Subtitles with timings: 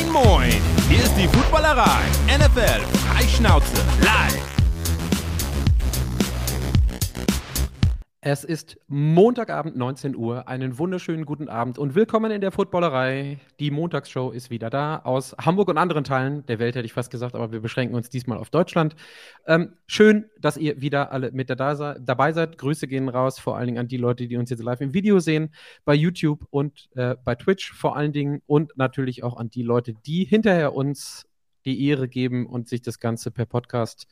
[0.00, 0.62] Moin, moin!
[0.88, 2.00] Hier ist die Footballerei.
[2.26, 4.59] NFL Freischnauze live.
[8.22, 10.46] Es ist Montagabend 19 Uhr.
[10.46, 13.38] Einen wunderschönen guten Abend und willkommen in der Footballerei.
[13.60, 17.10] Die Montagsshow ist wieder da aus Hamburg und anderen Teilen der Welt, hätte ich fast
[17.10, 18.94] gesagt, aber wir beschränken uns diesmal auf Deutschland.
[19.46, 22.58] Ähm, schön, dass ihr wieder alle mit da dabei seid.
[22.58, 25.18] Grüße gehen raus, vor allen Dingen an die Leute, die uns jetzt live im Video
[25.18, 25.54] sehen,
[25.86, 29.94] bei YouTube und äh, bei Twitch vor allen Dingen und natürlich auch an die Leute,
[29.94, 31.24] die hinterher uns
[31.64, 34.06] die Ehre geben und sich das Ganze per Podcast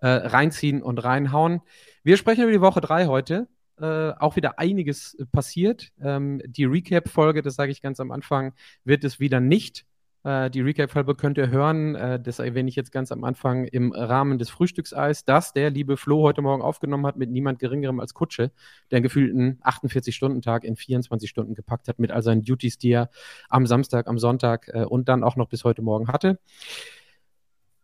[0.00, 1.60] äh, reinziehen und reinhauen.
[2.02, 3.48] Wir sprechen über die Woche 3 heute.
[3.80, 5.92] Äh, auch wieder einiges äh, passiert.
[6.00, 9.86] Ähm, die Recap-Folge, das sage ich ganz am Anfang, wird es wieder nicht.
[10.24, 13.92] Äh, die Recap-Folge könnt ihr hören, äh, das erwähne ich jetzt ganz am Anfang im
[13.92, 18.14] Rahmen des Frühstückseis, das der liebe Flo heute Morgen aufgenommen hat mit niemand Geringerem als
[18.14, 18.52] Kutsche,
[18.90, 23.10] der einen gefühlten 48-Stunden-Tag in 24 Stunden gepackt hat mit all seinen Duties, die er
[23.48, 26.38] am Samstag, am Sonntag äh, und dann auch noch bis heute Morgen hatte.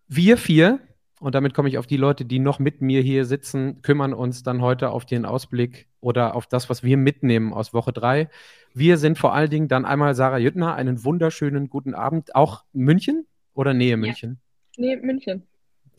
[0.06, 0.80] Wir vier
[1.20, 4.42] und damit komme ich auf die Leute, die noch mit mir hier sitzen, kümmern uns
[4.42, 8.28] dann heute auf den Ausblick oder auf das, was wir mitnehmen aus Woche 3.
[8.74, 10.74] Wir sind vor allen Dingen dann einmal Sarah Jüttner.
[10.74, 12.34] Einen wunderschönen guten Abend.
[12.34, 14.38] Auch München oder Nähe München?
[14.76, 14.86] Ja.
[14.86, 15.42] Nee, München.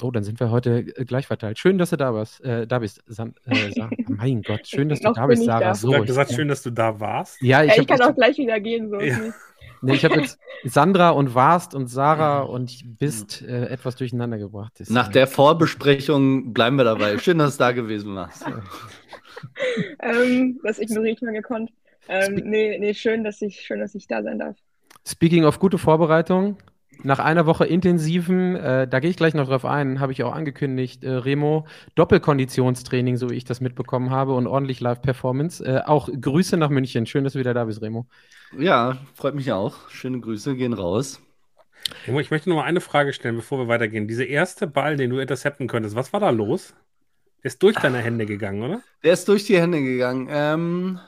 [0.01, 1.59] Oh, dann sind wir heute äh, gleich verteilt.
[1.59, 2.41] Schön, dass du da warst.
[2.41, 3.89] Äh, da bist, San, äh, Sarah.
[4.07, 5.59] mein Gott, schön, dass du da bist, Sarah.
[5.59, 5.75] Da.
[5.75, 7.41] So, du hast gesagt, schön, dass du da warst.
[7.41, 8.89] Ja, ich, ja, ich kann auch gleich wieder gehen.
[8.89, 9.17] So ja.
[9.81, 14.73] Nee, ich habe jetzt Sandra und Warst und Sarah und bist äh, etwas durcheinander gebracht.
[14.77, 17.17] Das Nach der Vorbesprechung bleiben wir dabei.
[17.17, 18.45] Schön, dass du da gewesen warst.
[20.01, 21.71] ähm, das ignoriere ich mal gekonnt.
[22.07, 24.57] Ähm, nee, nee, schön, dass ich, schön, dass ich da sein darf.
[25.07, 26.57] Speaking of gute Vorbereitung,
[27.03, 30.33] nach einer Woche intensiven, äh, da gehe ich gleich noch drauf ein, habe ich auch
[30.33, 35.63] angekündigt, äh, Remo, Doppelkonditionstraining, so wie ich das mitbekommen habe, und ordentlich Live-Performance.
[35.65, 37.05] Äh, auch Grüße nach München.
[37.05, 38.05] Schön, dass du wieder da bist, Remo.
[38.57, 39.89] Ja, freut mich auch.
[39.89, 41.21] Schöne Grüße gehen raus.
[42.05, 44.07] Remo, ich möchte noch mal eine Frage stellen, bevor wir weitergehen.
[44.07, 46.73] Diese erste Ball, den du intercepten könntest, was war da los?
[47.43, 48.81] Der ist durch deine Hände gegangen, oder?
[49.03, 50.27] Der ist durch die Hände gegangen.
[50.29, 50.99] Ähm,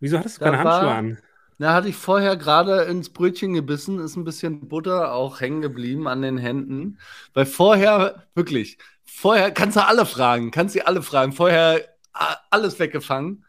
[0.00, 1.18] Wieso hattest du keine Handschuhe an?
[1.58, 6.06] Da hatte ich vorher gerade ins Brötchen gebissen, ist ein bisschen Butter auch hängen geblieben
[6.06, 6.98] an den Händen.
[7.32, 11.32] Weil vorher, wirklich, vorher kannst du alle fragen, kannst du alle fragen.
[11.32, 11.80] Vorher
[12.50, 13.44] alles weggefangen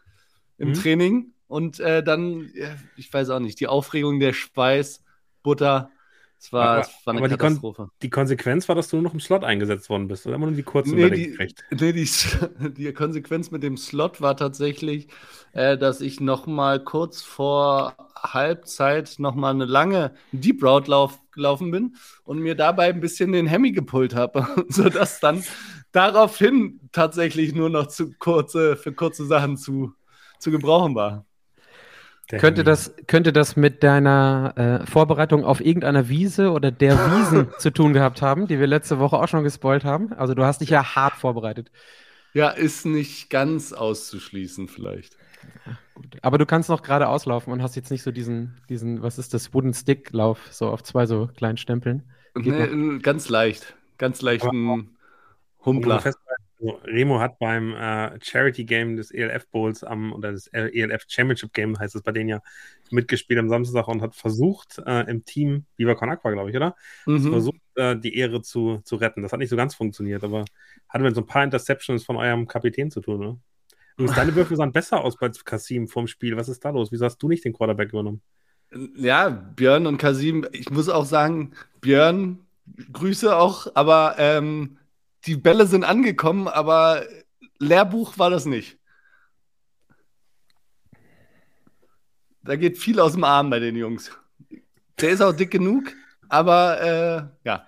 [0.58, 0.74] im mhm.
[0.74, 2.52] Training und äh, dann,
[2.96, 5.04] ich weiß auch nicht, die Aufregung, der Schweiß,
[5.44, 5.92] Butter,
[6.40, 7.84] es war, aber, es war eine Katastrophe.
[7.84, 10.36] Die, Kon die, Konsequenz war, dass du nur noch im Slot eingesetzt worden bist oder
[10.36, 11.64] immer nur die kurzen nee, die, gekriegt?
[11.72, 12.08] Nee, die,
[12.74, 15.08] die, Konsequenz mit dem Slot war tatsächlich,
[15.58, 21.20] äh, dass ich noch mal kurz vor Halbzeit noch mal eine lange Deep Route lauf,
[21.32, 25.44] gelaufen bin und mir dabei ein bisschen den Hemi gepult habe, sodass dann
[25.92, 29.94] daraufhin tatsächlich nur noch zu kurze, für kurze Sachen zu,
[30.38, 31.26] zu gebrauchen war.
[32.30, 37.72] Könnte das, könnte das mit deiner äh, Vorbereitung auf irgendeiner Wiese oder der Wiesen zu
[37.72, 40.14] tun gehabt haben, die wir letzte Woche auch schon gespoilt haben?
[40.14, 41.72] Also du hast dich ja hart vorbereitet.
[42.34, 45.17] Ja, ist nicht ganz auszuschließen vielleicht.
[45.66, 49.18] Ja, Aber du kannst noch gerade auslaufen und hast jetzt nicht so diesen, diesen, was
[49.18, 52.04] ist das, Wooden Stick-Lauf, so auf zwei so kleinen Stempeln.
[52.36, 53.76] nee, ganz leicht.
[53.98, 54.96] Ganz leichten
[55.66, 56.04] Humpler.
[56.60, 61.54] Also Remo hat beim äh, Charity Game des ELF Bowls am, oder des ELF Championship
[61.54, 62.42] Game heißt es bei denen ja,
[62.90, 66.76] mitgespielt am Samstag und hat versucht, äh, im Team, Viva Con Aqua, glaube ich, oder?
[67.06, 67.30] Mhm.
[67.30, 69.22] Versucht, äh, die Ehre zu, zu retten.
[69.22, 70.46] Das hat nicht so ganz funktioniert, aber
[70.90, 73.40] hatte mit so ein paar Interceptions von eurem Kapitän zu tun, ne?
[73.98, 76.38] Übrigens, deine Würfe sahen besser aus bei Kasim vorm Spiel.
[76.38, 76.92] Was ist da los?
[76.92, 78.22] Wieso hast du nicht den Quarterback übernommen?
[78.96, 82.46] Ja, Björn und Kasim, ich muss auch sagen, Björn,
[82.92, 84.78] Grüße auch, aber ähm,
[85.26, 87.04] die Bälle sind angekommen, aber
[87.60, 88.78] Lehrbuch war das nicht.
[92.44, 94.12] Da geht viel aus dem Arm bei den Jungs.
[95.02, 95.94] Der ist auch dick genug,
[96.30, 97.68] aber äh, ja,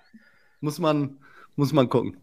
[0.60, 1.18] muss man,
[1.56, 2.18] muss man gucken.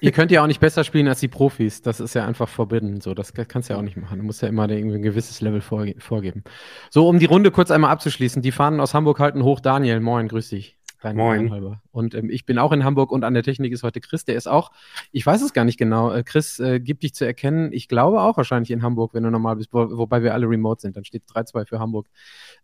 [0.00, 1.82] Ihr könnt ja auch nicht besser spielen als die Profis.
[1.82, 3.00] Das ist ja einfach forbidden.
[3.00, 4.18] So, das kannst du ja auch nicht machen.
[4.18, 6.44] Du musst ja immer irgendwie ein gewisses Level vorgeben.
[6.90, 8.42] So, um die Runde kurz einmal abzuschließen.
[8.42, 9.60] Die Fahnen aus Hamburg halten hoch.
[9.60, 10.76] Daniel, moin, grüß dich.
[11.04, 11.78] Rein Moin.
[11.92, 14.24] Und ähm, ich bin auch in Hamburg und an der Technik ist heute Chris.
[14.24, 14.72] Der ist auch,
[15.12, 16.10] ich weiß es gar nicht genau.
[16.10, 17.72] Äh, Chris, äh, gibt dich zu erkennen.
[17.72, 20.80] Ich glaube auch wahrscheinlich in Hamburg, wenn du normal bist, wo, wobei wir alle remote
[20.80, 20.96] sind.
[20.96, 22.06] Dann steht 3-2 für Hamburg.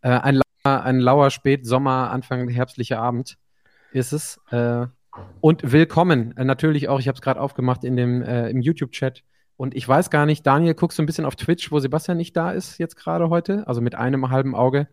[0.00, 3.36] Äh, ein, lauer, ein lauer Spätsommer, Anfang herbstlicher Abend
[3.92, 4.40] ist es.
[4.50, 4.86] Äh,
[5.40, 9.22] und willkommen äh, natürlich auch, ich habe es gerade aufgemacht in dem, äh, im YouTube-Chat.
[9.56, 12.36] Und ich weiß gar nicht, Daniel, guckst du ein bisschen auf Twitch, wo Sebastian nicht
[12.36, 13.66] da ist jetzt gerade heute?
[13.66, 14.88] Also mit einem halben Auge.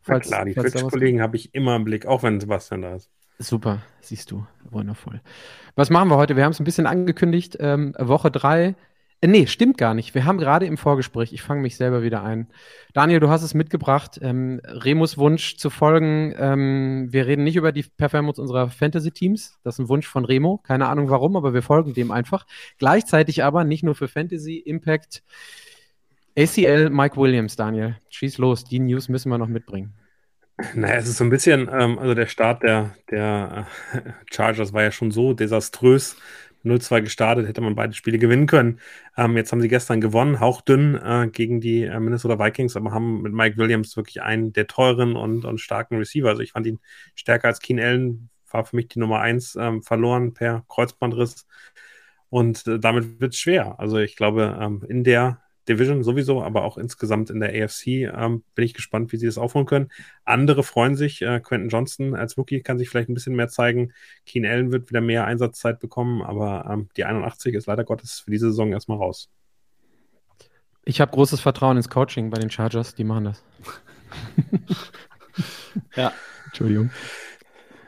[0.00, 3.10] Falls, Na klar, die Twitch-Kollegen habe ich immer im Blick, auch wenn Sebastian da ist.
[3.38, 5.20] Super, siehst du, wundervoll.
[5.74, 6.36] Was machen wir heute?
[6.36, 7.56] Wir haben es ein bisschen angekündigt.
[7.58, 8.74] Ähm, Woche 3.
[9.22, 10.14] Äh, nee, stimmt gar nicht.
[10.14, 12.48] Wir haben gerade im Vorgespräch, ich fange mich selber wieder ein.
[12.92, 16.34] Daniel, du hast es mitgebracht, ähm, Remus Wunsch zu folgen.
[16.36, 19.60] Ähm, wir reden nicht über die Performance unserer Fantasy-Teams.
[19.62, 20.58] Das ist ein Wunsch von Remo.
[20.58, 22.46] Keine Ahnung warum, aber wir folgen dem einfach.
[22.78, 25.22] Gleichzeitig aber nicht nur für Fantasy, Impact,
[26.36, 27.96] ACL, Mike Williams, Daniel.
[28.10, 29.94] Schieß los, die News müssen wir noch mitbringen.
[30.74, 33.98] Naja, es ist so ein bisschen, ähm, also der Start der, der äh,
[34.32, 36.16] Chargers war ja schon so desaströs.
[36.64, 38.80] 0-2 gestartet, hätte man beide Spiele gewinnen können.
[39.16, 43.22] Ähm, jetzt haben sie gestern gewonnen, hauchdünn äh, gegen die äh, Minnesota Vikings, aber haben
[43.22, 46.28] mit Mike Williams wirklich einen der teuren und, und starken Receiver.
[46.28, 46.80] Also ich fand ihn
[47.14, 51.46] stärker als Keen Allen, war für mich die Nummer 1 ähm, verloren per Kreuzbandriss.
[52.28, 53.78] Und äh, damit wird es schwer.
[53.78, 58.42] Also ich glaube, ähm, in der Division sowieso, aber auch insgesamt in der AFC ähm,
[58.54, 59.90] bin ich gespannt, wie sie das aufholen können.
[60.24, 61.22] Andere freuen sich.
[61.22, 63.92] Äh, Quentin Johnson als Rookie kann sich vielleicht ein bisschen mehr zeigen.
[64.26, 68.30] Keen Allen wird wieder mehr Einsatzzeit bekommen, aber ähm, die 81 ist leider Gottes für
[68.30, 69.30] diese Saison erstmal raus.
[70.84, 73.44] Ich habe großes Vertrauen ins Coaching bei den Chargers, die machen das.
[75.96, 76.12] ja,
[76.46, 76.90] Entschuldigung.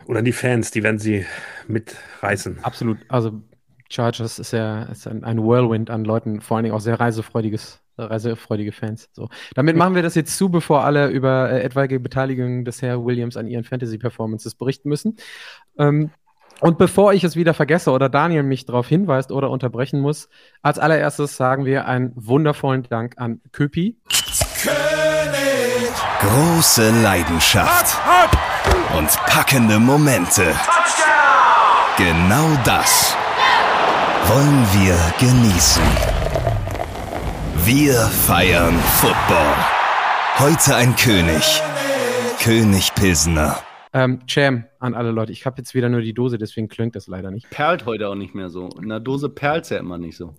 [0.06, 1.26] Oder die Fans, die werden sie
[1.66, 2.62] mitreißen.
[2.62, 2.98] Absolut.
[3.08, 3.42] Also
[3.90, 7.80] Chargers ist ja ist ein, ein, Whirlwind an Leuten, vor allen Dingen auch sehr reisefreudiges,
[7.98, 9.08] reisefreudige Fans.
[9.12, 9.28] So.
[9.54, 13.36] Damit machen wir das jetzt zu, bevor alle über äh, etwaige Beteiligung des Herr Williams
[13.36, 15.16] an ihren Fantasy-Performances berichten müssen.
[15.78, 16.10] Ähm,
[16.60, 20.28] und bevor ich es wieder vergesse oder Daniel mich darauf hinweist oder unterbrechen muss,
[20.62, 23.98] als allererstes sagen wir einen wundervollen Dank an Köpi.
[24.62, 25.90] König.
[26.20, 27.98] Große Leidenschaft
[28.96, 30.54] und packende Momente.
[31.98, 33.16] Genau das
[34.28, 35.82] wollen wir genießen.
[37.66, 39.54] Wir feiern Football.
[40.38, 41.62] Heute ein König.
[42.42, 43.58] König Pilsener.
[43.92, 45.32] Ähm, Jam an alle Leute.
[45.32, 47.50] Ich habe jetzt wieder nur die Dose, deswegen klingt das leider nicht.
[47.50, 48.68] Perlt heute auch nicht mehr so.
[48.80, 50.34] In der Dose perlt ja immer nicht so.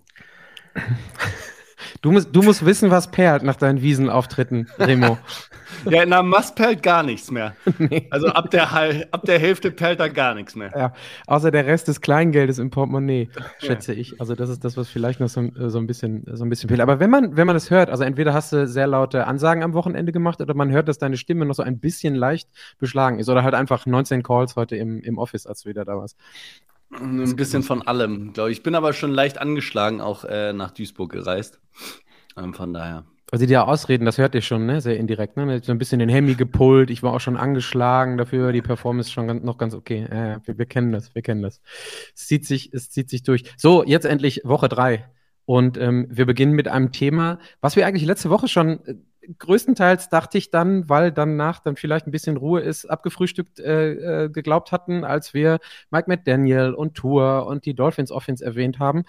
[2.02, 5.18] Du musst, du musst wissen, was perlt nach deinen Wiesenauftritten, Remo.
[5.90, 7.54] ja, in der Mast perlt gar nichts mehr.
[7.78, 8.08] Nee.
[8.10, 8.72] Also ab der,
[9.12, 10.72] ab der Hälfte perlt da gar nichts mehr.
[10.74, 10.92] Ja,
[11.26, 13.28] außer der Rest des Kleingeldes im Portemonnaie,
[13.58, 14.00] schätze ja.
[14.00, 14.20] ich.
[14.20, 16.80] Also das ist das, was vielleicht noch so, so ein bisschen so ein bisschen fehlt.
[16.80, 19.74] Aber wenn man, wenn man das hört, also entweder hast du sehr laute Ansagen am
[19.74, 22.48] Wochenende gemacht oder man hört, dass deine Stimme noch so ein bisschen leicht
[22.78, 23.28] beschlagen ist.
[23.28, 26.16] Oder halt einfach 19 Calls heute im, im Office, als du wieder da warst.
[26.90, 28.58] Ein bisschen von allem, glaube ich.
[28.58, 31.60] Ich bin aber schon leicht angeschlagen, auch äh, nach Duisburg gereist.
[32.36, 33.04] Ähm, von daher.
[33.32, 34.80] Also die Ausreden, das hört ihr schon, ne?
[34.80, 35.60] Sehr indirekt, ne?
[35.62, 39.26] So ein bisschen den Hemi gepult, ich war auch schon angeschlagen dafür, die Performance schon
[39.26, 40.04] ganz, noch ganz okay.
[40.04, 41.60] Äh, wir, wir, kennen das, wir kennen das.
[42.14, 43.42] Es zieht sich, es zieht sich durch.
[43.56, 45.10] So, jetzt endlich Woche drei.
[45.44, 48.94] Und ähm, wir beginnen mit einem Thema, was wir eigentlich letzte Woche schon äh,
[49.38, 54.28] größtenteils dachte ich dann, weil danach dann vielleicht ein bisschen Ruhe ist, abgefrühstückt äh, äh,
[54.28, 55.58] geglaubt hatten, als wir
[55.90, 59.04] Mike McDaniel und Tour und die Dolphins Offense erwähnt haben.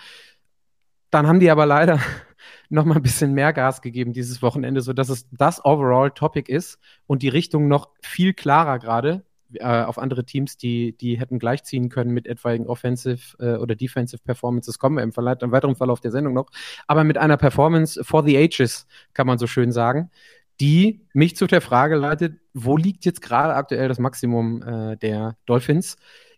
[1.09, 1.99] Dann haben die aber leider
[2.69, 6.79] noch mal ein bisschen mehr Gas gegeben dieses Wochenende, sodass es das Overall Topic ist
[7.05, 9.23] und die Richtung noch viel klarer gerade
[9.53, 14.21] äh, auf andere Teams, die, die hätten gleichziehen können mit etwaigen Offensive äh, oder Defensive
[14.23, 16.49] Performances, kommen wir im, im weiteren Verlauf der Sendung noch,
[16.87, 20.11] aber mit einer Performance for the ages, kann man so schön sagen,
[20.59, 25.37] die mich zu der Frage leitet, wo liegt jetzt gerade aktuell das Maximum äh, der
[25.45, 25.97] Dolphins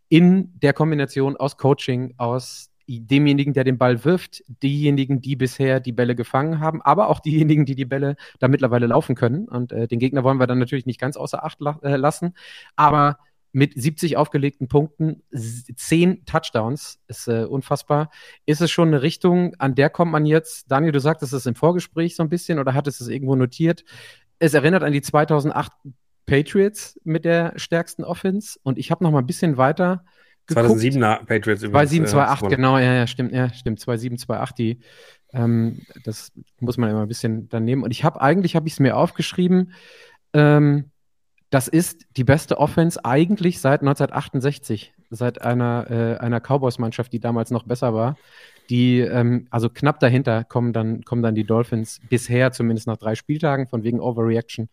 [0.09, 5.91] in der Kombination aus Coaching, aus demjenigen, der den Ball wirft, diejenigen, die bisher die
[5.91, 9.47] Bälle gefangen haben, aber auch diejenigen, die die Bälle da mittlerweile laufen können.
[9.47, 12.33] Und äh, den Gegner wollen wir dann natürlich nicht ganz außer Acht la äh, lassen.
[12.75, 13.19] Aber
[13.51, 18.09] mit 70 aufgelegten Punkten, 10 Touchdowns, ist äh, unfassbar.
[18.45, 21.55] Ist es schon eine Richtung, an der kommt man jetzt, Daniel, du sagtest es im
[21.55, 23.83] Vorgespräch so ein bisschen oder hattest es irgendwo notiert.
[24.39, 25.71] Es erinnert an die 2008
[26.25, 30.05] Patriots mit der stärksten Offense und ich habe noch mal ein bisschen weiter
[30.49, 31.89] 2007er Patriots übrigens.
[31.89, 33.79] 27, 28, äh, genau, ja, ja, stimmt, ja, stimmt.
[33.79, 34.79] 27, 28, die,
[35.33, 37.83] ähm, das muss man immer ein bisschen dann nehmen.
[37.83, 39.73] Und ich habe, eigentlich habe ich es mir aufgeschrieben,
[40.33, 40.91] ähm,
[41.49, 47.49] das ist die beste Offense eigentlich seit 1968, seit einer, äh, einer Cowboys-Mannschaft, die damals
[47.49, 48.17] noch besser war.
[48.69, 53.15] Die, ähm, also knapp dahinter kommen dann, kommen dann die Dolphins bisher, zumindest nach drei
[53.15, 54.69] Spieltagen, von wegen Overreaction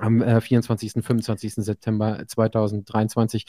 [0.00, 0.92] am äh, 24.
[0.92, 1.54] 25.
[1.54, 3.46] September 2023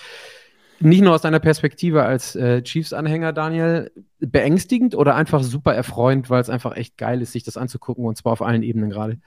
[0.80, 6.42] nicht nur aus deiner Perspektive als äh, Chiefs-Anhänger, Daniel, beängstigend oder einfach super erfreuend, weil
[6.42, 9.20] es einfach echt geil ist, sich das anzugucken und zwar auf allen Ebenen gerade?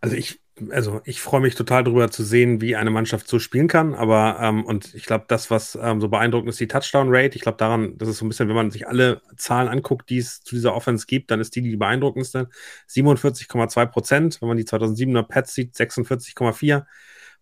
[0.00, 3.68] Also ich, also ich freue mich total darüber zu sehen, wie eine Mannschaft so spielen
[3.68, 3.94] kann.
[3.94, 7.36] Aber ähm, und ich glaube, das, was ähm, so beeindruckend ist, die Touchdown-Rate.
[7.36, 10.18] Ich glaube daran, das ist so ein bisschen, wenn man sich alle Zahlen anguckt, die
[10.18, 12.48] es zu dieser Offense gibt, dann ist die die beeindruckendste.
[12.88, 14.40] 47,2 Prozent.
[14.40, 16.84] Wenn man die 2007er Pets sieht, 46,4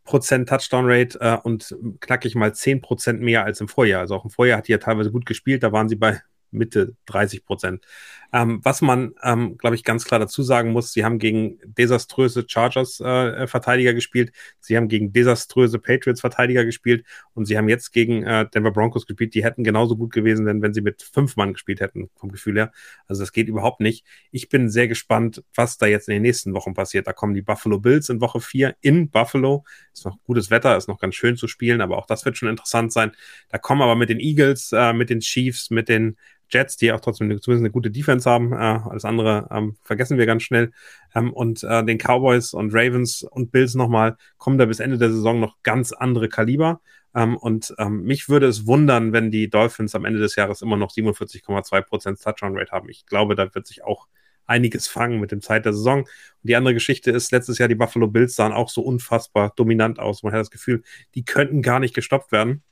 [0.09, 4.01] Prozent Touchdown Rate äh, und knackig mal 10 Prozent mehr als im Vorjahr.
[4.01, 6.97] Also auch im Vorjahr hat die ja teilweise gut gespielt, da waren sie bei Mitte
[7.05, 7.85] 30 Prozent.
[8.33, 12.45] Ähm, was man, ähm, glaube ich, ganz klar dazu sagen muss, sie haben gegen desaströse
[12.47, 18.47] Chargers-Verteidiger äh, gespielt, sie haben gegen desaströse Patriots-Verteidiger gespielt und sie haben jetzt gegen äh,
[18.49, 19.35] Denver Broncos gespielt.
[19.35, 22.57] Die hätten genauso gut gewesen, denn wenn sie mit fünf Mann gespielt hätten, vom Gefühl
[22.57, 22.73] her.
[23.07, 24.05] Also das geht überhaupt nicht.
[24.31, 27.07] Ich bin sehr gespannt, was da jetzt in den nächsten Wochen passiert.
[27.07, 29.65] Da kommen die Buffalo Bills in Woche vier in Buffalo.
[29.95, 32.49] Ist noch gutes Wetter, ist noch ganz schön zu spielen, aber auch das wird schon
[32.49, 33.13] interessant sein.
[33.49, 36.17] Da kommen aber mit den Eagles, äh, mit den Chiefs, mit den
[36.51, 38.53] Jets, die auch trotzdem zumindest eine gute Defense haben.
[38.53, 40.73] Äh, alles andere ähm, vergessen wir ganz schnell.
[41.15, 45.11] Ähm, und äh, den Cowboys und Ravens und Bills nochmal kommen da bis Ende der
[45.11, 46.81] Saison noch ganz andere Kaliber.
[47.15, 50.77] Ähm, und ähm, mich würde es wundern, wenn die Dolphins am Ende des Jahres immer
[50.77, 52.89] noch 47,2% Touchdown Rate haben.
[52.89, 54.07] Ich glaube, da wird sich auch
[54.49, 56.01] einiges fangen mit dem Zeit der Saison.
[56.01, 56.09] Und
[56.43, 60.23] die andere Geschichte ist, letztes Jahr die Buffalo Bills sahen auch so unfassbar dominant aus.
[60.23, 60.83] Man hat das Gefühl,
[61.15, 62.63] die könnten gar nicht gestoppt werden.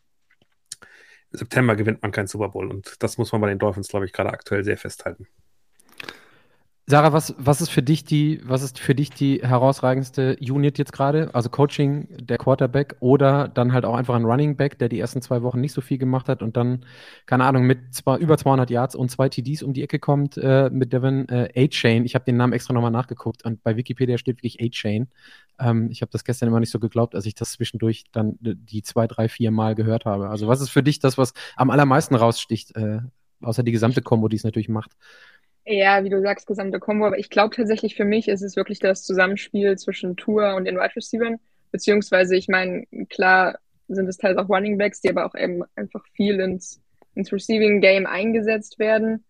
[1.36, 2.68] September gewinnt man keinen Super Bowl.
[2.70, 5.26] Und das muss man bei den Dolphins, glaube ich, gerade aktuell sehr festhalten.
[6.88, 10.92] Sarah, was, was ist für dich die, was ist für dich die herausragendste Unit jetzt
[10.92, 11.34] gerade?
[11.34, 15.20] Also Coaching der Quarterback oder dann halt auch einfach ein Running Back, der die ersten
[15.20, 16.84] zwei Wochen nicht so viel gemacht hat und dann,
[17.26, 20.70] keine Ahnung, mit zwei, über 200 Yards und zwei TDs um die Ecke kommt äh,
[20.70, 22.04] mit Devin äh, A-Chain.
[22.04, 25.08] Ich habe den Namen extra nochmal nachgeguckt und bei Wikipedia steht wirklich A-Chain.
[25.58, 28.82] Ähm, ich habe das gestern immer nicht so geglaubt, als ich das zwischendurch dann die
[28.82, 30.28] zwei, drei, vier Mal gehört habe.
[30.28, 33.00] Also was ist für dich das, was am allermeisten raussticht, äh,
[33.40, 34.92] außer die gesamte Kombo, die es natürlich macht?
[35.68, 37.06] Ja, wie du sagst, gesamte Kombo.
[37.06, 40.76] Aber ich glaube tatsächlich für mich ist es wirklich das Zusammenspiel zwischen Tour und den
[40.76, 41.40] Wide Receivers.
[41.72, 43.58] Beziehungsweise, ich meine, klar
[43.88, 46.80] sind es teils auch Running Backs, die aber auch eben einfach viel ins,
[47.14, 49.24] ins Receiving Game eingesetzt werden.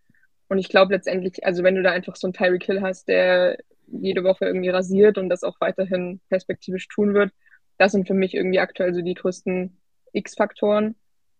[0.48, 3.58] Und ich glaube letztendlich, also wenn du da einfach so einen Tyreek Hill hast, der
[3.86, 7.32] jede Woche irgendwie rasiert und das auch weiterhin perspektivisch tun wird,
[7.78, 9.76] das sind für mich irgendwie aktuell so die größten
[10.12, 10.96] X-Faktoren.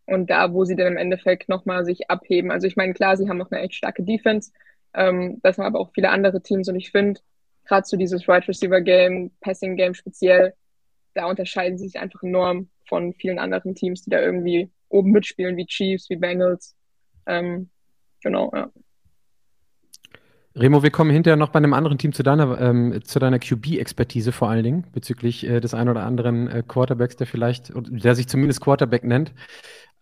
[0.06, 2.50] Und da, wo sie dann im Endeffekt nochmal sich abheben.
[2.50, 4.52] Also ich meine, klar, sie haben auch eine echt starke Defense,
[4.96, 7.20] ähm, das haben aber auch viele andere Teams und ich finde,
[7.66, 10.54] gerade so dieses Wide Receiver Game, Passing Game speziell,
[11.14, 15.56] da unterscheiden sie sich einfach enorm von vielen anderen Teams, die da irgendwie oben mitspielen,
[15.56, 16.76] wie Chiefs, wie Bengals.
[17.26, 17.70] Ähm,
[18.22, 18.70] genau, ja.
[20.54, 24.48] Remo, wir kommen hinterher noch bei einem anderen Team zu deiner, ähm, deiner QB-Expertise vor
[24.48, 28.62] allen Dingen, bezüglich äh, des ein oder anderen äh, Quarterbacks, der vielleicht, der sich zumindest
[28.62, 29.34] Quarterback nennt.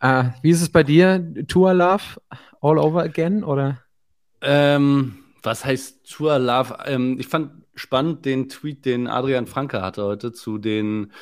[0.01, 1.35] Äh, wie ist es bei dir?
[1.49, 2.21] Tour Love
[2.61, 3.84] all over again, oder?
[4.45, 6.77] Ähm, was heißt Tour Love?
[6.87, 11.13] Ähm, ich fand spannend den Tweet, den Adrian Franke hatte heute zu den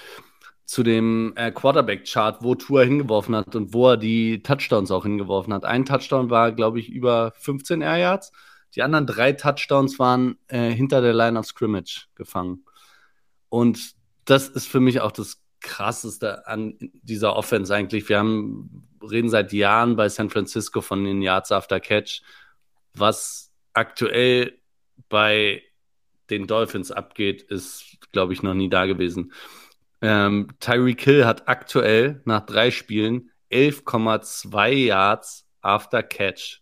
[0.65, 5.53] zu dem äh, Quarterback-Chart, wo Tour hingeworfen hat und wo er die Touchdowns auch hingeworfen
[5.53, 5.67] hat.
[5.67, 8.33] Ein Touchdown war, glaube ich, über 15 Air Yards.
[8.75, 12.65] Die anderen drei Touchdowns waren äh, hinter der Line of Scrimmage gefangen.
[13.51, 18.09] Und das ist für mich auch das Krasseste an dieser Offense eigentlich.
[18.09, 22.23] Wir haben, reden seit Jahren bei San Francisco von den Yards after Catch
[22.95, 24.59] was aktuell
[25.09, 25.63] bei
[26.31, 29.33] den Dolphins abgeht, ist, glaube ich, noch nie da gewesen.
[30.01, 36.61] Ähm, Tyreek Hill hat aktuell nach drei Spielen 11,2 Yards after Catch.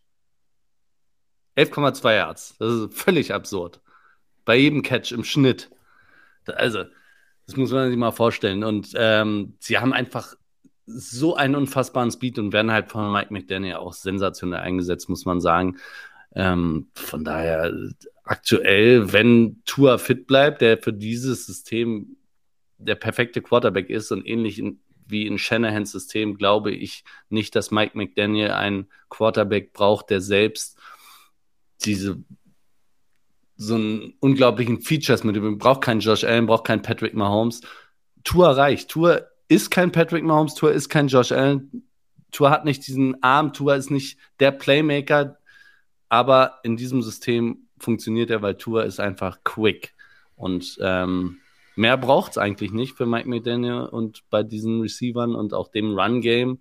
[1.56, 2.56] 11,2 Yards.
[2.58, 3.80] Das ist völlig absurd.
[4.44, 5.70] Bei jedem Catch im Schnitt.
[6.46, 6.84] Also,
[7.46, 8.64] das muss man sich mal vorstellen.
[8.64, 10.34] Und ähm, sie haben einfach
[10.86, 15.40] so einen unfassbaren Speed und werden halt von Mike McDaniel auch sensationell eingesetzt, muss man
[15.40, 15.76] sagen.
[16.34, 17.72] Ähm, von daher
[18.24, 22.16] aktuell, wenn Tua fit bleibt, der für dieses System
[22.78, 27.70] der perfekte Quarterback ist und ähnlich in, wie in Shanahans System, glaube ich nicht, dass
[27.70, 30.78] Mike McDaniel einen Quarterback braucht, der selbst
[31.84, 32.22] diese
[33.56, 37.60] so einen unglaublichen Features mit dem braucht keinen Josh Allen, braucht keinen Patrick Mahomes.
[38.24, 38.88] Tour reicht.
[38.88, 41.86] Tour ist kein Patrick Mahomes, Tour ist kein Josh Allen.
[42.32, 45.39] Tour hat nicht diesen Arm, Tour ist nicht der Playmaker,
[46.10, 49.94] aber in diesem System funktioniert er, weil Tour ist einfach quick.
[50.34, 51.38] Und ähm,
[51.76, 55.98] mehr braucht es eigentlich nicht für Mike McDaniel und bei diesen Receivern und auch dem
[55.98, 56.58] Run-Game.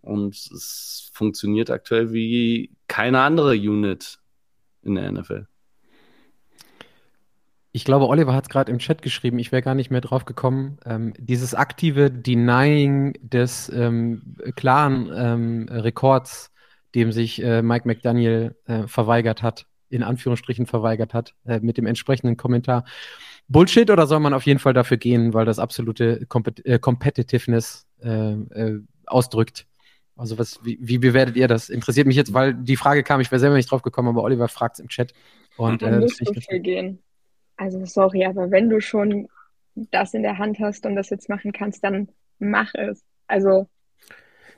[0.00, 4.18] Und es funktioniert aktuell wie keine andere Unit
[4.82, 5.46] in der NFL.
[7.72, 10.24] Ich glaube, Oliver hat es gerade im Chat geschrieben, ich wäre gar nicht mehr drauf
[10.24, 10.78] gekommen.
[10.86, 16.50] Ähm, dieses aktive Denying des ähm, klaren ähm, Rekords
[16.94, 21.86] dem sich äh, Mike McDaniel äh, verweigert hat, in Anführungsstrichen verweigert hat, äh, mit dem
[21.86, 22.84] entsprechenden Kommentar.
[23.48, 27.86] Bullshit oder soll man auf jeden Fall dafür gehen, weil das absolute Compet äh, Competitiveness
[28.02, 29.66] äh, äh, ausdrückt?
[30.16, 31.70] Also was, wie, wie bewertet ihr das?
[31.70, 34.48] Interessiert mich jetzt, weil die Frage kam, ich wäre selber nicht drauf gekommen, aber Oliver
[34.48, 35.12] fragt es im Chat.
[35.56, 37.02] Und, man muss dafür gehen.
[37.56, 39.28] Also sorry, aber wenn du schon
[39.74, 43.02] das in der Hand hast und das jetzt machen kannst, dann mach es.
[43.26, 43.68] Also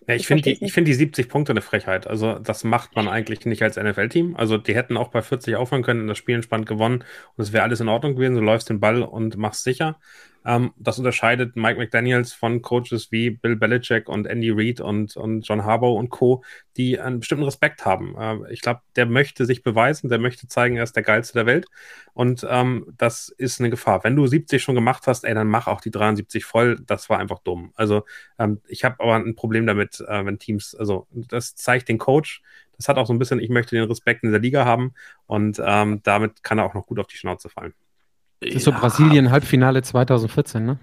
[0.09, 2.07] Ja, ich finde die, find die 70 Punkte eine Frechheit.
[2.07, 4.35] Also, das macht man eigentlich nicht als NFL-Team.
[4.37, 7.05] Also, die hätten auch bei 40 aufhören können, das Spiel entspannt gewonnen
[7.37, 8.35] und es wäre alles in Ordnung gewesen.
[8.35, 10.01] Du läufst den Ball und machst sicher.
[10.45, 15.47] Ähm, das unterscheidet Mike McDaniels von Coaches wie Bill Belichick und Andy Reid und, und
[15.47, 16.43] John Harbaugh und Co.,
[16.77, 18.17] die einen bestimmten Respekt haben.
[18.17, 21.47] Äh, ich glaube, der möchte sich beweisen, der möchte zeigen, er ist der Geilste der
[21.47, 21.67] Welt.
[22.15, 24.05] Und ähm, das ist eine Gefahr.
[24.05, 26.79] Wenn du 70 schon gemacht hast, ey, dann mach auch die 73 voll.
[26.87, 27.73] Das war einfach dumm.
[27.75, 28.05] Also
[28.39, 32.43] ähm, ich habe aber ein Problem damit, äh, wenn Teams, also das zeigt den Coach,
[32.77, 34.95] das hat auch so ein bisschen, ich möchte den Respekt in der Liga haben
[35.27, 37.75] und ähm, damit kann er auch noch gut auf die Schnauze fallen.
[38.45, 40.79] Das ist so Brasilien-Halbfinale 2014, ne?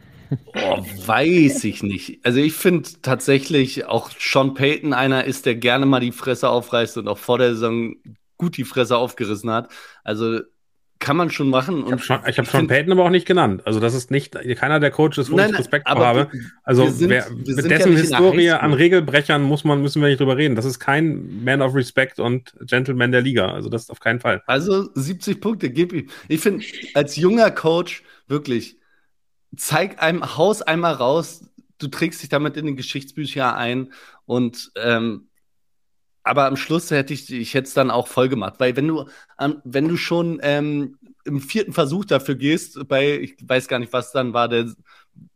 [0.53, 2.19] Oh, weiß ich nicht.
[2.23, 6.97] Also ich finde tatsächlich auch Sean Payton einer ist, der gerne mal die Fresse aufreißt
[6.97, 7.95] und auch vor der Saison
[8.37, 9.71] gut die Fresse aufgerissen hat.
[10.03, 10.39] Also
[10.99, 11.83] kann man schon machen.
[11.83, 13.61] Und ich habe schon, hab schon Payton aber auch nicht genannt.
[13.65, 16.29] Also das ist nicht keiner der Coaches, wo nein, ich Respekt vor habe.
[16.63, 20.35] Also sind, wer, mit dessen ja Historie an Regelbrechern muss man, müssen wir nicht drüber
[20.35, 20.55] reden.
[20.55, 23.49] Das ist kein Man of Respect und Gentleman der Liga.
[23.49, 24.43] Also das ist auf keinen Fall.
[24.45, 26.09] Also 70 Punkte, gib ihm.
[26.27, 28.77] Ich finde, als junger Coach wirklich,
[29.55, 31.45] zeig einem Haus einmal raus,
[31.77, 33.93] du trägst dich damit in den Geschichtsbücher ein
[34.25, 35.28] und ähm,
[36.29, 39.05] aber am Schluss hätte ich, ich hätte es dann auch voll gemacht, weil wenn du,
[39.63, 44.11] wenn du schon ähm, im vierten Versuch dafür gehst, bei, ich weiß gar nicht, was
[44.11, 44.67] dann war, der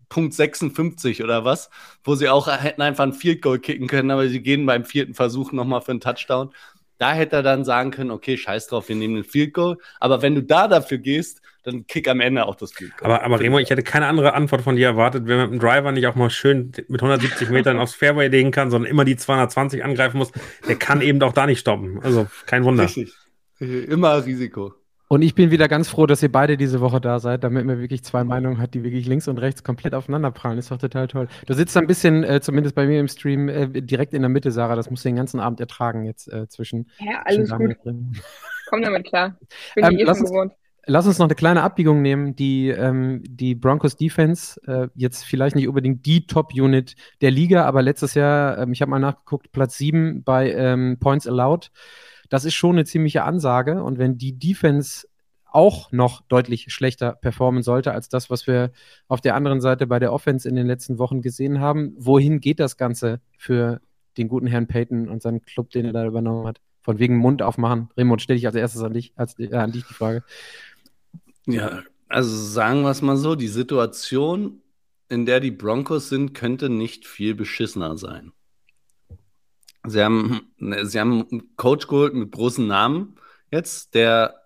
[0.09, 1.71] Punkt 56 oder was,
[2.03, 5.15] wo sie auch hätten einfach ein Field Goal kicken können, aber sie gehen beim vierten
[5.15, 6.53] Versuch nochmal für einen Touchdown.
[6.99, 9.77] Da hätte er dann sagen können, okay, scheiß drauf, wir nehmen den Field Goal.
[9.99, 13.11] Aber wenn du da dafür gehst, dann kick am Ende auch das Field Goal.
[13.11, 15.65] Aber, aber Remo, ich hätte keine andere Antwort von dir erwartet, wenn man mit dem
[15.65, 19.15] Driver nicht auch mal schön mit 170 Metern aufs Fairway legen kann, sondern immer die
[19.15, 20.31] 220 angreifen muss.
[20.67, 21.99] Der kann eben auch da nicht stoppen.
[22.03, 22.83] Also kein Wunder.
[22.83, 23.13] Richtig.
[23.59, 24.73] Immer Risiko.
[25.13, 27.79] Und ich bin wieder ganz froh, dass ihr beide diese Woche da seid, damit man
[27.79, 30.57] wirklich zwei Meinungen hat, die wirklich links und rechts komplett aufeinander prallen.
[30.57, 31.27] Ist doch total toll.
[31.45, 34.51] Du sitzt ein bisschen, äh, zumindest bei mir im Stream, äh, direkt in der Mitte,
[34.51, 34.75] Sarah.
[34.75, 36.89] Das musst du den ganzen Abend ertragen jetzt äh, zwischen.
[36.97, 37.75] Ja, alles gut.
[38.69, 39.37] Komm damit klar.
[39.41, 40.53] Ich bin ähm, eh schon gewohnt.
[40.85, 42.35] Lass uns noch eine kleine Abbiegung nehmen.
[42.35, 47.81] Die, ähm, die Broncos Defense, äh, jetzt vielleicht nicht unbedingt die Top-Unit der Liga, aber
[47.81, 51.71] letztes Jahr, ähm, ich habe mal nachgeguckt, Platz 7 bei ähm, Points Allowed.
[52.29, 53.81] Das ist schon eine ziemliche Ansage.
[53.81, 55.07] Und wenn die Defense
[55.53, 58.71] auch noch deutlich schlechter performen sollte als das, was wir
[59.07, 61.93] auf der anderen Seite bei der Offense in den letzten Wochen gesehen haben.
[61.97, 63.79] Wohin geht das Ganze für
[64.17, 66.59] den guten Herrn Payton und seinen Club, den er da übernommen hat?
[66.81, 67.89] Von wegen Mund aufmachen.
[67.95, 70.23] Raymond, stelle ich als erstes an dich, als, äh, an dich die Frage.
[71.45, 74.61] Ja, also sagen wir es mal so, die Situation,
[75.09, 78.31] in der die Broncos sind, könnte nicht viel beschissener sein.
[79.85, 80.53] Sie haben,
[80.83, 83.15] sie haben einen Coach geholt mit großen Namen
[83.51, 84.43] jetzt, der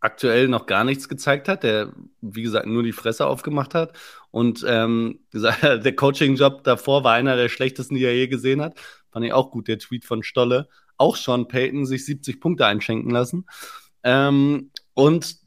[0.00, 3.92] aktuell noch gar nichts gezeigt hat, der, wie gesagt, nur die Fresse aufgemacht hat.
[4.30, 8.78] Und ähm, der Coaching-Job davor war einer der schlechtesten, die er je gesehen hat.
[9.12, 10.68] Fand ich auch gut, der Tweet von Stolle.
[10.96, 13.46] Auch Sean Payton sich 70 Punkte einschenken lassen.
[14.02, 15.39] Ähm, und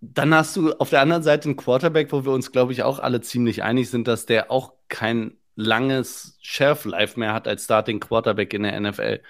[0.00, 2.98] dann hast du auf der anderen Seite einen Quarterback, wo wir uns, glaube ich, auch
[2.98, 8.52] alle ziemlich einig sind, dass der auch kein langes Shelf-Life mehr hat als Starting Quarterback
[8.52, 9.20] in der NFL.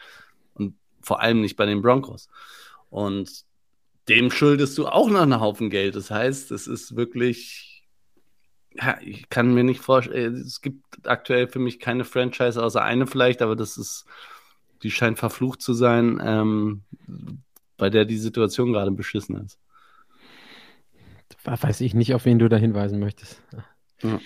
[0.55, 2.29] Und vor allem nicht bei den Broncos.
[2.91, 3.45] Und
[4.09, 5.97] dem schuldest du auch noch einen Haufen Geld.
[5.97, 7.85] Das heißt, es ist wirklich,
[8.75, 13.07] ja, ich kann mir nicht vorstellen, es gibt aktuell für mich keine Franchise, außer eine
[13.07, 14.05] vielleicht, aber das ist,
[14.83, 16.83] die scheint verflucht zu sein, ähm,
[17.77, 19.59] bei der die Situation gerade beschissen ist.
[21.47, 23.41] Weiß ich nicht, auf wen du da hinweisen möchtest.
[24.03, 24.21] Ja.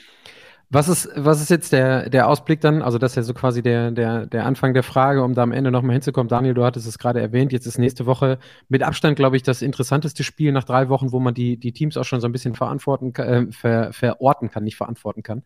[0.72, 2.80] Was ist, was ist jetzt der, der Ausblick dann?
[2.80, 5.50] Also, das ist ja so quasi der, der, der Anfang der Frage, um da am
[5.50, 6.28] Ende nochmal hinzukommen.
[6.28, 7.52] Daniel, du hattest es gerade erwähnt.
[7.52, 11.18] Jetzt ist nächste Woche mit Abstand, glaube ich, das interessanteste Spiel nach drei Wochen, wo
[11.18, 14.76] man die, die Teams auch schon so ein bisschen verantworten, äh, ver, verorten kann, nicht
[14.76, 15.42] verantworten kann,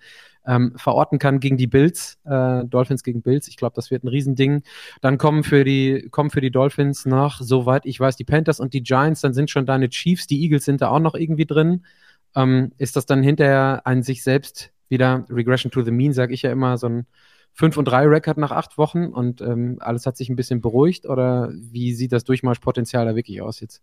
[0.46, 3.48] ähm, verorten kann gegen die Bills, äh, Dolphins gegen Bills.
[3.48, 4.62] Ich glaube, das wird ein Riesending.
[5.00, 8.74] Dann kommen für die, kommen für die Dolphins noch, soweit ich weiß, die Panthers und
[8.74, 9.22] die Giants.
[9.22, 10.26] Dann sind schon deine Chiefs.
[10.26, 11.86] Die Eagles sind da auch noch irgendwie drin.
[12.36, 16.42] Ähm, ist das dann hinterher ein sich selbst wieder Regression to the Mean, sage ich
[16.42, 17.06] ja immer, so ein
[17.54, 21.06] 5 und 3 Record nach acht Wochen und ähm, alles hat sich ein bisschen beruhigt
[21.06, 23.80] oder wie sieht das Durchmarschpotenzial da wirklich aus jetzt?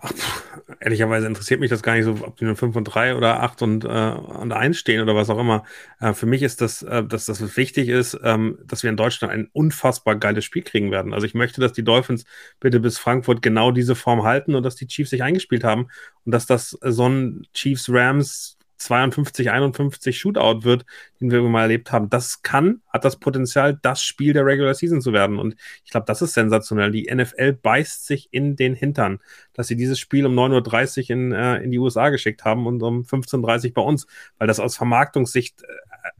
[0.00, 3.16] Ach, pff, ehrlicherweise interessiert mich das gar nicht so, ob die nur 5 und 3
[3.16, 5.64] oder 8 und, äh, und 1 stehen oder was auch immer.
[5.98, 9.32] Äh, für mich ist das, äh, dass das wichtig ist, ähm, dass wir in Deutschland
[9.32, 11.14] ein unfassbar geiles Spiel kriegen werden.
[11.14, 12.26] Also ich möchte, dass die Dolphins
[12.60, 15.88] bitte bis Frankfurt genau diese Form halten und dass die Chiefs sich eingespielt haben
[16.24, 20.86] und dass das so ein Chiefs-Rams 52, 51 Shootout wird,
[21.20, 22.08] den wir mal erlebt haben.
[22.08, 25.38] Das kann, hat das Potenzial, das Spiel der Regular Season zu werden.
[25.38, 26.90] Und ich glaube, das ist sensationell.
[26.90, 29.18] Die NFL beißt sich in den Hintern,
[29.52, 32.82] dass sie dieses Spiel um 9.30 Uhr in, äh, in die USA geschickt haben und
[32.82, 34.06] um 15.30 Uhr bei uns,
[34.38, 35.66] weil das aus Vermarktungssicht äh,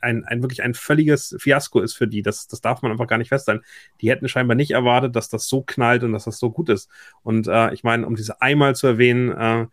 [0.01, 2.23] ein, ein wirklich ein völliges Fiasko ist für die.
[2.23, 3.63] Das, das darf man einfach gar nicht feststellen.
[4.01, 6.91] Die hätten scheinbar nicht erwartet, dass das so knallt und dass das so gut ist.
[7.23, 9.67] Und äh, ich meine, um diese einmal zu erwähnen, äh,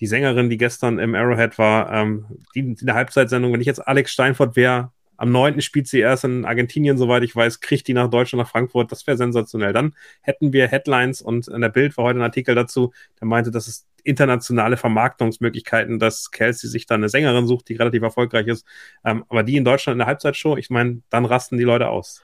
[0.00, 3.86] die Sängerin, die gestern im Arrowhead war, ähm, die, in der Halbzeitsendung, wenn ich jetzt
[3.86, 5.60] Alex Steinfurt wäre, am 9.
[5.60, 8.92] spielt sie erst in Argentinien, soweit ich weiß, kriegt die nach Deutschland, nach Frankfurt.
[8.92, 9.72] Das wäre sensationell.
[9.72, 13.50] Dann hätten wir Headlines und in der Bild war heute ein Artikel dazu, der meinte,
[13.50, 18.64] dass es internationale Vermarktungsmöglichkeiten, dass Kelsey sich dann eine Sängerin sucht, die relativ erfolgreich ist.
[19.04, 22.22] Ähm, aber die in Deutschland in der Halbzeitshow, ich meine, dann rasten die Leute aus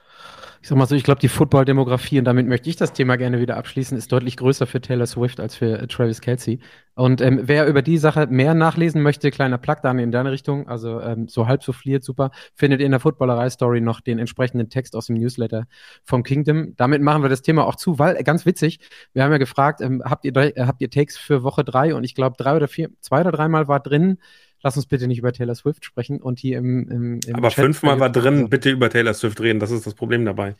[0.65, 3.39] ich sag mal so, ich glaube, die Football-Demografie, und damit möchte ich das Thema gerne
[3.39, 6.57] wieder abschließen, ist deutlich größer für Taylor Swift als für Travis Kelsey.
[6.95, 10.69] Und ähm, wer über die Sache mehr nachlesen möchte, kleiner Plug dann in deine Richtung,
[10.69, 14.95] also ähm, so halb so fliert, super, findet in der Footballerei-Story noch den entsprechenden Text
[14.95, 15.65] aus dem Newsletter
[16.05, 16.73] vom Kingdom.
[16.77, 18.79] Damit machen wir das Thema auch zu, weil, äh, ganz witzig,
[19.11, 21.93] wir haben ja gefragt, ähm, habt, ihr, äh, habt ihr Takes für Woche drei?
[21.93, 24.17] Und ich glaube, drei oder vier, zwei oder dreimal war drin,
[24.61, 26.21] lass uns bitte nicht über Taylor Swift sprechen.
[26.21, 29.59] Und hier im, im, im Aber Chat fünfmal war drin, bitte über Taylor Swift reden.
[29.59, 30.55] Das ist das Problem dabei.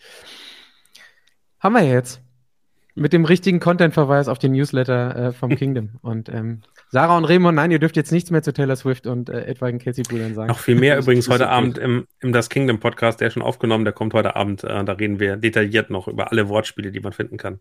[1.60, 2.25] Haben wir jetzt.
[2.98, 5.92] Mit dem richtigen Content-Verweis auf den Newsletter äh, vom Kingdom.
[6.02, 9.30] Und ähm, Sarah und Raymond, nein, ihr dürft jetzt nichts mehr zu Taylor Swift und
[9.30, 10.48] äh, etwaigen Kelsey-Brüdern sagen.
[10.48, 13.84] Noch viel mehr übrigens heute Abend im, im Das Kingdom Podcast, der ist schon aufgenommen,
[13.84, 14.64] der kommt heute Abend.
[14.64, 17.60] Äh, da reden wir detailliert noch über alle Wortspiele, die man finden kann.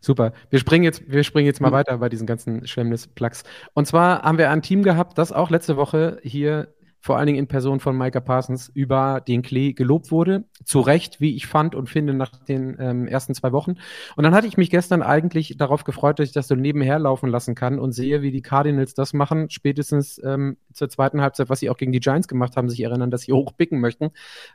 [0.00, 0.32] Super.
[0.50, 1.74] Wir springen jetzt, wir springen jetzt mal mhm.
[1.74, 3.44] weiter bei diesen ganzen Schwemmnis-Plugs.
[3.72, 7.40] Und zwar haben wir ein Team gehabt, das auch letzte Woche hier vor allen Dingen
[7.40, 10.44] in Person von Micah Parsons, über den Klee gelobt wurde.
[10.64, 13.74] Zu Recht, wie ich fand und finde, nach den ähm, ersten zwei Wochen.
[14.14, 17.28] Und dann hatte ich mich gestern eigentlich darauf gefreut, dass ich das so nebenher laufen
[17.28, 21.58] lassen kann und sehe, wie die Cardinals das machen, spätestens ähm, zur zweiten Halbzeit, was
[21.58, 24.12] sie auch gegen die Giants gemacht haben, sich erinnern, dass sie hochpicken möchten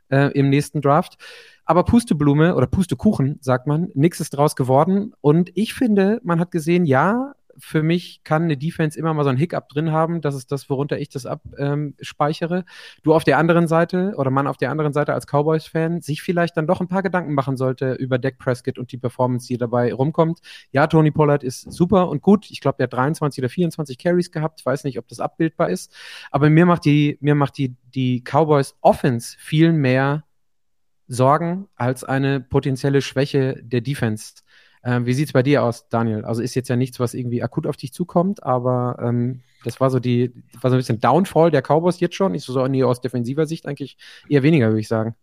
[0.07, 1.17] äh, im nächsten Draft.
[1.65, 5.13] Aber Pusteblume oder Pustekuchen, sagt man, nichts ist draus geworden.
[5.19, 9.29] Und ich finde, man hat gesehen, ja, für mich kann eine Defense immer mal so
[9.29, 10.21] ein Hiccup drin haben.
[10.21, 12.57] Das ist das, worunter ich das abspeichere.
[12.57, 12.63] Ähm,
[13.03, 16.57] du auf der anderen Seite oder man auf der anderen Seite als Cowboys-Fan sich vielleicht
[16.57, 19.93] dann doch ein paar Gedanken machen sollte über Dak Prescott und die Performance, die dabei
[19.93, 20.39] rumkommt.
[20.71, 22.49] Ja, Tony Pollard ist super und gut.
[22.51, 24.59] Ich glaube, der hat 23 oder 24 Carries gehabt.
[24.59, 25.93] Ich weiß nicht, ob das abbildbar ist.
[26.31, 30.23] Aber mir macht die, mir macht die, die Cowboys Offense viel mehr
[31.07, 34.43] Sorgen als eine potenzielle Schwäche der Defense.
[34.83, 36.25] Ähm, wie sieht es bei dir aus, Daniel?
[36.25, 39.89] Also ist jetzt ja nichts, was irgendwie akut auf dich zukommt, aber ähm, das war
[39.89, 42.33] so die, war so ein bisschen Downfall der Cowboys jetzt schon.
[42.35, 43.97] Ich so, nee, aus defensiver Sicht eigentlich
[44.29, 45.15] eher weniger, würde ich sagen.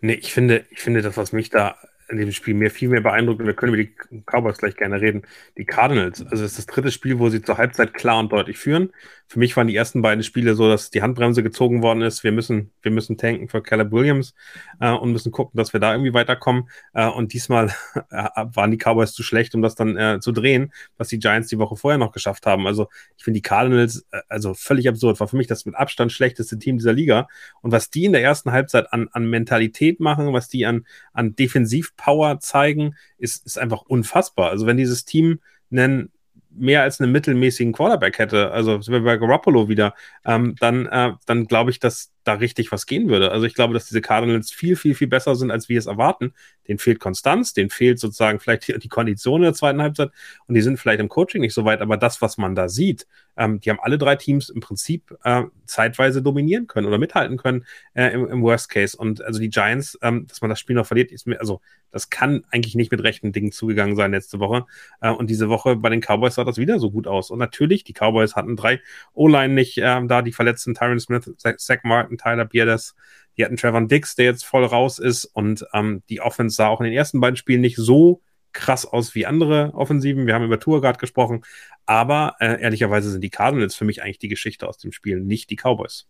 [0.00, 1.76] Nee, ich finde, ich finde, das, was mich da
[2.08, 5.00] in dem Spiel mir viel mehr beeindruckt, und wir können über die Cowboys gleich gerne
[5.00, 5.22] reden,
[5.58, 6.22] die Cardinals.
[6.22, 8.90] Also es ist das dritte Spiel, wo sie zur Halbzeit klar und deutlich führen.
[9.28, 12.24] Für mich waren die ersten beiden Spiele so, dass die Handbremse gezogen worden ist.
[12.24, 14.34] Wir müssen, wir müssen tanken für Caleb Williams
[14.80, 16.70] äh, und müssen gucken, dass wir da irgendwie weiterkommen.
[16.94, 17.68] Äh, und diesmal
[18.10, 21.48] äh, waren die Cowboys zu schlecht, um das dann äh, zu drehen, was die Giants
[21.48, 22.66] die Woche vorher noch geschafft haben.
[22.66, 22.88] Also
[23.18, 25.20] ich finde die Cardinals äh, also völlig absurd.
[25.20, 27.28] War für mich das mit Abstand schlechteste Team dieser Liga.
[27.60, 31.36] Und was die in der ersten Halbzeit an, an Mentalität machen, was die an, an
[31.36, 34.50] Defensivpower zeigen, ist, ist einfach unfassbar.
[34.50, 36.10] Also wenn dieses Team einen
[36.58, 39.94] mehr als einen mittelmäßigen Quarterback hätte, also sind bei Garoppolo wieder,
[40.24, 43.32] ähm, dann, äh, dann glaube ich, dass da richtig was gehen würde.
[43.32, 46.34] Also ich glaube, dass diese Cardinals viel, viel, viel besser sind, als wir es erwarten.
[46.68, 50.10] Den fehlt Konstanz, den fehlt sozusagen vielleicht die, die Kondition in der zweiten Halbzeit
[50.46, 53.06] und die sind vielleicht im Coaching nicht so weit, aber das, was man da sieht,
[53.38, 57.64] ähm, die haben alle drei Teams im Prinzip äh, zeitweise dominieren können oder mithalten können
[57.94, 58.96] äh, im, im, Worst Case.
[58.96, 62.10] Und also die Giants, ähm, dass man das Spiel noch verliert, ist mir, also das
[62.10, 64.66] kann eigentlich nicht mit rechten Dingen zugegangen sein letzte Woche.
[65.00, 67.30] Äh, und diese Woche bei den Cowboys sah das wieder so gut aus.
[67.30, 68.80] Und natürlich, die Cowboys hatten drei
[69.14, 72.94] O-Line nicht äh, da, die verletzten Tyron Smith, Zach Martin, Tyler Bierdes.
[73.36, 75.24] Die hatten Trevor Dix, der jetzt voll raus ist.
[75.24, 78.20] Und ähm, die Offense sah auch in den ersten beiden Spielen nicht so
[78.52, 80.26] krass aus wie andere Offensiven.
[80.26, 81.44] Wir haben über Tour gerade gesprochen.
[81.86, 85.50] Aber äh, ehrlicherweise sind die Cardinals für mich eigentlich die Geschichte aus dem Spiel, nicht
[85.50, 86.06] die Cowboys.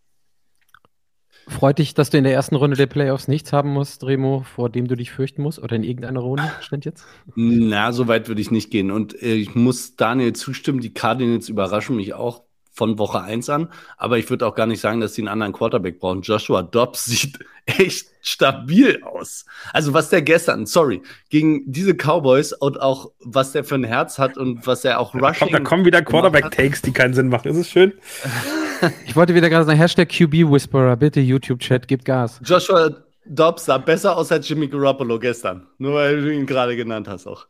[1.49, 4.69] Freut dich, dass du in der ersten Runde der Playoffs nichts haben musst, Remo, vor
[4.69, 5.59] dem du dich fürchten musst?
[5.59, 7.07] Oder in irgendeiner Runde stand jetzt?
[7.35, 8.91] Na, so weit würde ich nicht gehen.
[8.91, 12.43] Und äh, ich muss Daniel zustimmen, die Cardinals überraschen mich auch
[12.79, 13.69] von Woche 1 an.
[13.97, 16.23] Aber ich würde auch gar nicht sagen, dass sie einen anderen Quarterback brauchen.
[16.23, 19.45] Joshua Dobbs sieht echt stabil aus.
[19.73, 24.19] Also was der gestern, sorry, gegen diese Cowboys und auch was der für ein Herz
[24.19, 25.51] hat und was er auch rushing.
[25.51, 27.49] Da, da kommen wieder Quarterback-Takes, die keinen Sinn machen.
[27.49, 27.93] Ist es schön?
[29.07, 32.41] ich wollte wieder gerade sagen, Hashtag QB Whisperer, bitte YouTube-Chat, gib Gas.
[32.45, 32.91] Joshua
[33.25, 35.67] Dobbs sah besser aus als Jimmy Garoppolo gestern.
[35.79, 37.47] Nur weil du ihn gerade genannt hast auch.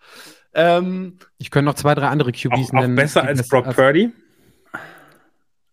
[0.55, 2.99] Ähm, ich könnte noch zwei, drei andere QBs auch, nennen.
[2.99, 4.13] Auch besser als Brock Purdy?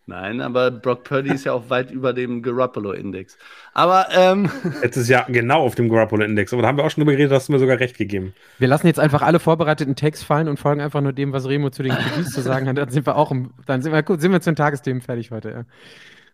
[0.08, 3.40] Nein, aber Brock Purdy ist ja auch weit über dem Garoppolo-Index.
[3.74, 4.52] Aber ähm
[4.84, 6.54] jetzt ist ja genau auf dem Garoppolo-Index.
[6.54, 8.36] Aber da haben wir auch schon drüber geredet, hast du mir sogar recht gegeben.
[8.60, 11.72] Wir lassen jetzt einfach alle vorbereiteten Tags fallen und folgen einfach nur dem, was Remo
[11.72, 12.78] zu den QBs zu sagen hat.
[12.78, 15.32] Dann sind wir auch, im, dann sind wir gut, sind wir zu den Tagesthemen fertig
[15.32, 15.50] heute.
[15.50, 15.66] Ja.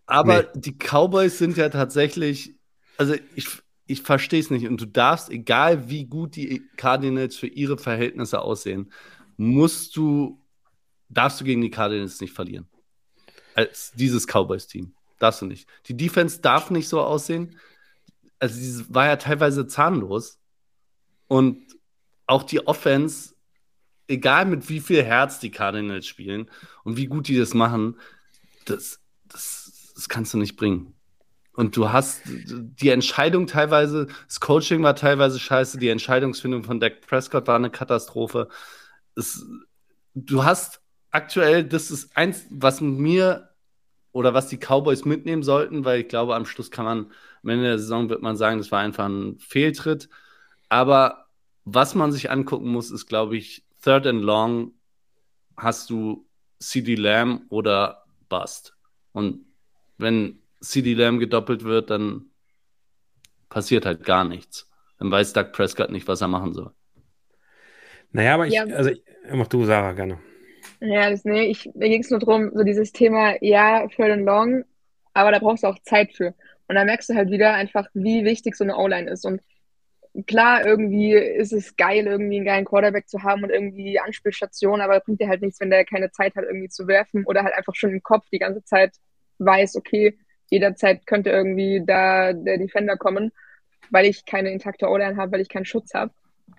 [0.06, 0.48] Aber nee.
[0.56, 2.56] die Cowboys sind ja tatsächlich,
[2.98, 3.48] also ich,
[3.86, 4.68] ich verstehe es nicht.
[4.68, 8.92] Und du darfst, egal wie gut die Cardinals für ihre Verhältnisse aussehen,
[9.38, 10.42] musst du,
[11.08, 12.68] darfst du gegen die Cardinals nicht verlieren.
[13.68, 14.94] Als dieses Cowboys-Team.
[15.20, 15.68] Darfst du nicht.
[15.88, 17.60] Die Defense darf nicht so aussehen.
[18.40, 20.40] Also, sie war ja teilweise zahnlos.
[21.28, 21.76] Und
[22.26, 23.36] auch die Offense,
[24.08, 26.50] egal mit wie viel Herz die Cardinals spielen
[26.84, 28.00] und wie gut die das machen,
[28.66, 30.96] das, das, das kannst du nicht bringen.
[31.54, 37.02] Und du hast die Entscheidung teilweise, das Coaching war teilweise scheiße, die Entscheidungsfindung von Dak
[37.02, 38.48] Prescott war eine Katastrophe.
[39.16, 39.46] Es,
[40.16, 43.50] du hast aktuell, das ist eins, was mir
[44.12, 47.12] oder was die Cowboys mitnehmen sollten, weil ich glaube, am Schluss kann man,
[47.44, 50.10] am Ende der Saison wird man sagen, das war einfach ein Fehltritt.
[50.70, 51.28] Aber
[51.66, 54.74] was man sich angucken muss, ist, glaube ich, Third and Long
[55.58, 56.28] hast du
[56.60, 58.76] CD Lamb oder Bust.
[59.14, 59.46] Und
[59.98, 62.26] wenn CD Lamb gedoppelt wird, dann
[63.50, 64.70] passiert halt gar nichts.
[64.98, 66.72] Dann weiß Doug Prescott nicht, was er machen soll.
[68.12, 68.64] Naja, aber ich, ja.
[68.66, 68.92] also,
[69.32, 70.20] mach du, Sarah, gerne.
[70.82, 74.26] Ja, das, nee, ich, mir ging es nur darum, so dieses Thema, ja, Third and
[74.26, 74.64] Long,
[75.14, 76.34] aber da brauchst du auch Zeit für.
[76.68, 79.24] Und da merkst du halt wieder einfach, wie wichtig so eine O-Line ist.
[79.26, 79.42] Und
[80.26, 85.00] klar, irgendwie ist es geil, irgendwie einen geilen Quarterback zu haben und irgendwie Anspielstation, aber
[85.02, 87.76] bringt dir halt nichts, wenn der keine Zeit hat, irgendwie zu werfen oder halt einfach
[87.76, 88.96] schon im Kopf die ganze Zeit
[89.38, 90.18] weiß, okay,
[90.50, 93.32] jederzeit könnte irgendwie da der Defender kommen,
[93.92, 96.12] weil ich keine intakte O-Line habe, weil ich keinen Schutz habe.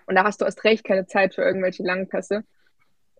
[0.06, 2.44] Und da hast du erst recht keine Zeit für irgendwelche langen Pässe.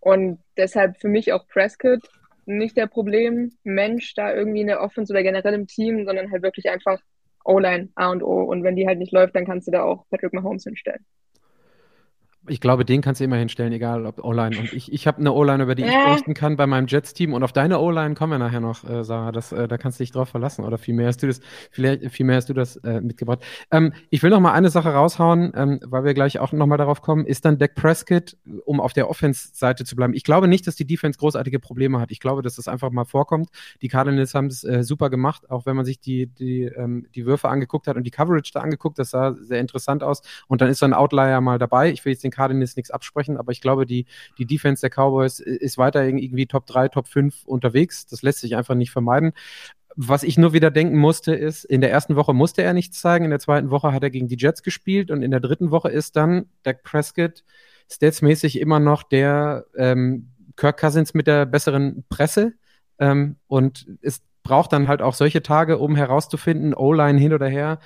[0.03, 2.01] Und deshalb für mich auch Prescott
[2.45, 6.43] nicht der Problem, Mensch da irgendwie in der Offense oder generell im Team, sondern halt
[6.43, 6.99] wirklich einfach
[7.45, 8.43] O-Line, A und O.
[8.43, 11.07] Und wenn die halt nicht läuft, dann kannst du da auch Patrick Mahomes hinstellen.
[12.48, 14.59] Ich glaube, den kannst du immer hinstellen, egal ob O-Line.
[14.59, 17.35] Und ich, ich habe eine O-Line, über die ich berichten kann bei meinem Jets-Team.
[17.35, 19.31] Und auf deine O-Line kommen wir nachher noch, äh, Sarah.
[19.31, 20.64] Das, äh, da kannst du dich drauf verlassen.
[20.64, 23.44] Oder vielmehr hast du das, vielleicht, vielmehr hast du das äh, mitgebracht.
[23.70, 26.78] Ähm, ich will noch mal eine Sache raushauen, ähm, weil wir gleich auch noch mal
[26.78, 27.26] darauf kommen.
[27.26, 30.12] Ist dann Dak Prescott, um auf der Offense-Seite zu bleiben?
[30.12, 32.11] Ich glaube nicht, dass die Defense großartige Probleme hat.
[32.11, 33.50] Ich glaube, dass das einfach mal vorkommt.
[33.83, 37.24] Die Cardinals haben es äh, super gemacht, auch wenn man sich die, die, ähm, die
[37.24, 38.98] Würfe angeguckt hat und die Coverage da angeguckt.
[38.98, 40.22] Das sah sehr interessant aus.
[40.48, 41.92] Und dann ist so ein Outlier mal dabei.
[41.92, 44.07] Ich will jetzt den Cardinals nichts absprechen sprechen, aber ich glaube, die,
[44.38, 48.07] die Defense der Cowboys ist weiter irgendwie Top 3, Top 5 unterwegs.
[48.07, 49.33] Das lässt sich einfach nicht vermeiden.
[49.95, 53.27] Was ich nur wieder denken musste, ist, in der ersten Woche musste er nichts zeigen,
[53.27, 55.90] in der zweiten Woche hat er gegen die Jets gespielt und in der dritten Woche
[55.90, 57.45] ist dann Dak Prescott
[57.90, 62.55] statsmäßig immer noch der ähm, Kirk Cousins mit der besseren Presse.
[62.99, 67.79] Ähm, und es braucht dann halt auch solche Tage, um herauszufinden, O-Line hin oder her,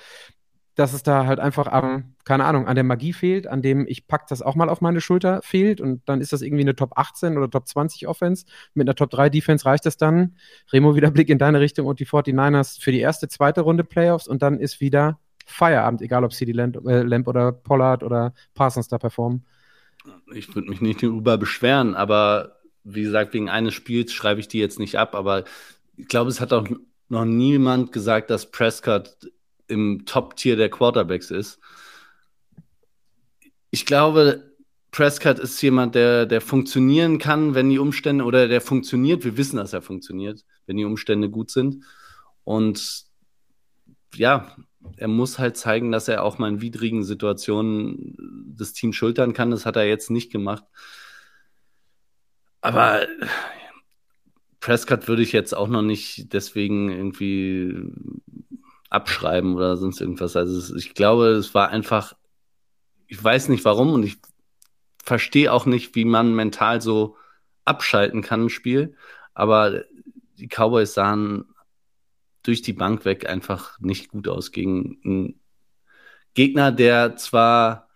[0.77, 4.05] dass es da halt einfach am, keine Ahnung, an der Magie fehlt, an dem ich
[4.05, 6.91] pack das auch mal auf meine Schulter fehlt und dann ist das irgendwie eine Top
[6.95, 8.45] 18 oder Top 20 Offense.
[8.75, 10.35] Mit einer Top 3 Defense reicht das dann.
[10.71, 14.27] Remo, wieder Blick in deine Richtung und die 49ers für die erste, zweite Runde Playoffs
[14.27, 18.87] und dann ist wieder Feierabend, egal ob CD Lamp, äh, Lamp oder Pollard oder Parsons
[18.87, 19.45] da performen.
[20.31, 24.59] Ich würde mich nicht darüber beschweren, aber wie gesagt, wegen eines Spiels schreibe ich die
[24.59, 25.43] jetzt nicht ab, aber
[25.95, 26.67] ich glaube, es hat auch
[27.09, 29.17] noch niemand gesagt, dass Prescott
[29.67, 31.59] im Top-Tier der Quarterbacks ist.
[33.69, 34.51] Ich glaube,
[34.91, 39.57] Prescott ist jemand, der, der funktionieren kann, wenn die Umstände, oder der funktioniert, wir wissen,
[39.57, 41.83] dass er funktioniert, wenn die Umstände gut sind.
[42.43, 43.05] Und
[44.15, 44.55] ja,
[44.95, 49.51] er muss halt zeigen, dass er auch mal in widrigen Situationen das Team schultern kann.
[49.51, 50.63] Das hat er jetzt nicht gemacht.
[52.61, 53.05] Aber
[54.59, 57.75] Prescott würde ich jetzt auch noch nicht deswegen irgendwie
[58.89, 60.35] abschreiben oder sonst irgendwas.
[60.35, 62.13] Also ich glaube, es war einfach,
[63.07, 64.17] ich weiß nicht warum und ich
[65.03, 67.15] verstehe auch nicht, wie man mental so
[67.65, 68.95] abschalten kann im Spiel.
[69.33, 69.83] Aber
[70.37, 71.45] die Cowboys sahen
[72.43, 75.39] durch die Bank weg einfach nicht gut aus gegen einen
[76.33, 77.89] Gegner, der zwar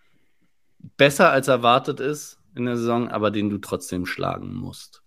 [0.96, 5.01] besser als erwartet ist in der Saison, aber den du trotzdem schlagen musst.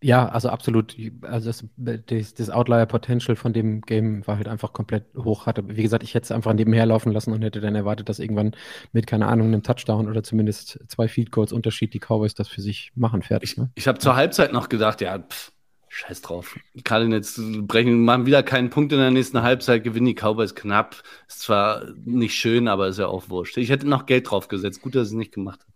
[0.00, 0.96] Ja, also absolut.
[1.22, 5.46] Also das, das, das Outlier-Potential von dem Game war halt einfach komplett hoch.
[5.46, 8.20] Hatte, wie gesagt, ich hätte es einfach nebenher laufen lassen und hätte dann erwartet, dass
[8.20, 8.54] irgendwann
[8.92, 12.60] mit, keine Ahnung, einem Touchdown oder zumindest zwei Field Goals Unterschied die Cowboys das für
[12.60, 13.22] sich machen.
[13.22, 13.56] Fertig.
[13.56, 13.70] Ne?
[13.74, 15.50] Ich, ich habe zur Halbzeit noch gedacht, ja, pff,
[15.88, 16.56] scheiß drauf.
[16.74, 21.02] Die Cardinals brechen, machen wieder keinen Punkt in der nächsten Halbzeit, gewinnen die Cowboys knapp.
[21.26, 23.56] Ist zwar nicht schön, aber ist ja auch wurscht.
[23.56, 24.80] Ich hätte noch Geld drauf gesetzt.
[24.80, 25.67] Gut, dass ich es nicht gemacht habe.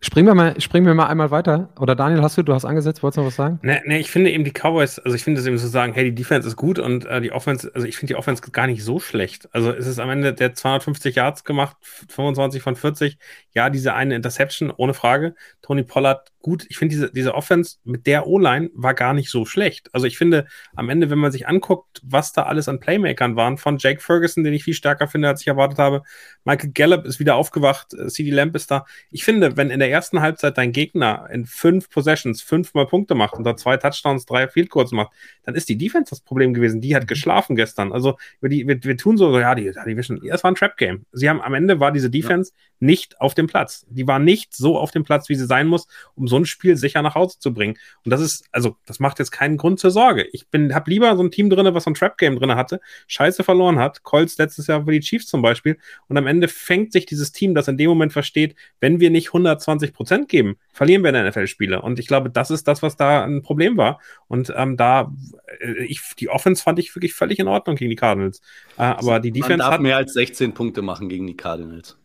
[0.00, 1.70] Springen wir, mal, springen wir mal einmal weiter.
[1.78, 3.58] Oder Daniel, hast du, du hast angesetzt, wolltest du noch was sagen?
[3.62, 6.04] Nee, nee, ich finde eben die Cowboys, also ich finde es eben so sagen, hey,
[6.04, 8.84] die Defense ist gut und äh, die Offense, also ich finde die Offense gar nicht
[8.84, 9.48] so schlecht.
[9.52, 11.76] Also es ist am Ende der 250 Yards gemacht,
[12.08, 13.18] 25 von 40.
[13.52, 15.34] Ja, diese eine Interception, ohne Frage.
[15.62, 19.44] Tony Pollard, gut, ich finde diese, diese Offense mit der O-Line war gar nicht so
[19.44, 19.92] schlecht.
[19.92, 23.58] Also ich finde, am Ende, wenn man sich anguckt, was da alles an Playmakern waren,
[23.58, 26.02] von Jake Ferguson, den ich viel stärker finde, als ich erwartet habe,
[26.44, 28.86] Michael Gallup ist wieder aufgewacht, äh, CD Lamp ist da.
[29.10, 33.34] Ich finde, wenn in der ersten Halbzeit dein Gegner in fünf Possessions fünfmal Punkte macht
[33.34, 35.10] und da zwei Touchdowns, drei Field Goals macht,
[35.42, 36.80] dann ist die Defense das Problem gewesen.
[36.80, 37.08] Die hat mhm.
[37.08, 37.92] geschlafen gestern.
[37.92, 41.06] Also wir, die, wir, wir tun so, ja, die, die wissen, es war ein Trap-Game.
[41.10, 42.75] Sie haben am Ende war diese Defense ja.
[42.78, 43.86] Nicht auf dem Platz.
[43.88, 46.76] Die war nicht so auf dem Platz, wie sie sein muss, um so ein Spiel
[46.76, 47.76] sicher nach Hause zu bringen.
[48.04, 50.26] Und das ist, also, das macht jetzt keinen Grund zur Sorge.
[50.32, 53.44] Ich bin, hab lieber so ein Team drin, was so ein Trap-Game drin hatte, scheiße
[53.44, 54.02] verloren hat.
[54.02, 55.78] Colts letztes Jahr für die Chiefs zum Beispiel.
[56.08, 59.28] Und am Ende fängt sich dieses Team, das in dem Moment versteht, wenn wir nicht
[59.28, 61.80] 120 Prozent geben, verlieren wir in der NFL-Spiele.
[61.82, 64.00] Und ich glaube, das ist das, was da ein Problem war.
[64.28, 65.12] Und ähm, da,
[65.60, 68.40] äh, ich, die Offense fand ich wirklich völlig in Ordnung gegen die Cardinals.
[68.76, 71.98] Äh, aber die Defense Man darf hat mehr als 16 Punkte machen gegen die Cardinals.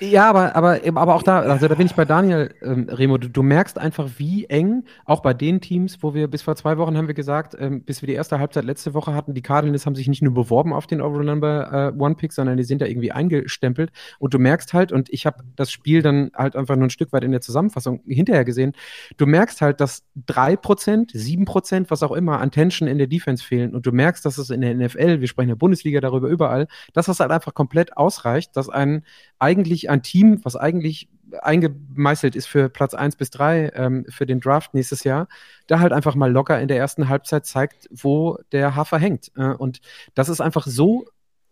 [0.00, 3.28] Ja, aber, aber, aber auch da, also da bin ich bei Daniel, ähm, Remo, du,
[3.28, 6.96] du, merkst einfach, wie eng, auch bei den Teams, wo wir bis vor zwei Wochen
[6.96, 9.96] haben wir gesagt, ähm, bis wir die erste Halbzeit letzte Woche hatten, die Cardinals haben
[9.96, 12.86] sich nicht nur beworben auf den Overall Number äh, One Pick, sondern die sind da
[12.86, 13.90] irgendwie eingestempelt.
[14.20, 17.12] Und du merkst halt, und ich habe das Spiel dann halt einfach nur ein Stück
[17.12, 18.74] weit in der Zusammenfassung hinterher gesehen,
[19.16, 23.08] du merkst halt, dass drei Prozent, sieben Prozent, was auch immer, an Tension in der
[23.08, 23.74] Defense fehlen.
[23.74, 26.68] Und du merkst, dass es in der NFL, wir sprechen in der Bundesliga darüber überall,
[26.92, 29.02] dass das halt einfach komplett ausreicht, dass ein
[29.40, 31.08] eigentlich ein Team, was eigentlich
[31.42, 35.28] eingemeißelt ist für Platz 1 bis 3 ähm, für den Draft nächstes Jahr,
[35.66, 39.30] da halt einfach mal locker in der ersten Halbzeit zeigt, wo der Hafer hängt.
[39.36, 39.80] Äh, und
[40.14, 41.06] das ist einfach so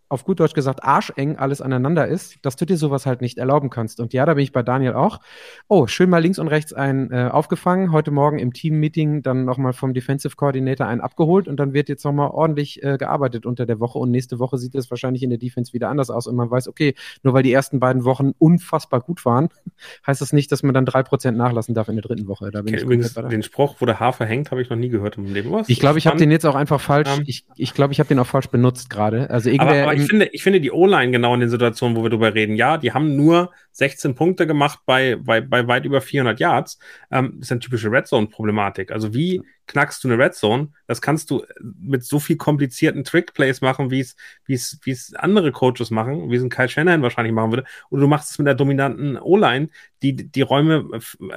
[0.09, 3.69] auf gut Deutsch gesagt, arscheng alles aneinander ist, dass du dir sowas halt nicht erlauben
[3.69, 3.99] kannst.
[3.99, 5.19] Und ja, da bin ich bei Daniel auch.
[5.67, 7.91] Oh, schön mal links und rechts einen äh, aufgefangen.
[7.91, 12.05] Heute Morgen im Team-Meeting dann nochmal vom Defensive Coordinator einen abgeholt und dann wird jetzt
[12.05, 13.99] nochmal ordentlich äh, gearbeitet unter der Woche.
[13.99, 16.25] Und nächste Woche sieht es wahrscheinlich in der Defense wieder anders aus.
[16.27, 19.49] Und man weiß, okay, nur weil die ersten beiden Wochen unfassbar gut waren,
[20.07, 22.49] heißt das nicht, dass man dann drei Prozent nachlassen darf in der dritten Woche.
[22.51, 24.89] Da bin okay, ich übrigens den Spruch, wo der Hafer hängt, habe ich noch nie
[24.89, 25.51] gehört im Leben.
[25.51, 25.67] Was?
[25.67, 27.25] Ich glaube, ich habe den jetzt auch einfach falsch, um, ähm.
[27.27, 29.29] ich, ich glaube, ich habe den auch falsch benutzt gerade.
[29.29, 32.03] Also irgendwer aber, aber ich finde, ich finde die O-Line genau in den Situationen, wo
[32.03, 32.55] wir drüber reden.
[32.55, 36.79] Ja, die haben nur 16 Punkte gemacht bei, bei, bei weit über 400 Yards.
[37.11, 38.91] Ähm, das ist eine typische Red Zone-Problematik.
[38.91, 40.69] Also wie knackst du eine Red Zone?
[40.87, 45.13] Das kannst du mit so viel komplizierten Trick-Plays machen, wie es, wie es, wie es
[45.13, 47.65] andere Coaches machen, wie es ein Kyle Shanahan wahrscheinlich machen würde.
[47.89, 49.69] Und du machst es mit der dominanten O-Line,
[50.01, 50.87] die die Räume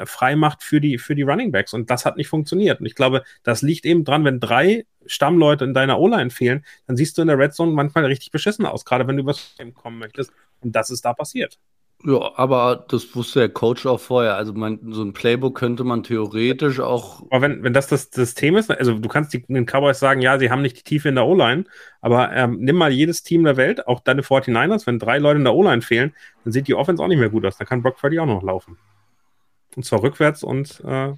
[0.05, 1.75] frei macht für die, für die Running Backs.
[1.75, 2.81] Und das hat nicht funktioniert.
[2.81, 6.96] Und ich glaube, das liegt eben dran, wenn drei Stammleute in deiner O-Line fehlen, dann
[6.96, 9.74] siehst du in der Red Zone manchmal richtig beschissen aus, gerade wenn du übers Game
[9.74, 10.32] kommen möchtest.
[10.60, 11.58] Und das ist da passiert.
[12.02, 14.36] Ja, aber das wusste der Coach auch vorher.
[14.36, 17.22] Also man, so ein Playbook könnte man theoretisch auch.
[17.30, 20.38] Aber wenn, wenn das das System ist, also du kannst die, den Cowboys sagen, ja,
[20.38, 21.64] sie haben nicht die Tiefe in der O-Line,
[22.00, 25.44] aber ähm, nimm mal jedes Team der Welt, auch deine 49ers, wenn drei Leute in
[25.44, 27.58] der O-Line fehlen, dann sieht die Offense auch nicht mehr gut aus.
[27.58, 28.78] Dann kann Brock Purdy auch noch laufen.
[29.76, 31.12] Und zwar rückwärts und äh,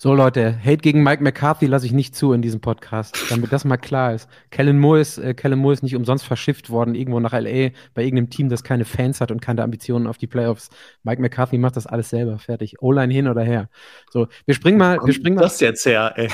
[0.00, 3.64] so, Leute, Hate gegen Mike McCarthy lasse ich nicht zu in diesem Podcast, damit das
[3.64, 4.28] mal klar ist.
[4.52, 8.04] Kellen Moore ist, äh, Kellen Moore ist nicht umsonst verschifft worden, irgendwo nach L.A., bei
[8.04, 10.70] irgendeinem Team, das keine Fans hat und keine Ambitionen auf die Playoffs.
[11.02, 12.80] Mike McCarthy macht das alles selber, fertig.
[12.80, 13.70] O-Line hin oder her.
[14.12, 15.42] So, wir springen mal, wir springen mal.
[15.42, 16.28] Das jetzt her, ey.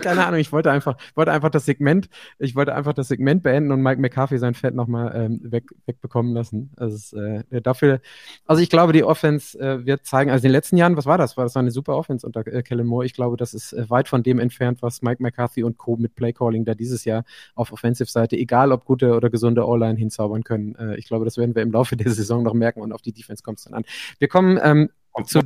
[0.00, 3.70] Keine Ahnung, ich wollte einfach, wollte einfach das Segment, ich wollte einfach das Segment beenden
[3.70, 6.72] und Mike McCarthy sein Fett nochmal ähm, weg, wegbekommen lassen.
[6.76, 8.00] Also äh, dafür,
[8.46, 11.18] also ich glaube, die Offense äh, wird zeigen, also in den letzten Jahren, was war
[11.18, 11.36] das?
[11.36, 13.06] War das eine super Offense unter äh, Kellen Moore?
[13.06, 15.96] Ich glaube, das ist äh, weit von dem entfernt, was Mike McCarthy und Co.
[15.96, 20.74] mit Playcalling da dieses Jahr auf Offensive-Seite, egal ob gute oder gesunde O-Line hinzaubern können.
[20.74, 23.12] Äh, ich glaube, das werden wir im Laufe der Saison noch merken und auf die
[23.12, 23.84] Defense kommt es dann an.
[24.18, 24.90] Wir kommen ähm,
[25.24, 25.40] zu.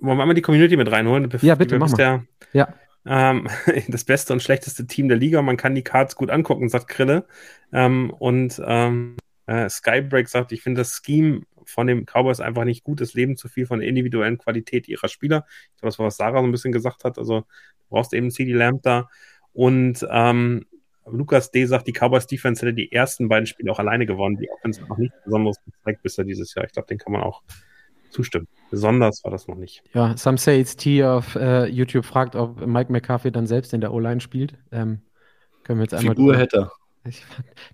[0.00, 1.28] Wollen wir mal die Community mit reinholen?
[1.42, 2.24] Ja, bitte, mach mal.
[2.52, 2.68] Ja
[3.06, 3.48] ähm,
[3.88, 5.42] das beste und schlechteste Team der Liga.
[5.42, 7.26] Man kann die Cards gut angucken, sagt Krille.
[7.72, 12.84] Ähm, und ähm, äh, Skybreak sagt, ich finde das Scheme von den Cowboys einfach nicht
[12.84, 13.00] gut.
[13.00, 15.46] Es leben zu viel von der individuellen Qualität ihrer Spieler.
[15.74, 17.18] Ich glaube, das war, was Sarah so ein bisschen gesagt hat.
[17.18, 19.08] Also, du brauchst eben CD Lamb da.
[19.52, 20.66] Und ähm,
[21.10, 21.64] Lukas D.
[21.66, 24.36] sagt, die Cowboys Defense hätte die ersten beiden Spiele auch alleine gewonnen.
[24.36, 26.64] Die Offense hat noch nichts Besonderes gezeigt bisher dieses Jahr.
[26.64, 27.42] Ich glaube, den kann man auch
[28.10, 28.48] zustimmen.
[28.70, 29.82] Besonders war das noch nicht.
[29.94, 33.80] Ja, Some Say It's T auf äh, YouTube fragt, ob Mike McCarthy dann selbst in
[33.80, 34.54] der O-Line spielt.
[34.72, 35.00] Ähm,
[35.64, 36.14] können wir jetzt einmal.
[36.14, 36.70] Figur hätte
[37.08, 37.24] ich,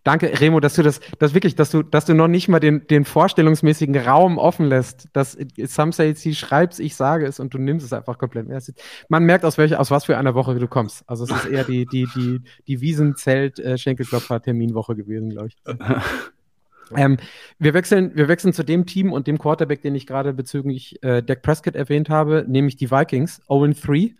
[0.05, 2.87] danke, Remo, dass du das, das wirklich, dass du, dass du noch nicht mal den,
[2.87, 5.37] den vorstellungsmäßigen Raum offen lässt, dass
[5.67, 8.47] Some Say It's T schreibst, ich sage es und du nimmst es einfach komplett.
[9.09, 11.03] Man merkt, aus welcher, aus was für einer Woche du kommst.
[11.09, 15.57] Also es ist eher die, die, die, die Wiesenzelt-Schenkelklopfer-Terminwoche äh, gewesen, glaube ich.
[16.97, 17.17] Ähm,
[17.59, 21.23] wir, wechseln, wir wechseln zu dem Team und dem Quarterback, den ich gerade bezüglich äh,
[21.23, 24.15] Dak Prescott erwähnt habe, nämlich die Vikings, 0-3.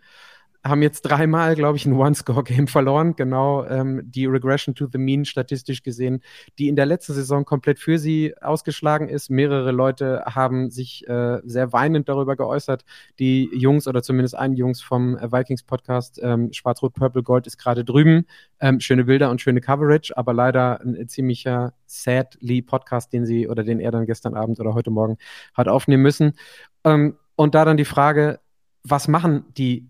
[0.65, 3.15] Haben jetzt dreimal, glaube ich, ein One-Score-Game verloren.
[3.15, 6.21] Genau ähm, die Regression to the Mean statistisch gesehen,
[6.57, 9.29] die in der letzten Saison komplett für sie ausgeschlagen ist.
[9.29, 12.83] Mehrere Leute haben sich äh, sehr weinend darüber geäußert.
[13.19, 18.25] Die Jungs oder zumindest ein Jungs vom Vikings-Podcast ähm, Schwarz-Rot-Purple-Gold ist gerade drüben.
[18.59, 23.63] Ähm, schöne Bilder und schöne Coverage, aber leider ein ziemlicher sadly Podcast, den sie oder
[23.63, 25.17] den er dann gestern Abend oder heute Morgen
[25.53, 26.33] hat aufnehmen müssen.
[26.83, 28.39] Ähm, und da dann die Frage,
[28.83, 29.89] was machen die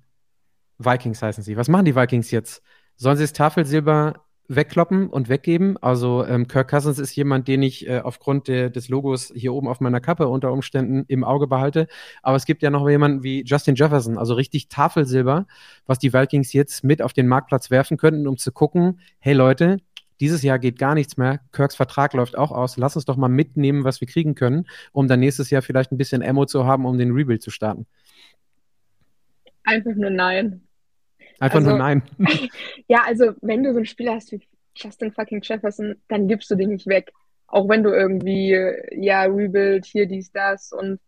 [0.77, 1.57] Vikings heißen sie?
[1.57, 2.61] Was machen die Vikings jetzt?
[2.95, 5.77] Sollen sie das Tafelsilber wegkloppen und weggeben?
[5.81, 9.67] Also ähm, Kirk Cousins ist jemand, den ich äh, aufgrund der, des Logos hier oben
[9.67, 11.87] auf meiner Kappe unter Umständen im Auge behalte.
[12.21, 15.47] Aber es gibt ja noch jemanden wie Justin Jefferson, also richtig Tafelsilber,
[15.85, 19.77] was die Vikings jetzt mit auf den Marktplatz werfen könnten, um zu gucken, hey Leute,
[20.19, 21.41] dieses Jahr geht gar nichts mehr.
[21.51, 22.77] Kirks Vertrag läuft auch aus.
[22.77, 25.97] Lass uns doch mal mitnehmen, was wir kriegen können, um dann nächstes Jahr vielleicht ein
[25.97, 27.85] bisschen Ammo zu haben, um den Rebuild zu starten.
[29.63, 30.64] Einfach nur nein.
[31.39, 32.03] Einfach also, nur nein.
[32.87, 34.41] ja, also wenn du so ein Spieler hast wie
[34.75, 37.11] Justin fucking Jefferson, dann gibst du den nicht weg.
[37.47, 38.57] Auch wenn du irgendwie,
[38.91, 40.99] ja, Rebuild, hier, dies, das und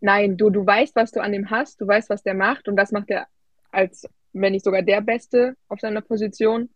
[0.00, 2.76] nein, du, du weißt, was du an dem hast, du weißt, was der macht und
[2.76, 3.26] das macht er
[3.70, 6.70] als, wenn nicht sogar der Beste auf seiner Position.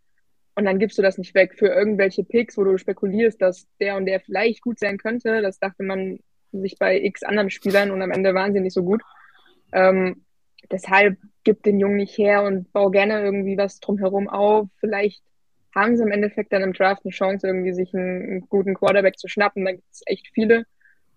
[0.57, 3.97] Und dann gibst du das nicht weg für irgendwelche Picks, wo du spekulierst, dass der
[3.97, 5.41] und der vielleicht gut sein könnte.
[5.43, 6.19] Das dachte man
[6.53, 9.03] sich bei x anderen Spielern und am Ende waren sie nicht so gut.
[9.73, 10.25] Ähm,
[10.71, 14.69] deshalb gib den Jungen nicht her und bau gerne irgendwie was drumherum auf.
[14.79, 15.23] Vielleicht
[15.75, 19.19] haben sie im Endeffekt dann im Draft eine Chance, irgendwie sich einen, einen guten Quarterback
[19.19, 19.65] zu schnappen.
[19.65, 20.67] Da gibt es echt viele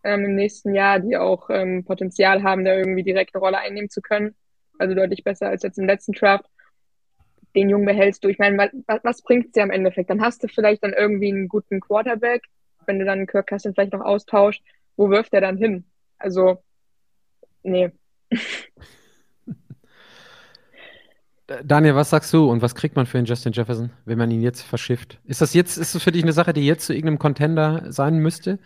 [0.04, 3.90] ähm, im nächsten Jahr, die auch ähm, Potenzial haben, da irgendwie direkt eine Rolle einnehmen
[3.90, 4.36] zu können.
[4.78, 6.46] Also deutlich besser als jetzt im letzten Draft.
[7.56, 8.30] Den Jungen behältst du.
[8.30, 10.10] Ich meine, was, was bringt dir am Endeffekt?
[10.10, 12.44] Dann hast du vielleicht dann irgendwie einen guten Quarterback,
[12.86, 14.64] wenn du dann Kirk Cousins vielleicht noch austauscht.
[14.96, 15.86] Wo wirft er dann hin?
[16.18, 16.64] Also,
[17.64, 17.92] nee.
[21.48, 24.42] Daniel, was sagst du und was kriegt man für den Justin Jefferson, wenn man ihn
[24.42, 25.20] jetzt verschifft?
[25.26, 28.20] Ist das jetzt, ist das für dich eine Sache, die jetzt zu irgendeinem Contender sein
[28.20, 28.60] müsste,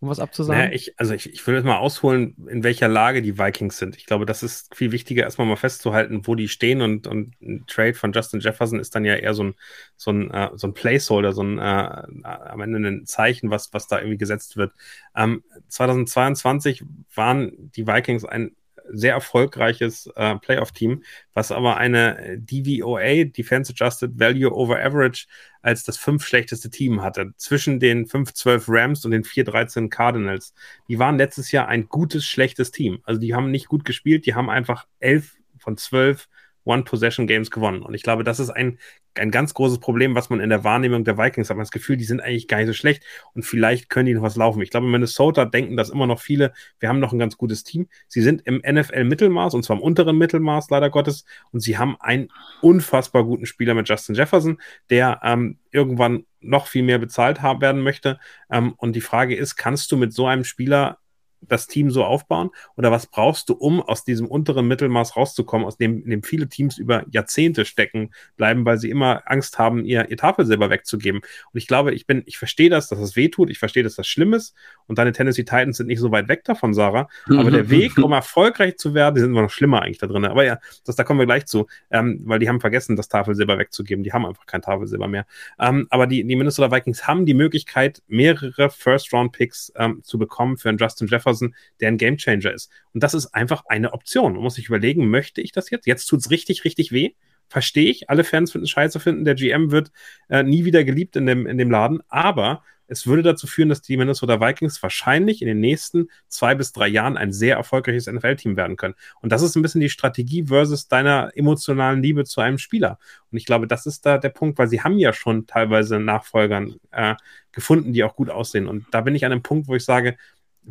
[0.00, 0.60] um was abzusagen?
[0.60, 3.96] Naja, ich, also ich, ich will jetzt mal ausholen, in welcher Lage die Vikings sind.
[3.96, 7.64] Ich glaube, das ist viel wichtiger, erstmal mal festzuhalten, wo die stehen und, und ein
[7.68, 9.54] Trade von Justin Jefferson ist dann ja eher so ein,
[9.96, 13.86] so ein, uh, so ein Placeholder, so ein uh, am Ende ein Zeichen, was, was
[13.86, 14.72] da irgendwie gesetzt wird.
[15.14, 16.82] Ähm, 2022
[17.14, 18.56] waren die Vikings ein
[18.90, 21.02] sehr erfolgreiches äh, Playoff-Team,
[21.34, 25.26] was aber eine DVOA, Defense Adjusted Value Over Average,
[25.62, 27.32] als das fünf schlechteste Team hatte.
[27.36, 30.54] Zwischen den 5-12 Rams und den 4-13 Cardinals.
[30.88, 33.00] Die waren letztes Jahr ein gutes, schlechtes Team.
[33.04, 36.28] Also die haben nicht gut gespielt, die haben einfach elf von zwölf
[36.64, 37.82] One-Possession-Games gewonnen.
[37.82, 38.78] Und ich glaube, das ist ein,
[39.18, 41.56] ein ganz großes Problem, was man in der Wahrnehmung der Vikings hat.
[41.56, 43.02] Man hat das Gefühl, die sind eigentlich gar nicht so schlecht
[43.34, 44.62] und vielleicht können die noch was laufen.
[44.62, 47.64] Ich glaube, in Minnesota denken das immer noch viele, wir haben noch ein ganz gutes
[47.64, 47.88] Team.
[48.08, 51.24] Sie sind im NFL-Mittelmaß und zwar im unteren Mittelmaß, leider Gottes.
[51.52, 52.28] Und sie haben einen
[52.60, 54.60] unfassbar guten Spieler mit Justin Jefferson,
[54.90, 58.18] der ähm, irgendwann noch viel mehr bezahlt haben werden möchte.
[58.50, 60.98] Ähm, und die Frage ist, kannst du mit so einem Spieler
[61.40, 62.50] das Team so aufbauen?
[62.76, 66.48] Oder was brauchst du, um aus diesem unteren Mittelmaß rauszukommen, aus dem, in dem viele
[66.48, 71.20] Teams über Jahrzehnte stecken bleiben, weil sie immer Angst haben, ihr, ihr Tafelsilber wegzugeben?
[71.20, 73.82] Und ich glaube, ich bin, ich verstehe das, dass es das weh tut, ich verstehe,
[73.82, 74.54] dass das schlimm ist
[74.86, 77.08] und deine Tennessee Titans sind nicht so weit weg davon, Sarah.
[77.28, 80.24] Aber der Weg, um erfolgreich zu werden, die sind immer noch schlimmer eigentlich da drin.
[80.24, 83.58] Aber ja, das, da kommen wir gleich zu, ähm, weil die haben vergessen, das Tafelsilber
[83.58, 84.04] wegzugeben.
[84.04, 85.26] Die haben einfach kein Tafelsilber mehr.
[85.58, 90.68] Ähm, aber die, die Minnesota Vikings haben die Möglichkeit, mehrere First-Round-Picks ähm, zu bekommen für
[90.68, 92.70] einen Justin Jefferson Jefferson, der ein Gamechanger ist.
[92.94, 94.34] Und das ist einfach eine Option.
[94.34, 95.86] Man muss sich überlegen, möchte ich das jetzt?
[95.86, 97.12] Jetzt tut es richtig, richtig weh.
[97.48, 98.10] Verstehe ich.
[98.10, 99.24] Alle Fans finden scheiße finden.
[99.24, 99.90] Der GM wird
[100.28, 102.02] äh, nie wieder geliebt in dem, in dem Laden.
[102.08, 106.72] Aber es würde dazu führen, dass die Minnesota Vikings wahrscheinlich in den nächsten zwei bis
[106.72, 108.94] drei Jahren ein sehr erfolgreiches NFL-Team werden können.
[109.20, 112.98] Und das ist ein bisschen die Strategie versus deiner emotionalen Liebe zu einem Spieler.
[113.30, 116.76] Und ich glaube, das ist da der Punkt, weil sie haben ja schon teilweise Nachfolgern
[116.90, 117.14] äh,
[117.52, 118.66] gefunden, die auch gut aussehen.
[118.66, 120.16] Und da bin ich an einem Punkt, wo ich sage,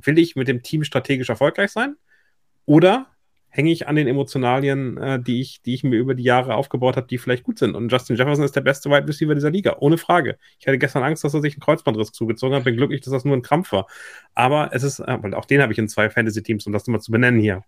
[0.06, 1.96] will ich mit dem Team strategisch erfolgreich sein?
[2.66, 3.08] Oder
[3.50, 6.96] hänge ich an den Emotionalien, äh, die, ich, die ich mir über die Jahre aufgebaut
[6.96, 7.76] habe, die vielleicht gut sind.
[7.76, 10.38] Und Justin Jefferson ist der beste Wide Receiver dieser Liga, ohne Frage.
[10.60, 12.66] Ich hatte gestern Angst, dass er sich einen Kreuzbandriss zugezogen hat.
[12.66, 13.88] Bin glücklich, dass das nur ein Krampf war.
[14.36, 17.12] Aber es ist, äh, auch den habe ich in zwei Fantasy-Teams, um das mal zu
[17.12, 17.64] benennen hier.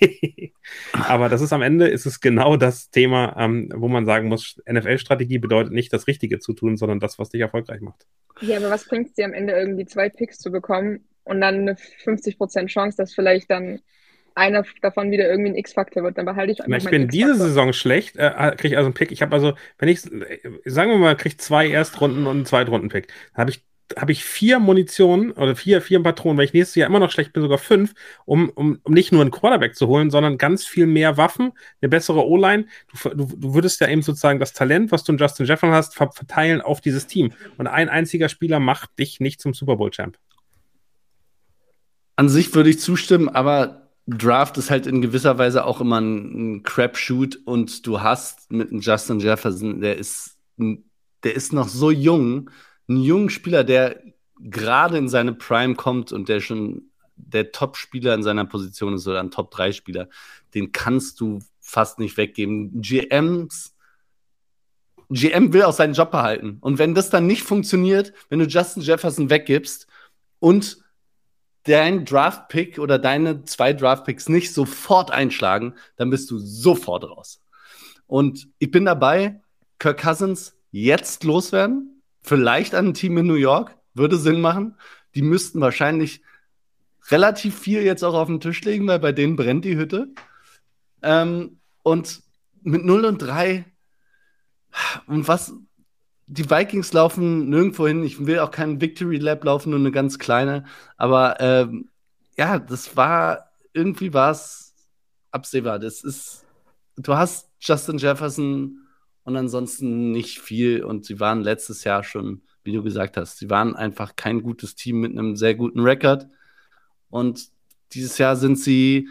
[0.92, 4.60] Aber das ist am Ende, ist es genau das Thema, ähm, wo man sagen muss,
[4.70, 8.06] NFL-Strategie bedeutet nicht das Richtige zu tun, sondern das, was dich erfolgreich macht.
[8.40, 11.56] Ja, aber was bringt es dir am Ende irgendwie zwei Picks zu bekommen und dann
[11.56, 13.80] eine 50% Chance, dass vielleicht dann
[14.34, 17.72] einer davon wieder irgendwie ein X-Faktor wird, dann behalte ich einfach Ich bin diese Saison
[17.72, 19.10] schlecht, äh, äh kriege ich also einen Pick.
[19.10, 23.08] Ich habe also, wenn ich, sagen wir mal, kriege zwei Erstrunden und einen Zweitrunden-Pick.
[23.32, 23.64] Dann habe ich
[23.96, 27.32] habe ich vier Munitionen oder vier, vier Patronen, weil ich nächstes Jahr immer noch schlecht
[27.32, 30.86] bin, sogar fünf, um, um, um nicht nur einen Quarterback zu holen, sondern ganz viel
[30.86, 32.66] mehr Waffen, eine bessere O-Line.
[32.90, 35.94] Du, du, du würdest ja eben sozusagen das Talent, was du in Justin Jefferson hast,
[35.94, 37.32] verteilen auf dieses Team.
[37.58, 40.18] Und ein einziger Spieler macht dich nicht zum Super Bowl-Champ.
[42.16, 46.56] An sich würde ich zustimmen, aber Draft ist halt in gewisser Weise auch immer ein,
[46.56, 51.90] ein Crapshoot und du hast mit einem Justin Jefferson, der ist, der ist noch so
[51.90, 52.50] jung,
[52.88, 54.00] ein junger Spieler, der
[54.40, 59.20] gerade in seine Prime kommt und der schon der Top-Spieler in seiner Position ist oder
[59.20, 60.08] ein Top-3-Spieler,
[60.54, 62.80] den kannst du fast nicht weggeben.
[62.80, 63.74] GMs,
[65.08, 66.58] GM will auch seinen Job behalten.
[66.60, 69.86] Und wenn das dann nicht funktioniert, wenn du Justin Jefferson weggibst
[70.38, 70.78] und
[71.66, 77.42] dein Draft-Pick oder deine zwei Draft-Picks nicht sofort einschlagen, dann bist du sofort raus.
[78.06, 79.40] Und ich bin dabei,
[79.78, 84.76] Kirk Cousins jetzt loswerden, vielleicht an ein Team in New York, würde Sinn machen.
[85.14, 86.22] Die müssten wahrscheinlich
[87.10, 90.08] relativ viel jetzt auch auf den Tisch legen, weil bei denen brennt die Hütte.
[91.02, 92.22] Ähm, und
[92.62, 93.64] mit 0 und 3
[95.06, 95.54] und was
[96.26, 98.02] die Vikings laufen nirgendwo hin.
[98.02, 100.64] Ich will auch keinen Victory Lab laufen, nur eine ganz kleine.
[100.96, 101.88] Aber ähm,
[102.36, 104.74] ja, das war irgendwie war es
[105.30, 105.78] absehbar.
[105.78, 106.44] Das ist,
[106.96, 108.80] du hast Justin Jefferson
[109.22, 110.82] und ansonsten nicht viel.
[110.82, 114.74] Und sie waren letztes Jahr schon, wie du gesagt hast, sie waren einfach kein gutes
[114.74, 116.26] Team mit einem sehr guten Rekord.
[117.08, 117.48] Und
[117.92, 119.08] dieses Jahr sind sie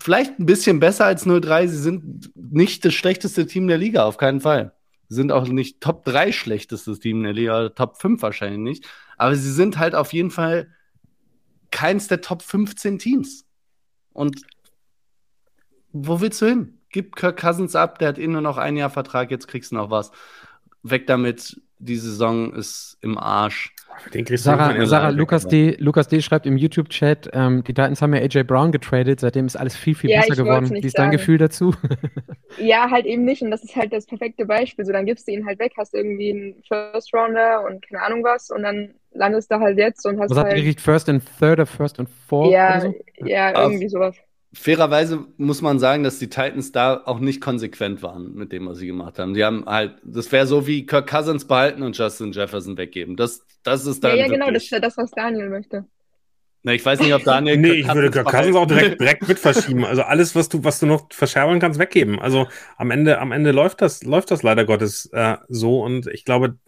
[0.00, 1.68] vielleicht ein bisschen besser als 0-3.
[1.68, 4.72] Sie sind nicht das schlechteste Team der Liga, auf keinen Fall
[5.08, 8.88] sind auch nicht Top 3 schlechtestes Team in der Liga, Top 5 wahrscheinlich nicht.
[9.16, 10.68] Aber sie sind halt auf jeden Fall
[11.70, 13.44] keins der Top 15 Teams.
[14.12, 14.42] Und
[15.92, 16.78] wo willst du hin?
[16.90, 19.76] Gib Kirk Cousins ab, der hat eh nur noch ein Jahr Vertrag, jetzt kriegst du
[19.76, 20.10] noch was.
[20.82, 23.75] Weg damit, die Saison ist im Arsch.
[24.36, 26.20] Sarah, Sarah Lukas, D, Lukas D.
[26.20, 29.94] schreibt im YouTube-Chat, ähm, die Titans haben ja AJ Brown getradet, seitdem ist alles viel,
[29.94, 30.70] viel ja, besser geworden.
[30.70, 31.74] Wie ist dein Gefühl dazu?
[32.58, 34.84] ja, halt eben nicht und das ist halt das perfekte Beispiel.
[34.84, 38.24] So, dann gibst du ihn halt weg, hast irgendwie einen First Rounder und keine Ahnung
[38.24, 40.52] was und dann landest du halt jetzt und hast was halt...
[40.52, 40.80] Ihr gekriegt?
[40.80, 42.52] First and Third oder First and Fourth?
[42.52, 42.94] Ja, so?
[43.24, 44.16] ja irgendwie sowas
[44.56, 48.78] fairerweise muss man sagen, dass die Titans da auch nicht konsequent waren mit dem, was
[48.78, 49.34] sie gemacht haben.
[49.34, 53.16] Die haben halt, das wäre so wie Kirk Cousins behalten und Justin Jefferson weggeben.
[53.16, 54.16] Das, das ist dann.
[54.16, 55.84] Ja, ja genau, das ist ja das, was Daniel möchte.
[56.62, 57.56] Na, ich weiß nicht, ob Daniel.
[57.58, 59.84] nee, ich würde Kirk Cousins auch direkt, direkt mit verschieben.
[59.84, 62.18] Also alles, was du, was du noch verschärfen kannst, weggeben.
[62.18, 66.24] Also am Ende, am Ende läuft das, läuft das leider Gottes äh, so und ich
[66.24, 66.58] glaube,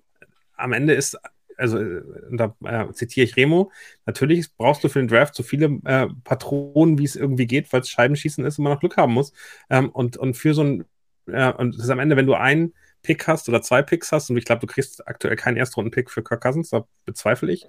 [0.56, 1.18] am Ende ist
[1.58, 3.70] also äh, da äh, zitiere ich Remo,
[4.06, 7.80] natürlich brauchst du für den Draft so viele äh, Patronen, wie es irgendwie geht, weil
[7.80, 9.32] es Scheibenschießen ist und man noch Glück haben muss.
[9.68, 10.84] Ähm, und, und für so ein,
[11.26, 14.30] äh, und das ist am Ende, wenn du einen Pick hast oder zwei Picks hast,
[14.30, 17.66] und ich glaube, du kriegst aktuell keinen Erstrunden-Pick für Kirk Cousins, da bezweifle ich,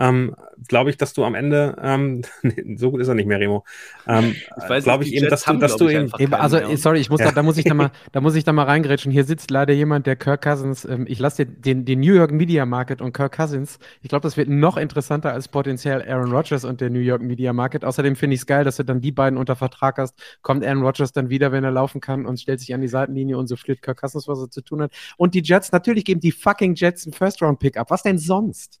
[0.00, 0.34] ähm,
[0.66, 2.22] glaube ich, dass du am Ende, ähm,
[2.76, 3.64] so gut ist er nicht mehr, Remo,
[4.06, 4.34] ähm,
[4.82, 6.76] glaube ich eben, dass du, dass du eben, eben also, ja.
[6.76, 7.26] sorry, ich muss ja.
[7.26, 9.12] da, da muss ich da mal, da muss ich da mal reingrätschen.
[9.12, 12.32] Hier sitzt leider jemand, der Kirk Cousins, ähm, ich lasse dir den, den New York
[12.32, 16.64] Media Market und Kirk Cousins, ich glaube, das wird noch interessanter als potenziell Aaron Rodgers
[16.64, 17.84] und der New York Media Market.
[17.84, 20.18] Außerdem finde ich es geil, dass du dann die beiden unter Vertrag hast.
[20.40, 23.36] Kommt Aaron Rodgers dann wieder, wenn er laufen kann und stellt sich an die Seitenlinie
[23.36, 24.92] und so flirt Kirk Cousins, was er zu tun hat.
[25.18, 27.90] Und die Jets, natürlich geben die fucking Jets einen First-Round-Pick-up.
[27.90, 28.80] Was denn sonst?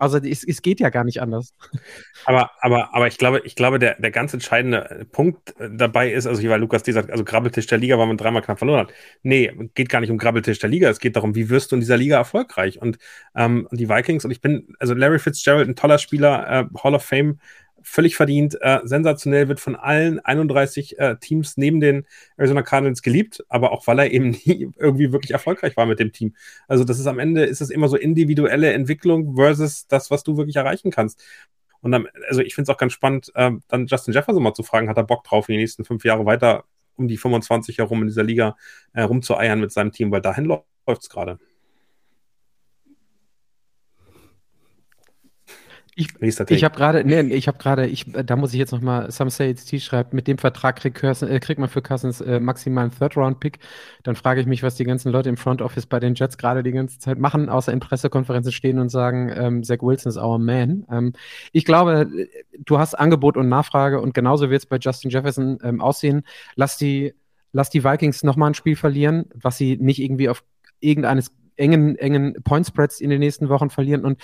[0.00, 1.54] Also es, es geht ja gar nicht anders.
[2.24, 6.26] Aber, aber, aber ich glaube, ich glaube, der, der ganz entscheidende Punkt äh, dabei ist,
[6.26, 8.94] also weil Lukas D sagt, also Grabbeltisch der Liga, weil man dreimal knapp verloren hat.
[9.22, 11.80] Nee, geht gar nicht um Grabbeltisch der Liga, es geht darum, wie wirst du in
[11.80, 12.80] dieser Liga erfolgreich?
[12.80, 12.96] Und
[13.36, 17.04] ähm, die Vikings, und ich bin, also Larry Fitzgerald, ein toller Spieler, äh, Hall of
[17.04, 17.38] Fame
[17.82, 22.06] völlig verdient, äh, sensationell, wird von allen 31 äh, Teams neben den
[22.36, 26.12] Arizona Cardinals geliebt, aber auch weil er eben nie irgendwie wirklich erfolgreich war mit dem
[26.12, 26.34] Team.
[26.68, 30.36] Also das ist am Ende, ist es immer so individuelle Entwicklung versus das, was du
[30.36, 31.22] wirklich erreichen kannst.
[31.80, 34.62] Und dann, also ich finde es auch ganz spannend, äh, dann Justin Jefferson mal zu
[34.62, 36.64] fragen, hat er Bock drauf, in die nächsten fünf Jahre weiter
[36.96, 38.56] um die 25 herum in dieser Liga
[38.92, 40.66] äh, rumzueiern mit seinem Team, weil dahin läuft
[41.02, 41.38] es gerade.
[46.00, 46.08] Ich,
[46.48, 49.50] ich habe gerade, nee, ich habe gerade, ich, da muss ich jetzt nochmal, Some Say
[49.50, 52.98] It's T schreibt, mit dem Vertrag kriegt, äh, kriegt man für Cousins äh, maximal einen
[52.98, 53.58] Third-Round-Pick.
[54.02, 56.62] Dann frage ich mich, was die ganzen Leute im Front Office bei den Jets gerade
[56.62, 60.38] die ganze Zeit machen, außer in Pressekonferenzen stehen und sagen, ähm, Zach Wilson ist our
[60.38, 60.86] man.
[60.90, 61.12] Ähm,
[61.52, 62.08] ich glaube,
[62.58, 66.22] du hast Angebot und Nachfrage und genauso wird es bei Justin Jefferson ähm, aussehen.
[66.54, 67.12] Lass die,
[67.52, 70.42] lass die Vikings nochmal ein Spiel verlieren, was sie nicht irgendwie auf
[70.80, 71.30] irgendeines
[71.60, 74.18] engen, engen Point Spreads in den nächsten Wochen verlieren und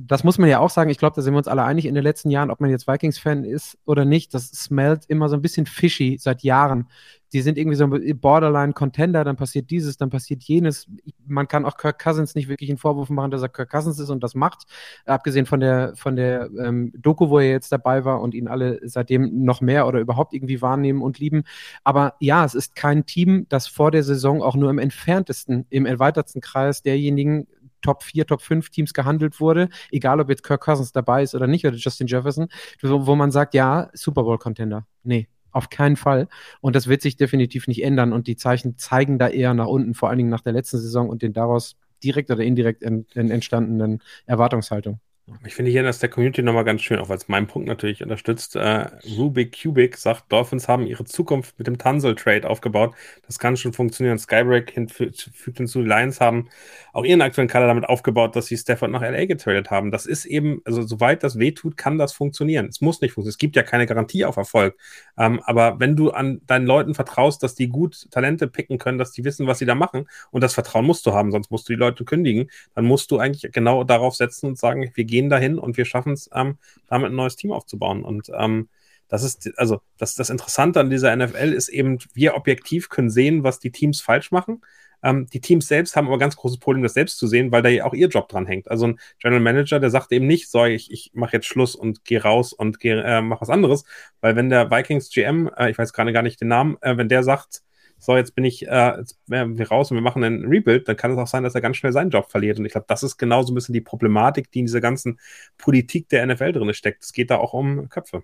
[0.00, 1.94] das muss man ja auch sagen, ich glaube, da sind wir uns alle einig in
[1.96, 5.42] den letzten Jahren, ob man jetzt Vikings-Fan ist oder nicht, das smelt immer so ein
[5.42, 6.86] bisschen fishy seit Jahren.
[7.32, 10.86] Die sind irgendwie so ein Borderline-Contender, dann passiert dieses, dann passiert jenes.
[11.26, 14.08] Man kann auch Kirk Cousins nicht wirklich einen Vorwurf machen, dass er Kirk Cousins ist
[14.08, 14.66] und das macht.
[15.04, 18.80] Abgesehen von der, von der ähm, Doku, wo er jetzt dabei war und ihn alle
[18.84, 21.42] seitdem noch mehr oder überhaupt irgendwie wahrnehmen und lieben.
[21.82, 25.86] Aber ja, es ist kein Team, das vor der Saison auch nur im entferntesten, im
[25.86, 27.48] erweiterten Kreis derjenigen
[27.82, 31.46] Top 4, Top 5 Teams gehandelt wurde, egal ob jetzt Kirk Cousins dabei ist oder
[31.46, 32.48] nicht oder Justin Jefferson,
[32.82, 34.86] wo, wo man sagt, ja, Super Bowl Contender.
[35.02, 36.28] Nee, auf keinen Fall.
[36.60, 38.12] Und das wird sich definitiv nicht ändern.
[38.12, 41.08] Und die Zeichen zeigen da eher nach unten, vor allen Dingen nach der letzten Saison
[41.08, 45.00] und den daraus direkt oder indirekt entstandenen Erwartungshaltung.
[45.44, 48.02] Ich finde hier das der Community nochmal ganz schön, auch weil es meinen Punkt natürlich
[48.02, 48.56] unterstützt.
[48.56, 52.94] Äh, Rubik Cubic sagt, Dolphins haben ihre Zukunft mit dem Tunzel-Trade aufgebaut.
[53.26, 54.18] Das kann schon funktionieren.
[54.18, 56.48] Skybreak fügt hinzu, die Lions haben
[56.92, 59.90] auch ihren aktuellen Kader damit aufgebaut, dass sie Stafford nach LA getradet haben.
[59.90, 62.66] Das ist eben, also soweit das wehtut, kann das funktionieren.
[62.66, 63.34] Es muss nicht funktionieren.
[63.34, 64.76] Es gibt ja keine Garantie auf Erfolg.
[65.18, 69.12] Ähm, aber wenn du an deinen Leuten vertraust, dass die gut Talente picken können, dass
[69.12, 71.72] die wissen, was sie da machen, und das Vertrauen musst du haben, sonst musst du
[71.74, 75.30] die Leute kündigen, dann musst du eigentlich genau darauf setzen und sagen, wir gehen gehen
[75.30, 78.04] dahin und wir schaffen es, ähm, damit ein neues Team aufzubauen.
[78.04, 78.68] Und ähm,
[79.08, 83.42] das ist, also das, das Interessante an dieser NFL ist eben, wir objektiv können sehen,
[83.42, 84.62] was die Teams falsch machen.
[85.02, 87.68] Ähm, die Teams selbst haben aber ganz großes Problem, das selbst zu sehen, weil da
[87.68, 88.70] ja auch ihr Job dran hängt.
[88.70, 92.04] Also ein General Manager, der sagt eben nicht, so, ich, ich mache jetzt Schluss und
[92.04, 93.84] gehe raus und geh, äh, mache was anderes,
[94.20, 97.08] weil wenn der Vikings GM, äh, ich weiß gerade gar nicht den Namen, äh, wenn
[97.08, 97.62] der sagt,
[97.98, 101.10] so, jetzt bin ich äh, jetzt wir raus und wir machen einen Rebuild, dann kann
[101.10, 102.58] es auch sein, dass er ganz schnell seinen Job verliert.
[102.58, 105.18] Und ich glaube, das ist genau so ein bisschen die Problematik, die in dieser ganzen
[105.58, 107.02] Politik der NFL drin steckt.
[107.02, 108.22] Es geht da auch um Köpfe.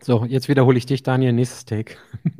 [0.00, 1.94] So, jetzt wiederhole ich dich, Daniel, nächstes Take.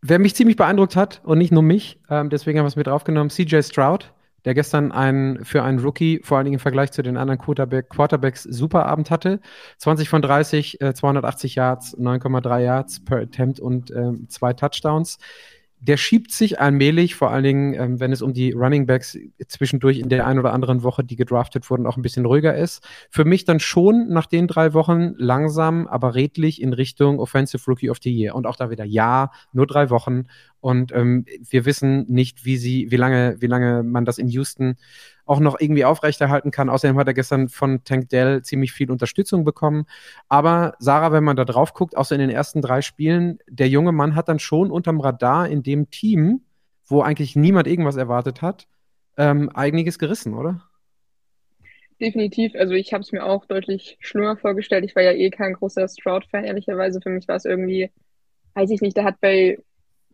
[0.00, 2.86] Wer mich ziemlich beeindruckt hat und nicht nur mich, ähm, deswegen haben wir es mit
[2.86, 4.12] draufgenommen, CJ Stroud
[4.48, 7.90] der gestern einen, für einen Rookie, vor allen Dingen im Vergleich zu den anderen Quarterback,
[7.90, 9.40] Quarterbacks, super Abend hatte.
[9.76, 15.18] 20 von 30, äh, 280 Yards, 9,3 Yards per Attempt und äh, zwei Touchdowns
[15.80, 19.98] der schiebt sich allmählich, vor allen Dingen, ähm, wenn es um die Running Backs zwischendurch
[19.98, 22.86] in der einen oder anderen Woche, die gedraftet wurden, auch ein bisschen ruhiger ist.
[23.10, 27.90] Für mich dann schon nach den drei Wochen langsam, aber redlich in Richtung Offensive Rookie
[27.90, 28.34] of the Year.
[28.34, 30.24] Und auch da wieder, ja, nur drei Wochen.
[30.60, 34.76] Und ähm, wir wissen nicht, wie sie, wie lange, wie lange man das in Houston
[35.24, 36.68] auch noch irgendwie aufrechterhalten kann.
[36.68, 39.86] Außerdem hat er gestern von Tank Dell ziemlich viel Unterstützung bekommen.
[40.28, 43.92] Aber Sarah, wenn man da drauf guckt, außer in den ersten drei Spielen, der junge
[43.92, 46.40] Mann hat dann schon unterm Radar in dem Team,
[46.86, 48.66] wo eigentlich niemand irgendwas erwartet hat,
[49.16, 50.62] ähm, einiges gerissen, oder?
[52.00, 52.54] Definitiv.
[52.54, 54.84] Also ich habe es mir auch deutlich schlimmer vorgestellt.
[54.84, 57.00] Ich war ja eh kein großer Stroud-Fan, ehrlicherweise.
[57.00, 57.90] Für mich war es irgendwie,
[58.54, 59.58] weiß ich nicht, da hat bei,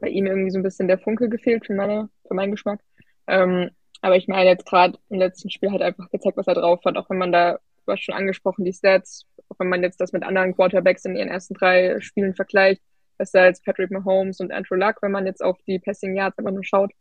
[0.00, 2.80] bei ihm irgendwie so ein bisschen der Funke gefehlt für, meine, für meinen Geschmack.
[3.26, 3.70] Ähm,
[4.02, 6.96] aber ich meine, jetzt gerade im letzten Spiel hat einfach gezeigt, was er drauf hat,
[6.96, 10.12] auch wenn man da, du hast schon angesprochen, die Stats, auch wenn man jetzt das
[10.12, 12.82] mit anderen Quarterbacks in ihren ersten drei Spielen vergleicht,
[13.16, 16.52] besser als Patrick Mahomes und Andrew Luck, wenn man jetzt auf die Passing Yards einfach
[16.52, 16.92] nur schaut.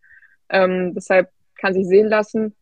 [0.50, 1.30] Ähm, deshalb
[1.60, 2.56] kann sich sehen lassen.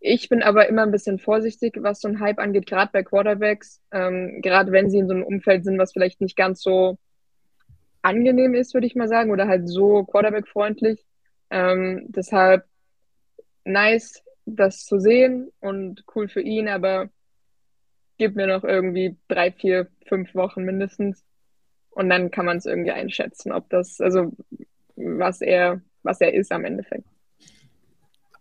[0.00, 3.80] Ich bin aber immer ein bisschen vorsichtig, was so ein Hype angeht, gerade bei Quarterbacks,
[3.90, 6.98] ähm, gerade wenn sie in so einem Umfeld sind, was vielleicht nicht ganz so
[8.02, 11.04] angenehm ist, würde ich mal sagen, oder halt so Quarterback-freundlich.
[11.50, 12.64] Ähm, deshalb
[13.64, 17.10] nice, das zu sehen und cool für ihn, aber
[18.18, 21.24] gib mir noch irgendwie drei, vier, fünf Wochen mindestens.
[21.90, 24.32] Und dann kann man es irgendwie einschätzen, ob das, also
[24.96, 27.08] was er, was er ist am Endeffekt.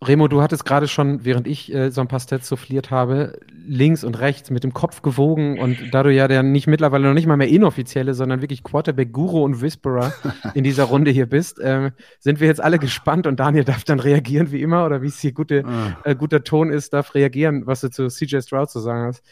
[0.03, 4.03] Remo, du hattest gerade schon, während ich äh, so ein paar Stats souffliert habe, links
[4.03, 7.25] und rechts mit dem Kopf gewogen und da du ja der nicht mittlerweile noch nicht
[7.25, 10.13] mal mehr inoffizielle, sondern wirklich Quarterback-Guru und Whisperer
[10.53, 13.99] in dieser Runde hier bist, äh, sind wir jetzt alle gespannt und Daniel darf dann
[13.99, 15.97] reagieren wie immer oder wie es hier gute, ah.
[16.03, 19.23] äh, guter Ton ist, darf reagieren, was du zu CJ Stroud zu sagen hast.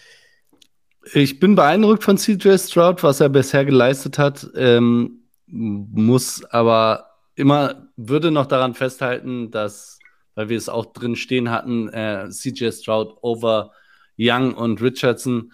[1.13, 7.89] Ich bin beeindruckt von CJ Stroud, was er bisher geleistet hat, ähm, muss aber immer,
[7.95, 9.94] würde noch daran festhalten, dass
[10.35, 13.71] weil wir es auch drin stehen hatten, äh, CJ Stroud over
[14.17, 15.51] Young und Richardson.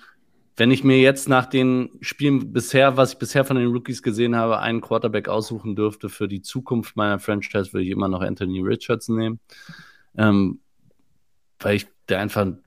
[0.57, 4.35] Wenn ich mir jetzt nach den Spielen bisher, was ich bisher von den Rookies gesehen
[4.35, 8.59] habe, einen Quarterback aussuchen dürfte für die Zukunft meiner Franchise, würde ich immer noch Anthony
[8.59, 9.39] Richardson nehmen.
[10.17, 10.59] Ähm,
[11.59, 12.61] weil ich der einfach einen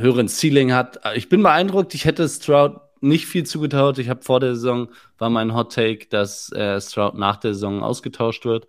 [0.00, 0.98] höheren Ceiling hat.
[1.14, 1.94] Ich bin beeindruckt.
[1.94, 3.98] Ich hätte Stroud nicht viel zugetaut.
[3.98, 4.88] Ich habe vor der Saison
[5.18, 8.66] war mein Hot Take, dass äh, Stroud nach der Saison ausgetauscht wird.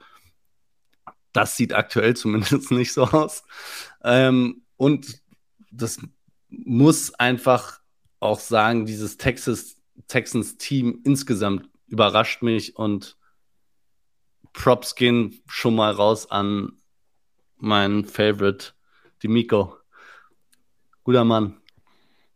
[1.39, 3.43] Das sieht aktuell zumindest nicht so aus.
[4.03, 5.21] Ähm, und
[5.71, 5.97] das
[6.49, 7.79] muss einfach
[8.19, 9.77] auch sagen, dieses Texas,
[10.09, 13.15] Texans-Team insgesamt überrascht mich und
[14.51, 16.73] Props gehen schon mal raus an
[17.55, 18.73] meinen Favorite
[19.21, 19.77] die Miko.
[21.05, 21.58] Guter Mann.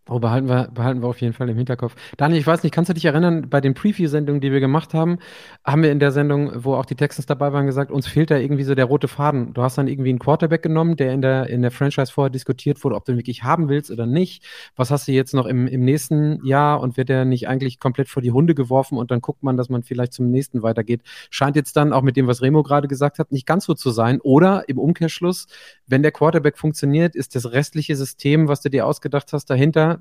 [0.09, 1.95] Oh, behalten wir, behalten wir auf jeden Fall im Hinterkopf.
[2.17, 5.17] Daniel, ich weiß nicht, kannst du dich erinnern, bei den Preview-Sendungen, die wir gemacht haben,
[5.63, 8.35] haben wir in der Sendung, wo auch die Texans dabei waren, gesagt, uns fehlt da
[8.35, 9.53] irgendwie so der rote Faden.
[9.53, 12.83] Du hast dann irgendwie einen Quarterback genommen, der in der, in der Franchise vorher diskutiert
[12.83, 14.45] wurde, ob du ihn wirklich haben willst oder nicht.
[14.75, 18.09] Was hast du jetzt noch im, im nächsten Jahr und wird der nicht eigentlich komplett
[18.09, 21.01] vor die Hunde geworfen und dann guckt man, dass man vielleicht zum nächsten weitergeht?
[21.29, 23.91] Scheint jetzt dann auch mit dem, was Remo gerade gesagt hat, nicht ganz so zu
[23.91, 24.19] sein.
[24.19, 25.47] Oder im Umkehrschluss,
[25.87, 29.93] wenn der Quarterback funktioniert, ist das restliche System, was du dir ausgedacht hast, dahinter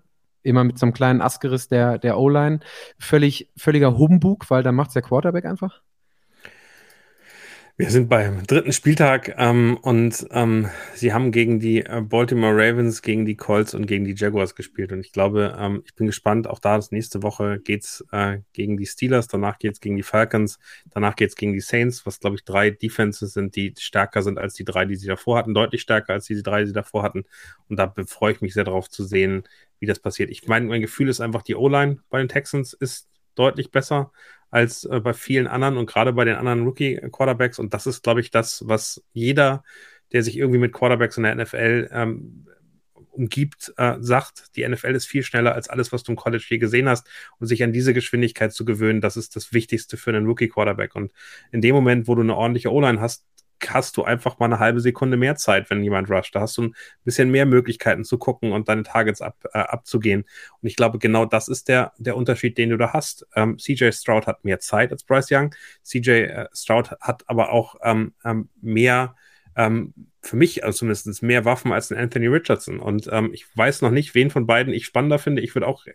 [0.42, 2.60] immer mit so einem kleinen Askeris der, der O-Line.
[2.98, 5.82] Völlig, völliger Humbug, weil da macht der Quarterback einfach.
[7.78, 13.00] Wir sind beim dritten Spieltag ähm, und ähm, sie haben gegen die äh, Baltimore Ravens,
[13.00, 14.92] gegen die Colts und gegen die Jaguars gespielt.
[14.92, 18.76] Und ich glaube, ähm, ich bin gespannt, auch da ist nächste Woche geht's äh, gegen
[18.76, 20.58] die Steelers, danach geht's gegen die Falcons,
[20.90, 24.52] danach geht's gegen die Saints, was glaube ich drei Defenses sind, die stärker sind als
[24.52, 27.24] die drei, die sie davor hatten, deutlich stärker als die drei, die sie davor hatten.
[27.70, 29.44] Und da freue ich mich sehr darauf zu sehen,
[29.82, 30.30] wie das passiert.
[30.30, 34.12] Ich meine, mein Gefühl ist einfach, die O-Line bei den Texans ist deutlich besser
[34.50, 37.58] als äh, bei vielen anderen und gerade bei den anderen Rookie-Quarterbacks.
[37.58, 39.64] Und das ist, glaube ich, das, was jeder,
[40.12, 42.46] der sich irgendwie mit Quarterbacks in der NFL ähm,
[43.10, 46.58] umgibt, äh, sagt, die NFL ist viel schneller als alles, was du im College je
[46.58, 47.08] gesehen hast.
[47.40, 50.94] Und sich an diese Geschwindigkeit zu gewöhnen, das ist das Wichtigste für einen Rookie-Quarterback.
[50.94, 51.10] Und
[51.50, 53.24] in dem Moment, wo du eine ordentliche O-Line hast,
[53.70, 56.34] hast du einfach mal eine halbe Sekunde mehr Zeit, wenn jemand rusht.
[56.34, 60.22] Da hast du ein bisschen mehr Möglichkeiten zu gucken und deine Targets ab, äh, abzugehen.
[60.60, 63.26] Und ich glaube, genau das ist der, der Unterschied, den du da hast.
[63.34, 65.54] Ähm, CJ Stroud hat mehr Zeit als Bryce Young.
[65.82, 69.14] CJ äh, Stroud hat aber auch ähm, ähm, mehr,
[69.56, 72.78] ähm, für mich also zumindest mehr Waffen als ein Anthony Richardson.
[72.80, 75.42] Und ähm, ich weiß noch nicht, wen von beiden ich spannender finde.
[75.42, 75.86] Ich würde auch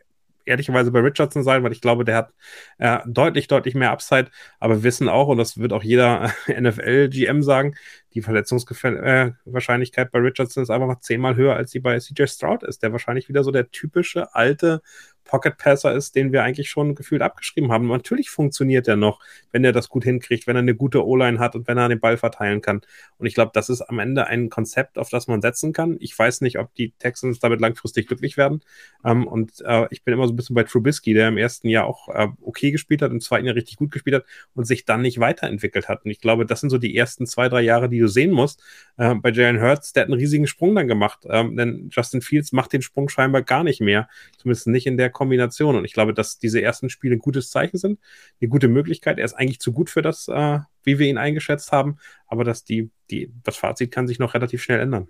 [0.48, 2.34] ehrlicherweise bei Richardson sein, weil ich glaube, der hat
[2.78, 4.30] äh, deutlich, deutlich mehr Upside.
[4.60, 7.76] Aber wir wissen auch, und das wird auch jeder NFL-GM sagen,
[8.14, 12.64] die Verletzungswahrscheinlichkeit äh, bei Richardson ist einfach noch zehnmal höher, als sie bei CJ Stroud
[12.64, 14.82] ist, der wahrscheinlich wieder so der typische alte
[15.28, 17.88] Pocket Passer ist, den wir eigentlich schon gefühlt abgeschrieben haben.
[17.88, 19.20] natürlich funktioniert er noch,
[19.52, 22.00] wenn er das gut hinkriegt, wenn er eine gute O-Line hat und wenn er den
[22.00, 22.82] Ball verteilen kann.
[23.18, 25.98] Und ich glaube, das ist am Ende ein Konzept, auf das man setzen kann.
[26.00, 28.62] Ich weiß nicht, ob die Texans damit langfristig glücklich werden.
[29.04, 31.86] Ähm, und äh, ich bin immer so ein bisschen bei Trubisky, der im ersten Jahr
[31.86, 34.26] auch äh, okay gespielt hat, im zweiten Jahr richtig gut gespielt hat
[34.56, 36.06] und sich dann nicht weiterentwickelt hat.
[36.06, 38.62] Und ich glaube, das sind so die ersten zwei, drei Jahre, die du sehen musst.
[38.98, 41.26] Äh, bei Jalen Hurts, der hat einen riesigen Sprung dann gemacht.
[41.30, 44.08] Ähm, denn Justin Fields macht den Sprung scheinbar gar nicht mehr.
[44.38, 45.76] Zumindest nicht in der Kombination.
[45.76, 48.00] Und ich glaube, dass diese ersten Spiele ein gutes Zeichen sind,
[48.40, 49.18] eine gute Möglichkeit.
[49.18, 51.98] Er ist eigentlich zu gut für das, äh, wie wir ihn eingeschätzt haben.
[52.28, 55.10] Aber dass die, die, das Fazit kann sich noch relativ schnell ändern.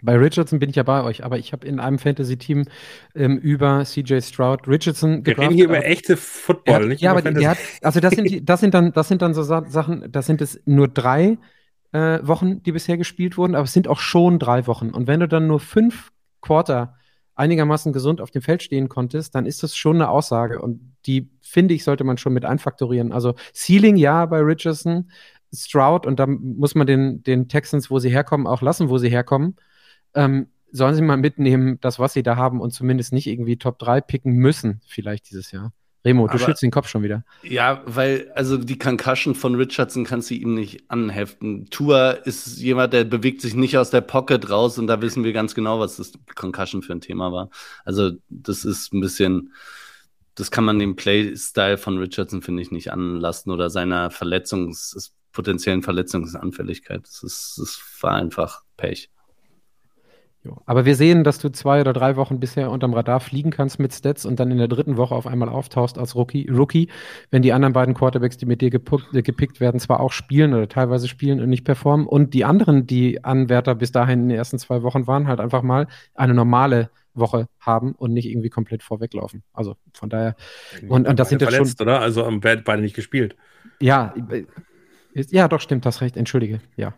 [0.00, 2.66] Bei Richardson bin ich ja bei euch, aber ich habe in einem Fantasy-Team
[3.16, 7.22] ähm, über CJ Stroud Richardson Wir reden hier über echte Football, hat, nicht Ja, aber
[7.22, 10.26] die, hat, also das sind, die, das sind dann, das sind dann so Sachen, das
[10.26, 11.38] sind es nur drei
[11.90, 14.90] äh, Wochen, die bisher gespielt wurden, aber es sind auch schon drei Wochen.
[14.90, 16.97] Und wenn du dann nur fünf Quarter
[17.38, 21.30] einigermaßen gesund auf dem Feld stehen konntest, dann ist das schon eine Aussage und die,
[21.40, 23.12] finde ich, sollte man schon mit einfaktorieren.
[23.12, 25.10] Also Ceiling ja bei Richardson,
[25.54, 29.08] Stroud und dann muss man den, den Texans, wo sie herkommen, auch lassen, wo sie
[29.08, 29.56] herkommen.
[30.14, 33.78] Ähm, sollen sie mal mitnehmen, das, was sie da haben und zumindest nicht irgendwie Top
[33.78, 35.72] 3 picken müssen, vielleicht dieses Jahr.
[36.04, 37.24] Remo, du Aber, schützt den Kopf schon wieder.
[37.42, 41.68] Ja, weil, also die Concussion von Richardson kannst du ihm nicht anheften.
[41.70, 45.32] Tour ist jemand, der bewegt sich nicht aus der Pocket raus und da wissen wir
[45.32, 47.50] ganz genau, was das Concussion für ein Thema war.
[47.84, 49.52] Also, das ist ein bisschen,
[50.34, 55.82] das kann man dem Playstyle von Richardson, finde ich, nicht anlasten oder seiner Verletzungs, potenziellen
[55.82, 57.02] Verletzungsanfälligkeit.
[57.02, 59.10] Das, ist, das war einfach Pech.
[60.66, 63.92] Aber wir sehen, dass du zwei oder drei Wochen bisher unterm Radar fliegen kannst mit
[63.92, 66.88] Stats und dann in der dritten Woche auf einmal auftauchst als Rookie, Rookie
[67.30, 70.54] wenn die anderen beiden Quarterbacks, die mit dir gepuckt, äh, gepickt werden, zwar auch spielen
[70.54, 74.38] oder teilweise spielen und nicht performen und die anderen, die Anwärter bis dahin in den
[74.38, 78.82] ersten zwei Wochen waren, halt einfach mal eine normale Woche haben und nicht irgendwie komplett
[78.82, 79.42] vorweglaufen.
[79.52, 80.36] Also von daher.
[80.88, 81.86] Und, und das sind jetzt verletzt, schon.
[81.86, 82.00] oder?
[82.00, 83.36] Also am beide nicht gespielt.
[83.80, 84.44] Ja, äh,
[85.14, 86.16] ja, doch, stimmt, das recht.
[86.16, 86.94] Entschuldige, ja.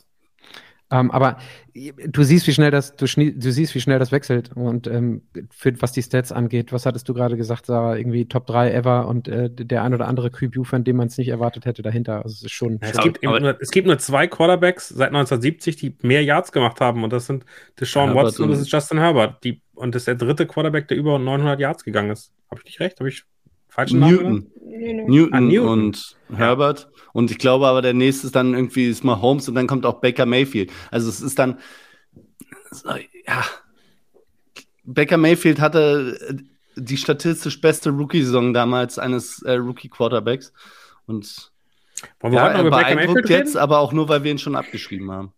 [0.91, 1.39] Ähm, aber
[1.73, 4.51] du siehst, wie schnell das, du, du siehst, wie schnell das wechselt.
[4.55, 7.97] Und ähm, für, was die Stats angeht, was hattest du gerade gesagt, Sarah?
[7.97, 11.17] Irgendwie Top 3 ever und äh, der ein oder andere QB, von dem man es
[11.17, 12.25] nicht erwartet hätte dahinter.
[12.25, 12.81] Also es ist schon.
[12.83, 16.81] Ja, es, gibt nur, es, gibt nur, zwei Quarterbacks seit 1970, die mehr Yards gemacht
[16.81, 17.05] haben.
[17.05, 17.45] Und das sind
[17.79, 19.45] Deshaun Herbert Watson und das ist Justin Herbert.
[19.45, 22.33] Die, und das ist der dritte Quarterback, der über 900 Yards gegangen ist.
[22.51, 22.99] Habe ich nicht recht?
[22.99, 23.25] Habe ich
[23.71, 24.25] falschen Newton.
[24.25, 25.07] Namen?
[25.09, 26.37] Newton, ah, Newton und ja.
[26.37, 26.89] Herbert.
[27.13, 29.85] Und ich glaube aber, der nächste ist dann irgendwie ist mal Holmes und dann kommt
[29.85, 30.71] auch Baker Mayfield.
[30.91, 31.59] Also es ist dann,
[33.27, 33.45] ja,
[34.85, 36.41] Baker Mayfield hatte
[36.77, 40.53] die statistisch beste Rookie-Saison damals eines äh, Rookie-Quarterbacks.
[41.07, 41.51] Und
[42.21, 45.33] Wollen wir ja, er beeindruckt jetzt, aber auch nur, weil wir ihn schon abgeschrieben haben.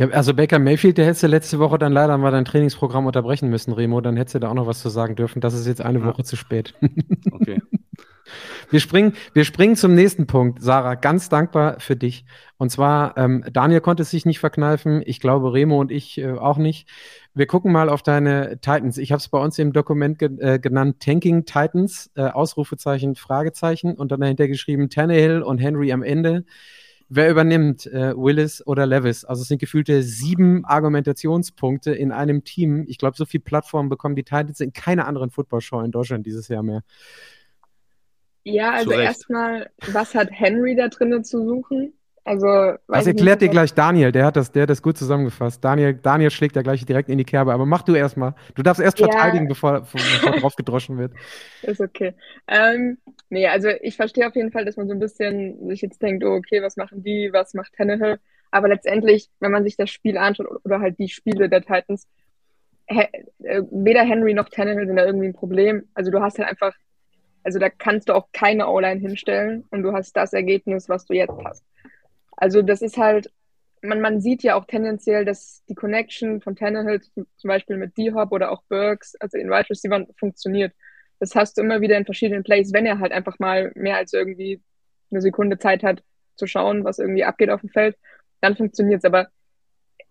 [0.00, 3.50] Ja, also Baker Mayfield, der hättest du letzte Woche dann leider mal dein Trainingsprogramm unterbrechen
[3.50, 4.00] müssen, Remo.
[4.00, 5.42] Dann hättest du da auch noch was zu sagen dürfen.
[5.42, 6.06] Das ist jetzt eine ja.
[6.06, 6.74] Woche zu spät.
[7.32, 7.60] Okay.
[8.70, 10.62] Wir springen, wir springen zum nächsten Punkt.
[10.62, 12.24] Sarah, ganz dankbar für dich.
[12.58, 15.02] Und zwar, ähm, Daniel konnte es sich nicht verkneifen.
[15.04, 16.88] Ich glaube, Remo und ich äh, auch nicht.
[17.34, 18.98] Wir gucken mal auf deine Titans.
[18.98, 23.94] Ich habe es bei uns im Dokument ge äh, genannt Tanking Titans, äh, Ausrufezeichen, Fragezeichen
[23.96, 26.44] und dann dahinter geschrieben Tannehill und Henry am Ende.
[27.12, 29.24] Wer übernimmt, äh, Willis oder Levis?
[29.24, 32.84] Also es sind gefühlte sieben Argumentationspunkte in einem Team.
[32.86, 36.46] Ich glaube, so viel Plattformen bekommen die Titans in keiner anderen Footballshow in Deutschland dieses
[36.46, 36.84] Jahr mehr.
[38.44, 41.94] Ja, also erstmal, was hat Henry da drinnen zu suchen?
[42.24, 45.64] Also, das erklärt dir gleich Daniel, der hat das, der hat das gut zusammengefasst.
[45.64, 48.34] Daniel, Daniel schlägt ja gleich direkt in die Kerbe, aber mach du erstmal.
[48.54, 49.08] Du darfst erst ja.
[49.08, 51.12] verteidigen, bevor, bevor drauf gedroschen wird.
[51.62, 52.14] Ist okay.
[52.46, 52.98] Ähm,
[53.30, 56.22] nee, also ich verstehe auf jeden Fall, dass man so ein bisschen sich jetzt denkt,
[56.22, 58.18] oh, okay, was machen die, was macht Tannehill?
[58.50, 62.06] Aber letztendlich, wenn man sich das Spiel anschaut oder halt die Spiele der Titans,
[62.86, 63.06] he,
[63.44, 65.88] äh, weder Henry noch Tannehill sind da irgendwie ein Problem.
[65.94, 66.74] Also du hast halt einfach,
[67.44, 71.14] also da kannst du auch keine O-Line hinstellen und du hast das Ergebnis, was du
[71.14, 71.64] jetzt hast.
[72.40, 73.30] Also das ist halt,
[73.82, 78.32] man, man sieht ja auch tendenziell, dass die Connection von Tannehill zum Beispiel mit D-Hop
[78.32, 80.72] oder auch Burks, also in Wide Receiver, funktioniert.
[81.18, 84.14] Das hast du immer wieder in verschiedenen Plays, wenn er halt einfach mal mehr als
[84.14, 84.62] irgendwie
[85.10, 86.02] eine Sekunde Zeit hat
[86.36, 87.96] zu schauen, was irgendwie abgeht auf dem Feld,
[88.40, 89.04] dann funktioniert es.
[89.04, 89.28] Aber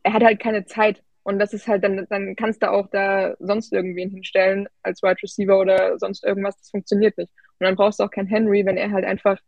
[0.03, 1.03] er hat halt keine Zeit.
[1.23, 5.21] Und das ist halt, dann, dann kannst du auch da sonst irgendwen hinstellen als Wide
[5.23, 6.57] Receiver oder sonst irgendwas.
[6.57, 7.31] Das funktioniert nicht.
[7.59, 9.39] Und dann brauchst du auch keinen Henry, wenn er halt einfach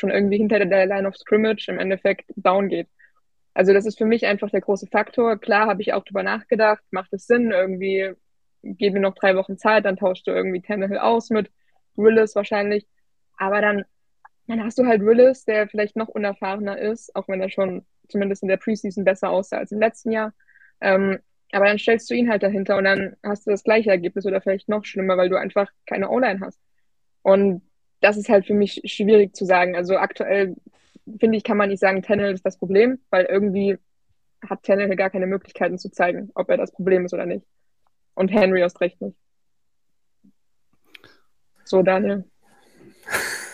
[0.00, 2.88] schon irgendwie hinter der Line of Scrimmage im Endeffekt down geht.
[3.54, 5.38] Also das ist für mich einfach der große Faktor.
[5.38, 8.14] Klar habe ich auch drüber nachgedacht, macht es Sinn, irgendwie
[8.62, 11.50] gib mir noch drei Wochen Zeit, dann tauschst du irgendwie Tannehill aus mit
[11.96, 12.86] Willis wahrscheinlich.
[13.36, 13.84] Aber dann,
[14.46, 18.42] dann hast du halt Willis, der vielleicht noch unerfahrener ist, auch wenn er schon zumindest
[18.42, 20.34] in der Preseason besser aussah als im letzten Jahr.
[20.80, 21.18] Ähm,
[21.52, 24.40] aber dann stellst du ihn halt dahinter und dann hast du das gleiche Ergebnis oder
[24.40, 26.60] vielleicht noch schlimmer, weil du einfach keine O-Line hast.
[27.22, 27.62] Und
[28.00, 29.76] das ist halt für mich schwierig zu sagen.
[29.76, 30.56] Also aktuell
[31.18, 33.78] finde ich, kann man nicht sagen, Tannehill ist das Problem, weil irgendwie
[34.48, 37.44] hat Tannehill gar keine Möglichkeiten zu zeigen, ob er das Problem ist oder nicht.
[38.14, 39.16] Und Henry erst recht nicht.
[41.64, 42.24] So, Daniel.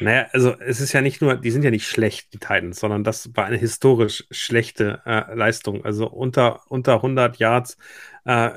[0.00, 3.02] Naja, also es ist ja nicht nur, die sind ja nicht schlecht, die Titans, sondern
[3.02, 5.84] das war eine historisch schlechte äh, Leistung.
[5.84, 7.76] Also unter, unter 100 Yards
[8.24, 8.50] äh,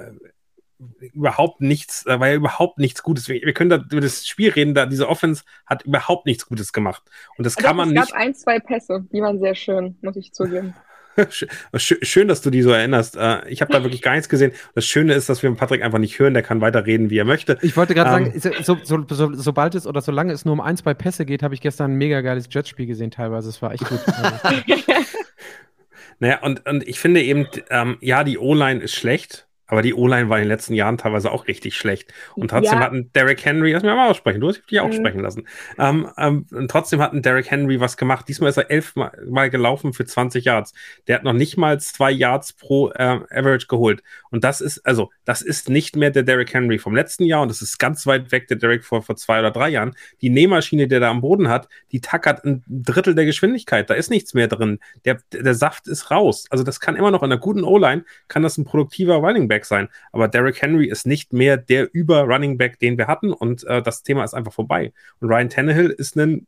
[1.13, 3.27] überhaupt nichts, da war ja überhaupt nichts Gutes.
[3.27, 6.73] Wir, wir können da über das Spiel reden, da diese Offense hat überhaupt nichts Gutes
[6.73, 7.03] gemacht.
[7.38, 8.03] Und das also kann man nicht.
[8.03, 10.73] Es gab ein, zwei Pässe, die waren sehr schön, muss ich zugeben.
[11.75, 13.17] Schön, dass du die so erinnerst.
[13.17, 14.53] Äh, ich habe da wirklich gar nichts gesehen.
[14.75, 16.34] Das Schöne ist, dass wir Patrick einfach nicht hören.
[16.34, 17.57] Der kann weiterreden, wie er möchte.
[17.61, 20.61] Ich wollte gerade ähm, sagen, so, so, so, sobald es oder solange es nur um
[20.61, 23.49] ein, zwei Pässe geht, habe ich gestern ein mega geiles Jetspiel gesehen teilweise.
[23.49, 23.99] Es war echt gut.
[26.19, 29.47] naja, und, und ich finde eben, ähm, ja, die O-Line ist schlecht.
[29.72, 32.13] Aber die O-Line war in den letzten Jahren teilweise auch richtig schlecht.
[32.36, 32.86] Und trotzdem ja.
[32.86, 34.93] hatten Derrick Henry, lass mich mal aussprechen, du hast dich auch mhm.
[34.93, 35.47] sprechen lassen.
[35.80, 38.28] Ähm, ähm, und trotzdem hatten Derrick Henry was gemacht.
[38.28, 40.74] Diesmal ist er elfmal mal gelaufen für 20 Yards.
[41.07, 44.03] Der hat noch nicht mal zwei Yards pro äh, Average geholt.
[44.30, 47.47] Und das ist, also, das ist nicht mehr der Derrick Henry vom letzten Jahr und
[47.47, 49.95] das ist ganz weit weg der Derrick vor, vor zwei oder drei Jahren.
[50.19, 53.89] Die Nähmaschine, der da am Boden hat, die tackert ein Drittel der Geschwindigkeit.
[53.89, 54.80] Da ist nichts mehr drin.
[55.05, 56.45] Der, der Saft ist raus.
[56.49, 59.61] Also das kann immer noch in einer guten O-Line, kann das ein produktiver Running Back
[59.66, 59.89] sein.
[60.12, 64.03] Aber Derrick Henry ist nicht mehr der Über-Running Back, den wir hatten und äh, das
[64.03, 64.93] Thema ist einfach vorbei.
[65.20, 66.47] Und Ryan Tannehill ist ein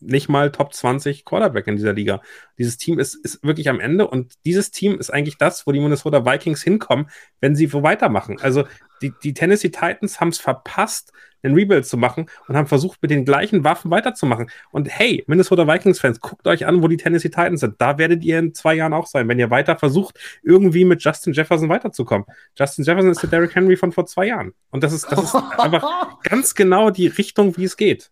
[0.00, 2.22] nicht mal Top 20 Quarterback in dieser Liga.
[2.58, 5.80] Dieses Team ist, ist wirklich am Ende und dieses Team ist eigentlich das, wo die
[5.80, 7.10] Minnesota Vikings hinkommen,
[7.40, 8.38] wenn sie so weitermachen.
[8.40, 8.64] Also
[9.02, 13.10] die, die Tennessee Titans haben es verpasst, einen Rebuild zu machen und haben versucht, mit
[13.10, 14.50] den gleichen Waffen weiterzumachen.
[14.72, 17.80] Und hey, Minnesota Vikings-Fans, guckt euch an, wo die Tennessee Titans sind.
[17.80, 21.32] Da werdet ihr in zwei Jahren auch sein, wenn ihr weiter versucht, irgendwie mit Justin
[21.32, 22.26] Jefferson weiterzukommen.
[22.58, 24.52] Justin Jefferson ist der Derrick Henry von vor zwei Jahren.
[24.70, 28.10] Und das ist, das ist einfach ganz genau die Richtung, wie es geht.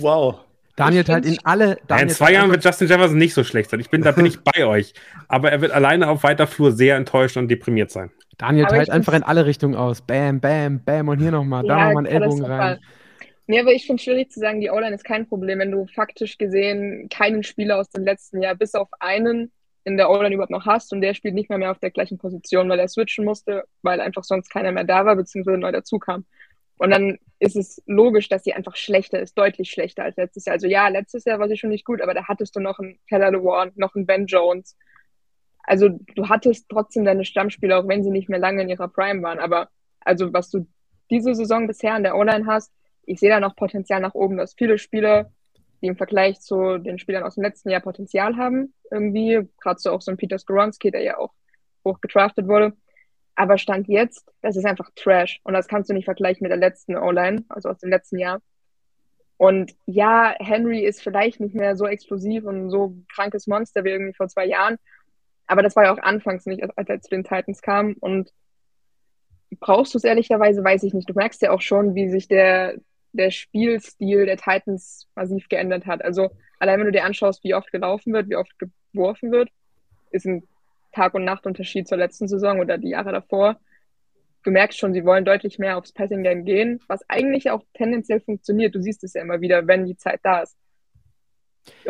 [0.00, 0.47] Wow.
[0.78, 1.78] Daniel teilt in alle.
[1.88, 3.80] Daniel in zwei Jahren wird Justin Jefferson nicht so schlecht sein.
[3.80, 4.94] Ich bin, da bin ich bei euch.
[5.26, 8.10] Aber er wird alleine auf weiter Flur sehr enttäuscht und deprimiert sein.
[8.38, 10.00] Daniel aber teilt einfach in alle Richtungen aus.
[10.00, 12.78] Bam, bam, bam und hier nochmal, ja, da nochmal einen Ellbogen rein.
[13.48, 15.86] Nee, aber ich finde es schwierig zu sagen, die O-Line ist kein Problem, wenn du
[15.86, 19.50] faktisch gesehen keinen Spieler aus dem letzten Jahr bis auf einen
[19.84, 22.18] in der O-Line überhaupt noch hast und der spielt nicht mehr, mehr auf der gleichen
[22.18, 26.26] Position, weil er switchen musste, weil einfach sonst keiner mehr da war, beziehungsweise neu dazukam.
[26.76, 30.54] Und dann ist es logisch, dass sie einfach schlechter ist, deutlich schlechter als letztes Jahr.
[30.54, 32.98] Also ja, letztes Jahr war sie schon nicht gut, aber da hattest du noch einen
[33.08, 34.76] Keller LeWarn, noch einen Ben Jones.
[35.62, 39.22] Also du hattest trotzdem deine Stammspieler, auch wenn sie nicht mehr lange in ihrer Prime
[39.22, 39.38] waren.
[39.38, 39.68] Aber
[40.00, 40.66] also was du
[41.10, 42.72] diese Saison bisher an der O-Line hast,
[43.04, 45.30] ich sehe da noch Potenzial nach oben, dass viele Spieler
[45.82, 48.74] die im Vergleich zu den Spielern aus dem letzten Jahr Potenzial haben.
[48.90, 51.32] Irgendwie, gerade so auch so ein Peter Skoronski, der ja auch
[51.84, 52.76] hoch getraftet wurde.
[53.38, 55.38] Aber Stand jetzt, das ist einfach Trash.
[55.44, 58.42] Und das kannst du nicht vergleichen mit der letzten O-Line, also aus dem letzten Jahr.
[59.36, 64.12] Und ja, Henry ist vielleicht nicht mehr so explosiv und so krankes Monster wie irgendwie
[64.12, 64.76] vor zwei Jahren.
[65.46, 67.94] Aber das war ja auch anfangs nicht, als er zu den Titans kam.
[68.00, 68.32] Und
[69.60, 71.08] brauchst du es ehrlicherweise, weiß ich nicht.
[71.08, 72.74] Du merkst ja auch schon, wie sich der,
[73.12, 76.02] der Spielstil der Titans massiv geändert hat.
[76.02, 78.52] Also allein wenn du dir anschaust, wie oft gelaufen wird, wie oft
[78.92, 79.48] geworfen wird,
[80.10, 80.42] ist ein
[80.92, 83.58] Tag- und Nachtunterschied zur letzten Saison oder die Jahre davor
[84.44, 88.20] du merkst schon, sie wollen deutlich mehr aufs Passing Game gehen, was eigentlich auch tendenziell
[88.20, 88.74] funktioniert.
[88.74, 90.56] Du siehst es ja immer wieder, wenn die Zeit da ist.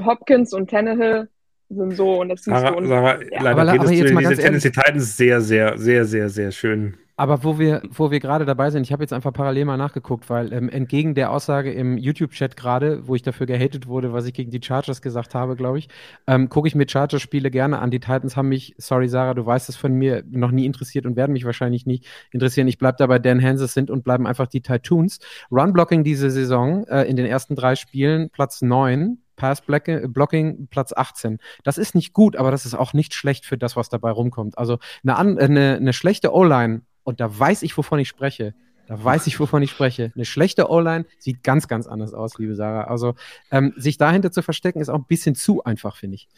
[0.04, 1.28] Hopkins und Tannehill
[1.68, 2.86] sind so und das siehst Sarah, du.
[2.86, 3.42] Sarah, ja.
[3.42, 6.50] leider Aber- redest aber jetzt du mal diese Tennessee Titans sehr, sehr, sehr, sehr, sehr
[6.50, 6.96] schön.
[7.18, 10.30] Aber wo wir, wo wir gerade dabei sind, ich habe jetzt einfach parallel mal nachgeguckt,
[10.30, 14.34] weil ähm, entgegen der Aussage im YouTube-Chat gerade, wo ich dafür gehatet wurde, was ich
[14.34, 15.88] gegen die Chargers gesagt habe, glaube ich,
[16.28, 17.90] ähm, gucke ich mir Chargers-Spiele gerne an.
[17.90, 21.16] Die Titans haben mich, sorry Sarah, du weißt es von mir, noch nie interessiert und
[21.16, 22.68] werden mich wahrscheinlich nicht interessieren.
[22.68, 25.18] Ich bleibe dabei, Dan Hanses sind und bleiben einfach die Titans.
[25.50, 29.18] Run-Blocking diese Saison äh, in den ersten drei Spielen Platz 9.
[29.34, 31.38] Pass Blocking Platz 18.
[31.62, 34.58] Das ist nicht gut, aber das ist auch nicht schlecht für das, was dabei rumkommt.
[34.58, 38.54] Also eine, äh, eine, eine schlechte O-Line, und da weiß ich, wovon ich spreche.
[38.86, 40.12] Da weiß ich, wovon ich spreche.
[40.14, 42.84] Eine schlechte O-Line sieht ganz, ganz anders aus, liebe Sarah.
[42.84, 43.14] Also
[43.50, 46.28] ähm, sich dahinter zu verstecken, ist auch ein bisschen zu einfach, finde ich.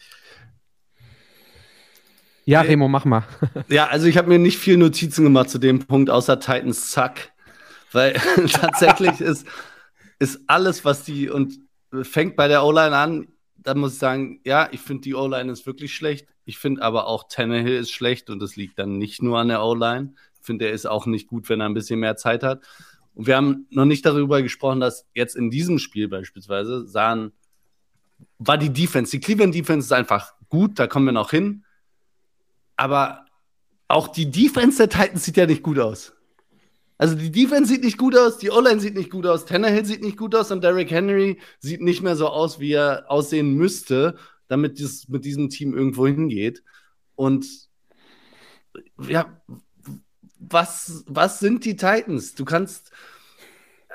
[2.44, 3.24] Ja, Remo, mach mal.
[3.68, 7.14] Ja, also ich habe mir nicht viel Notizen gemacht zu dem Punkt, außer Titans Suck.
[7.90, 8.12] Weil
[8.52, 9.48] tatsächlich ist,
[10.20, 11.58] ist alles, was die und
[12.02, 15.66] fängt bei der O-Line an, da muss ich sagen, ja, ich finde die O-Line ist
[15.66, 16.28] wirklich schlecht.
[16.44, 19.64] Ich finde aber auch Tannehill ist schlecht und das liegt dann nicht nur an der
[19.64, 20.14] O-Line.
[20.40, 22.62] Finde, er ist auch nicht gut, wenn er ein bisschen mehr Zeit hat.
[23.14, 27.32] Und wir haben noch nicht darüber gesprochen, dass jetzt in diesem Spiel beispielsweise sahen,
[28.38, 31.64] war die Defense, die Cleveland Defense ist einfach gut, da kommen wir noch hin.
[32.76, 33.26] Aber
[33.88, 36.14] auch die Defense der Titans sieht ja nicht gut aus.
[36.96, 40.02] Also die Defense sieht nicht gut aus, die O-Line sieht nicht gut aus, Tannehill sieht
[40.02, 44.16] nicht gut aus und Derrick Henry sieht nicht mehr so aus, wie er aussehen müsste,
[44.48, 46.62] damit es mit diesem Team irgendwo hingeht.
[47.14, 47.46] Und
[49.08, 49.40] ja,
[50.40, 52.34] was, was sind die Titans?
[52.34, 52.90] Du kannst,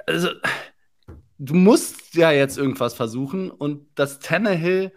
[0.05, 0.29] also,
[1.39, 4.93] du musst ja jetzt irgendwas versuchen und dass Tannehill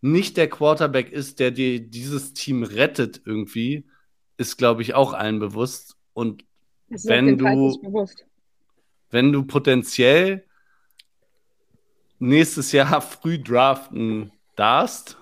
[0.00, 3.86] nicht der Quarterback ist, der dir dieses Team rettet irgendwie,
[4.36, 5.96] ist, glaube ich, auch allen bewusst.
[6.12, 6.44] Und
[6.88, 7.44] wenn du-
[7.80, 8.24] bewusst.
[9.10, 10.44] wenn du potenziell
[12.18, 15.18] nächstes Jahr früh draften darfst,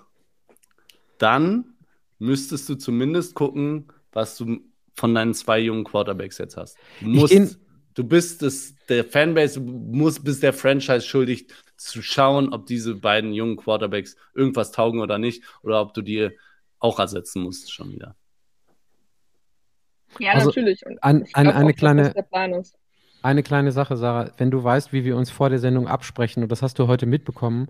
[1.18, 1.74] dann
[2.18, 4.60] müsstest du zumindest gucken, was du
[4.94, 6.76] von deinen zwei jungen Quarterbacks jetzt hast.
[7.00, 7.58] Du, musst,
[7.94, 12.94] du bist es, der Fanbase, du musst, bist der Franchise schuldig zu schauen, ob diese
[12.94, 16.30] beiden jungen Quarterbacks irgendwas taugen oder nicht, oder ob du die
[16.78, 18.14] auch ersetzen musst schon wieder.
[20.20, 20.84] Ja, Also, natürlich.
[20.86, 22.76] Und an- an- eine auch, kleine- das der Plan ist.
[23.22, 24.30] Eine kleine Sache, Sarah.
[24.36, 27.06] Wenn du weißt, wie wir uns vor der Sendung absprechen, und das hast du heute
[27.06, 27.68] mitbekommen,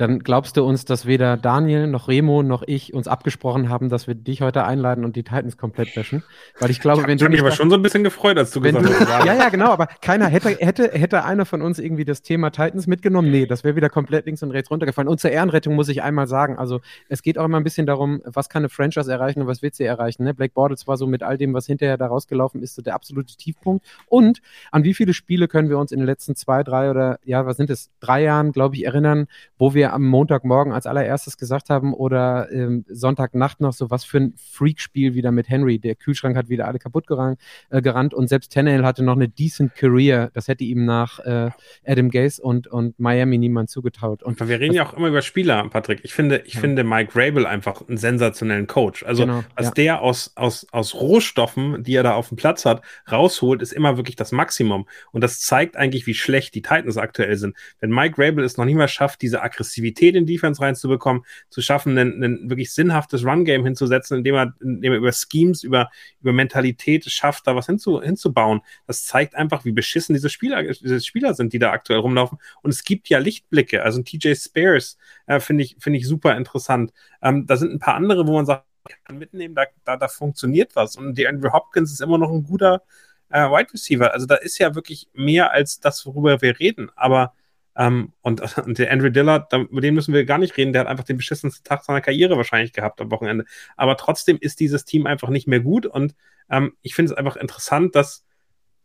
[0.00, 4.06] dann glaubst du uns, dass weder Daniel noch Remo noch ich uns abgesprochen haben, dass
[4.06, 6.22] wir dich heute einladen und die Titans komplett löschen.
[6.58, 8.50] Weil ich glaube, Ich wenn du mich nicht aber schon so ein bisschen gefreut, als
[8.50, 9.26] du gesagt hast.
[9.26, 12.86] ja, ja, genau, aber keiner hätte, hätte, hätte einer von uns irgendwie das Thema Titans
[12.86, 13.30] mitgenommen.
[13.30, 15.08] Nee, das wäre wieder komplett links und rechts runtergefallen.
[15.08, 16.80] Und zur Ehrenrettung muss ich einmal sagen, also
[17.10, 19.74] es geht auch immer ein bisschen darum, was kann eine Franchise erreichen und was wird
[19.74, 20.24] sie erreichen.
[20.24, 20.32] Ne?
[20.32, 23.36] Blake Bortles war so mit all dem, was hinterher da rausgelaufen ist, so der absolute
[23.36, 23.84] Tiefpunkt.
[24.06, 24.40] Und
[24.70, 27.58] an wie viele Spiele können wir uns in den letzten zwei, drei oder ja, was
[27.58, 29.26] sind es, drei Jahren, glaube ich, erinnern,
[29.58, 34.18] wo wir am Montagmorgen als allererstes gesagt haben oder ähm, Sonntagnacht noch so, was für
[34.18, 35.78] ein Freakspiel wieder mit Henry.
[35.78, 39.28] Der Kühlschrank hat wieder alle kaputt gerannt, äh, gerannt und selbst Tannehill hatte noch eine
[39.28, 40.30] decent Career.
[40.34, 41.50] Das hätte ihm nach äh,
[41.86, 44.22] Adam Gase und, und Miami niemand zugetaut.
[44.22, 46.00] Und wir reden ja auch immer über Spieler, Patrick.
[46.04, 46.60] Ich finde, ich Ja.
[46.60, 49.02] finde Mike Rabel einfach einen sensationellen Coach.
[49.04, 49.72] Also, Genau, was ja.
[49.72, 53.96] der aus, aus, aus Rohstoffen, die er da auf dem Platz hat, rausholt, ist immer
[53.96, 54.86] wirklich das Maximum.
[55.12, 57.56] Und das zeigt eigentlich, wie schlecht die Titans aktuell sind.
[57.80, 61.96] Wenn Mike Rabel es noch nicht mal schafft, diese Aggressivität in Defense reinzubekommen, zu schaffen,
[61.98, 65.90] ein, wirklich sinnhaftes Run-Game hinzusetzen, indem er, indem er über Schemes, über,
[66.20, 68.60] über Mentalität schafft, da was hinzu, hinzubauen.
[68.86, 72.38] Das zeigt einfach, wie beschissen diese Spieler, diese Spieler sind, die da aktuell rumlaufen.
[72.62, 73.82] Und es gibt ja Lichtblicke.
[73.82, 76.92] Also ein TJ Spears äh, finde ich, finde ich super interessant.
[77.22, 78.64] Ähm, da sind ein paar andere, wo man sagt,
[79.04, 80.96] kann mitnehmen, da, da, da funktioniert was.
[80.96, 82.82] Und die Andrew Hopkins ist immer noch ein guter
[83.28, 84.12] äh, Wide Receiver.
[84.12, 86.90] Also da ist ja wirklich mehr als das, worüber wir reden.
[86.96, 87.34] Aber
[87.76, 90.88] ähm, und, und der Andrew Dillard, mit dem müssen wir gar nicht reden, der hat
[90.88, 93.44] einfach den beschissensten Tag seiner Karriere wahrscheinlich gehabt am Wochenende.
[93.76, 96.14] Aber trotzdem ist dieses Team einfach nicht mehr gut und
[96.50, 98.24] ähm, ich finde es einfach interessant, dass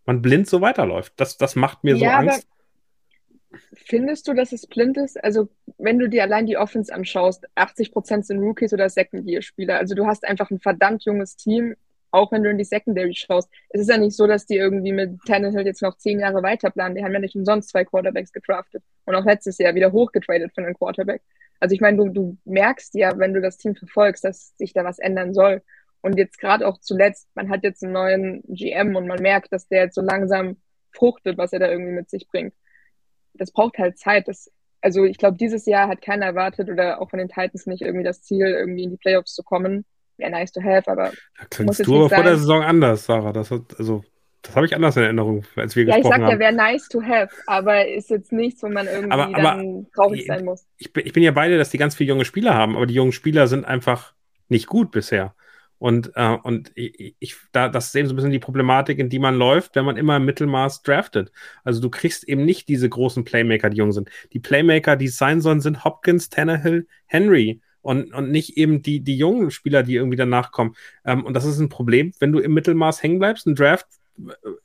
[0.06, 1.14] man blind so weiterläuft.
[1.18, 2.48] Das, das macht mir so Ja, aber- Angst.
[3.74, 5.22] findest du, dass es blind ist?
[5.24, 9.78] Also, wenn du dir allein die Offense anschaust, 80 Prozent sind Rookies oder Second-Year-Spieler.
[9.78, 11.76] Also, du hast einfach ein verdammt junges Team,
[12.16, 13.50] auch wenn du in die Secondary schaust.
[13.70, 16.72] Es ist ja nicht so, dass die irgendwie mit Tannehill jetzt noch zehn Jahre weiter
[16.72, 16.96] planen.
[16.96, 20.62] Die haben ja nicht umsonst zwei Quarterbacks gedraftet und auch letztes Jahr wieder hochgetradet für
[20.62, 21.22] einen Quarterback.
[21.60, 24.84] Also, ich meine, du, du merkst ja, wenn du das Team verfolgst, dass sich da
[24.84, 25.62] was ändern soll.
[26.02, 29.68] Und jetzt gerade auch zuletzt, man hat jetzt einen neuen GM und man merkt, dass
[29.68, 30.58] der jetzt so langsam
[30.92, 32.54] fruchtet, was er da irgendwie mit sich bringt.
[33.34, 34.28] Das braucht halt Zeit.
[34.28, 34.52] Das,
[34.82, 38.06] also ich glaube, dieses Jahr hat keiner erwartet oder auch von den Titans nicht irgendwie
[38.06, 39.86] das Ziel, irgendwie in die Playoffs zu kommen.
[40.18, 41.12] Wäre nice to have, aber.
[41.38, 43.34] Da klingst du aber vor der Saison anders, Sarah.
[43.34, 44.04] Das hat, also,
[44.42, 46.22] das habe ich anders in Erinnerung, als wir ja, gesprochen haben.
[46.22, 49.12] Ja, ich sag, der wäre nice to have, aber ist jetzt nichts, wo man irgendwie
[49.12, 50.66] aber, aber dann traurig sein muss.
[50.78, 52.94] Ich bin, ich bin ja beide, dass die ganz viele junge Spieler haben, aber die
[52.94, 54.14] jungen Spieler sind einfach
[54.48, 55.34] nicht gut bisher.
[55.78, 59.10] Und, äh, und ich, ich, da, das ist eben so ein bisschen die Problematik, in
[59.10, 61.32] die man läuft, wenn man immer im Mittelmaß draftet.
[61.64, 64.10] Also du kriegst eben nicht diese großen Playmaker, die jung sind.
[64.32, 69.02] Die Playmaker, die es sein sollen, sind Hopkins, Tannehill, Henry und, und nicht eben die,
[69.02, 70.76] die jungen Spieler, die irgendwie danach kommen.
[71.06, 73.46] Ähm, und das ist ein Problem, wenn du im Mittelmaß hängen bleibst.
[73.46, 73.86] Ein Draft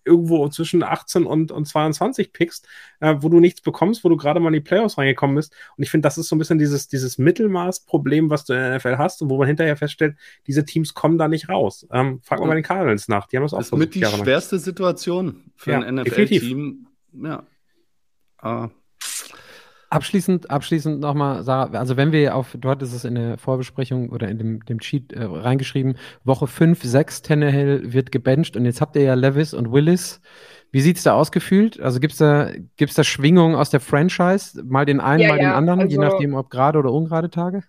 [0.05, 2.67] irgendwo zwischen 18 und, und 22 pickst,
[3.01, 5.53] äh, wo du nichts bekommst, wo du gerade mal in die Playoffs reingekommen bist.
[5.77, 8.77] Und ich finde, das ist so ein bisschen dieses, dieses Mittelmaß-Problem, was du in der
[8.77, 10.17] NFL hast und wo man hinterher feststellt,
[10.47, 11.87] diese Teams kommen da nicht raus.
[11.93, 14.05] Ähm, frag mal bei den Cardinals nach, die haben das auch Das ist mit die
[14.05, 16.87] schwerste Situation für ja, ein NFL-Team.
[17.23, 17.45] Ja.
[18.43, 18.69] Uh,
[19.91, 24.29] Abschließend, abschließend nochmal, Sarah, also wenn wir auf, dort ist es in der Vorbesprechung oder
[24.29, 28.95] in dem, dem Cheat äh, reingeschrieben, Woche 5, 6, Tannehill wird gebencht und jetzt habt
[28.95, 30.21] ihr ja Levis und Willis.
[30.71, 31.81] Wie sieht's da ausgefühlt?
[31.81, 34.63] Also gibt's da, gibt's da Schwingungen aus der Franchise?
[34.65, 37.29] Mal den einen, ja, mal ja, den anderen, also, je nachdem, ob gerade oder ungerade
[37.29, 37.65] Tage?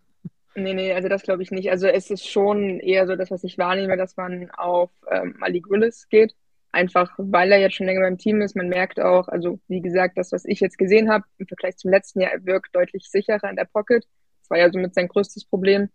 [0.53, 1.71] Nee, nee, also das glaube ich nicht.
[1.71, 5.69] Also es ist schon eher so das, was ich wahrnehme, dass man auf ähm, Malik
[5.69, 6.35] Willis geht.
[6.71, 8.55] Einfach weil er jetzt schon länger beim Team ist.
[8.55, 11.91] Man merkt auch, also wie gesagt, das, was ich jetzt gesehen habe, im Vergleich zum
[11.91, 14.05] letzten Jahr, er wirkt deutlich sicherer in der Pocket.
[14.41, 15.89] Das war ja somit sein größtes Problem.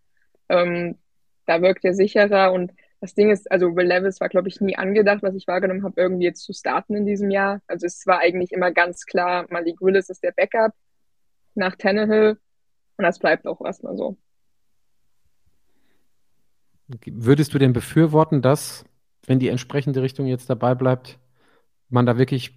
[0.48, 0.98] Ähm,
[1.46, 4.76] da wirkt er sicherer und das Ding ist, also Will Levis war, glaube ich, nie
[4.76, 7.60] angedacht, was ich wahrgenommen habe, irgendwie jetzt zu starten in diesem Jahr.
[7.66, 10.72] Also es war eigentlich immer ganz klar, Malik Willis ist der Backup
[11.54, 12.38] nach Tannehill
[12.96, 14.16] und das bleibt auch erstmal so.
[16.88, 18.84] Würdest du denn befürworten, dass
[19.26, 21.18] wenn die entsprechende Richtung jetzt dabei bleibt,
[21.88, 22.54] man da wirklich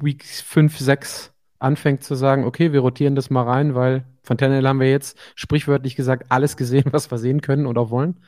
[0.00, 4.66] Weeks 5, 6 anfängt zu sagen, okay, wir rotieren das mal rein, weil von Tannehill
[4.66, 8.22] haben wir jetzt sprichwörtlich gesagt alles gesehen, was wir sehen können oder wollen?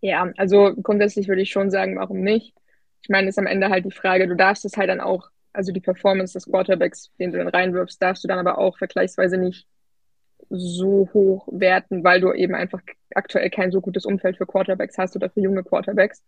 [0.00, 2.54] Ja, also grundsätzlich würde ich schon sagen, warum nicht?
[3.02, 5.72] Ich meine, ist am Ende halt die Frage, du darfst es halt dann auch, also
[5.72, 9.66] die Performance des Quarterbacks, den du dann reinwirfst, darfst du dann aber auch vergleichsweise nicht
[10.50, 12.80] so hoch werten, weil du eben einfach
[13.14, 16.22] aktuell kein so gutes Umfeld für Quarterbacks hast oder für junge Quarterbacks.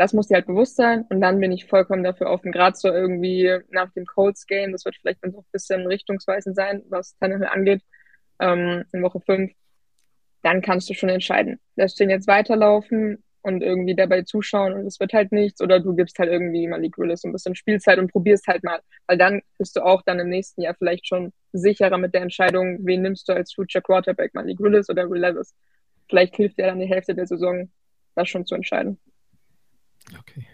[0.00, 2.52] Das muss dir halt bewusst sein und dann bin ich vollkommen dafür offen.
[2.52, 6.56] Gerade so irgendwie nach dem Colts Game, das wird vielleicht dann so ein bisschen richtungsweisend
[6.56, 7.82] sein, was Tannehill angeht,
[8.38, 9.52] ähm, in Woche 5.
[10.42, 11.60] Dann kannst du schon entscheiden.
[11.76, 15.94] Lässt den jetzt weiterlaufen und irgendwie dabei zuschauen und es wird halt nichts oder du
[15.94, 19.76] gibst halt irgendwie Malik Willis ein bisschen Spielzeit und probierst halt mal, weil dann bist
[19.76, 23.34] du auch dann im nächsten Jahr vielleicht schon sicherer mit der Entscheidung, wen nimmst du
[23.34, 25.54] als Future Quarterback, Malik Willis oder Will Levis.
[26.08, 27.70] Vielleicht hilft dir dann die Hälfte der Saison,
[28.14, 28.98] das schon zu entscheiden.
[30.18, 30.46] Okay.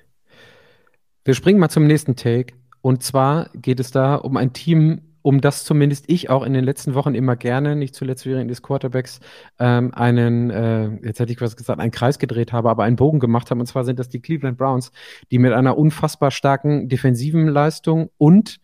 [1.24, 2.54] Wir springen mal zum nächsten Take.
[2.82, 6.62] Und zwar geht es da um ein Team, um das zumindest ich auch in den
[6.62, 9.18] letzten Wochen immer gerne, nicht zuletzt während des Quarterbacks,
[9.58, 13.18] ähm, einen, äh, jetzt hätte ich was gesagt, einen Kreis gedreht habe, aber einen Bogen
[13.18, 13.58] gemacht habe.
[13.58, 14.92] Und zwar sind das die Cleveland Browns,
[15.32, 18.60] die mit einer unfassbar starken defensiven Leistung und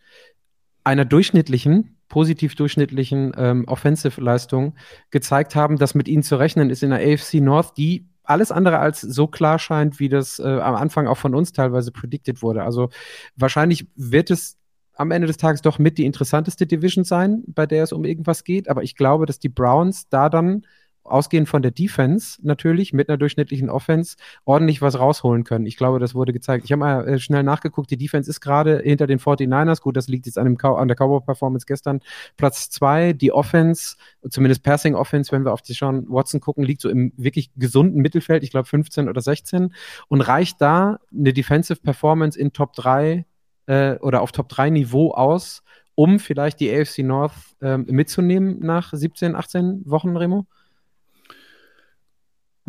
[0.84, 4.76] einer durchschnittlichen, positiv durchschnittlichen ähm, Offensive-Leistung
[5.10, 8.78] gezeigt haben, dass mit ihnen zu rechnen ist in der AFC North, die alles andere
[8.78, 12.62] als so klar scheint, wie das äh, am Anfang auch von uns teilweise predicted wurde.
[12.62, 12.90] Also
[13.36, 14.56] wahrscheinlich wird es
[14.94, 18.44] am Ende des Tages doch mit die interessanteste Division sein, bei der es um irgendwas
[18.44, 18.68] geht.
[18.68, 20.66] Aber ich glaube, dass die Browns da dann
[21.04, 25.66] ausgehend von der Defense natürlich mit einer durchschnittlichen Offense ordentlich was rausholen können.
[25.66, 26.64] Ich glaube, das wurde gezeigt.
[26.64, 29.80] Ich habe mal äh, schnell nachgeguckt, die Defense ist gerade hinter den 49ers.
[29.80, 32.00] Gut, das liegt jetzt an, dem Cow an der Cowboy-Performance gestern.
[32.36, 33.96] Platz zwei, die Offense,
[34.28, 38.00] zumindest Passing Offense, wenn wir auf die Sean Watson gucken, liegt so im wirklich gesunden
[38.00, 39.74] Mittelfeld, ich glaube 15 oder 16
[40.08, 43.24] und reicht da eine Defensive Performance in Top 3
[43.66, 45.62] äh, oder auf Top 3 Niveau aus,
[45.94, 50.46] um vielleicht die AFC North äh, mitzunehmen nach 17, 18 Wochen, Remo?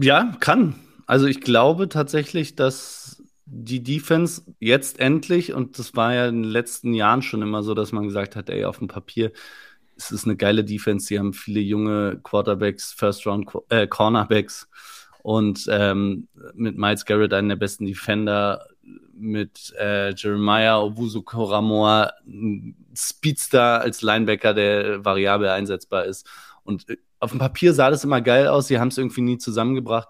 [0.03, 0.75] Ja, kann.
[1.05, 6.51] Also ich glaube tatsächlich, dass die Defense jetzt endlich, und das war ja in den
[6.51, 9.31] letzten Jahren schon immer so, dass man gesagt hat, ey, auf dem Papier,
[9.95, 14.67] es ist eine geile Defense, sie haben viele junge Quarterbacks, First-Round äh, Cornerbacks
[15.21, 18.67] und ähm, mit Miles Garrett einen der besten Defender,
[19.13, 22.11] mit äh, Jeremiah Owusu Koramoa,
[22.93, 26.27] Speedster als Linebacker, der variabel einsetzbar ist.
[26.63, 29.37] Und äh, auf dem Papier sah das immer geil aus, sie haben es irgendwie nie
[29.37, 30.09] zusammengebracht.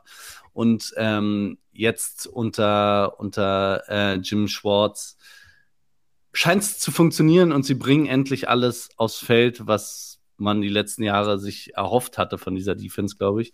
[0.51, 5.17] Und ähm, jetzt unter, unter äh, Jim Schwartz
[6.33, 11.03] scheint es zu funktionieren und sie bringen endlich alles aufs Feld, was man die letzten
[11.03, 13.53] Jahre sich erhofft hatte von dieser Defense, glaube ich.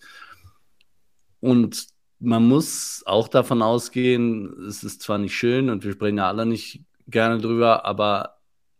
[1.41, 1.87] Und
[2.19, 6.45] man muss auch davon ausgehen, es ist zwar nicht schön und wir sprechen ja alle
[6.45, 8.37] nicht gerne drüber, aber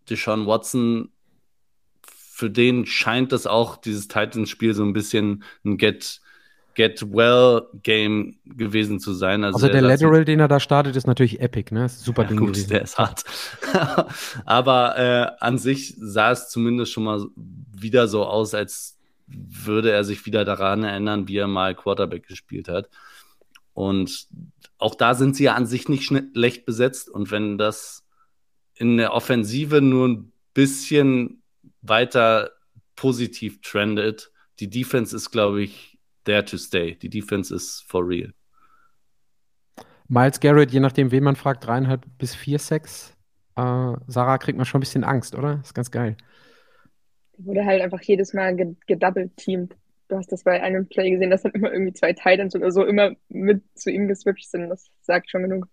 [0.10, 1.11] Deshaun Watson,
[2.39, 6.21] für den scheint das auch dieses Titans-Spiel so ein bisschen ein Get,
[6.73, 9.43] Get Well Game gewesen zu sein.
[9.43, 11.87] Also, also der Lateral, den er da startet, ist natürlich epic, ne?
[11.87, 12.69] Ist super ja, Ding gut, gewesen.
[12.69, 13.25] Der ist hart.
[14.45, 17.25] Aber äh, an sich sah es zumindest schon mal
[17.73, 18.97] wieder so aus, als
[19.27, 22.89] würde er sich wieder daran erinnern, wie er mal Quarterback gespielt hat.
[23.73, 24.27] Und
[24.77, 27.09] auch da sind sie ja an sich nicht schlecht besetzt.
[27.09, 28.05] Und wenn das
[28.75, 31.38] in der Offensive nur ein bisschen
[31.81, 32.51] weiter
[32.95, 36.95] positiv trendet, die Defense ist, glaube ich, there to stay.
[36.95, 38.34] Die Defense ist for real.
[40.07, 43.15] Miles Garrett, je nachdem, wen man fragt, dreieinhalb bis vier Sex.
[43.56, 45.57] Äh, Sarah kriegt man schon ein bisschen Angst, oder?
[45.57, 46.18] Das ist ganz geil.
[47.38, 48.56] Wurde halt einfach jedes Mal
[48.88, 49.76] gedouble-teamed.
[50.10, 52.84] Du hast das bei einem Play gesehen, dass dann immer irgendwie zwei Titans oder so
[52.84, 54.69] immer mit zu ihm geswitcht sind.
[54.69, 55.68] Das sagt schon genug.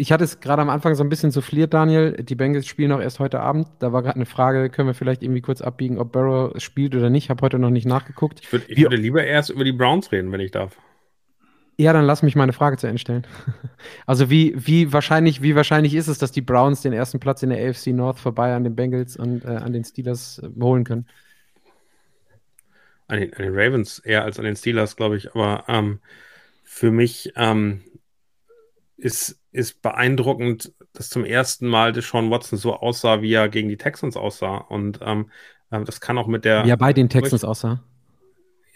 [0.00, 2.12] Ich hatte es gerade am Anfang so ein bisschen souffliert, Daniel.
[2.12, 3.66] Die Bengals spielen auch erst heute Abend.
[3.80, 7.10] Da war gerade eine Frage, können wir vielleicht irgendwie kurz abbiegen, ob Burrow spielt oder
[7.10, 7.24] nicht.
[7.24, 8.38] Ich habe heute noch nicht nachgeguckt.
[8.40, 10.78] Ich, würd, ich würde lieber erst über die Browns reden, wenn ich darf.
[11.76, 13.26] Ja, dann lass mich meine Frage zu Ende stellen.
[14.06, 17.50] Also wie, wie, wahrscheinlich, wie wahrscheinlich ist es, dass die Browns den ersten Platz in
[17.50, 21.06] der AFC North vorbei an den Bengals und äh, an den Steelers äh, holen können?
[23.08, 25.34] An den, an den, Ravens eher als an den Steelers, glaube ich.
[25.34, 25.98] Aber ähm,
[26.64, 27.82] für mich ähm,
[28.98, 33.76] ist, ist beeindruckend, dass zum ersten Mal Deshaun Watson so aussah, wie er gegen die
[33.76, 34.56] Texans aussah.
[34.56, 35.30] Und ähm,
[35.70, 36.64] ähm das kann auch mit der.
[36.64, 37.82] Er bei den Texans aussah.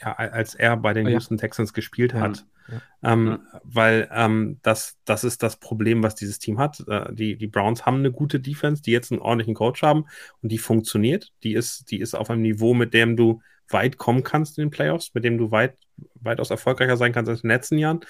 [0.01, 1.43] Ja, als er bei den oh, Houston ja.
[1.43, 2.45] Texans gespielt hat.
[2.69, 2.81] Ja.
[3.03, 3.61] Ähm, ja.
[3.65, 6.83] Weil ähm, das, das ist das Problem, was dieses Team hat.
[6.89, 10.07] Äh, die, die Browns haben eine gute Defense, die jetzt einen ordentlichen Coach haben
[10.41, 11.33] und die funktioniert.
[11.43, 14.71] Die ist, die ist auf einem Niveau, mit dem du weit kommen kannst in den
[14.71, 15.77] Playoffs, mit dem du weit,
[16.15, 18.01] weitaus erfolgreicher sein kannst als in den letzten Jahren.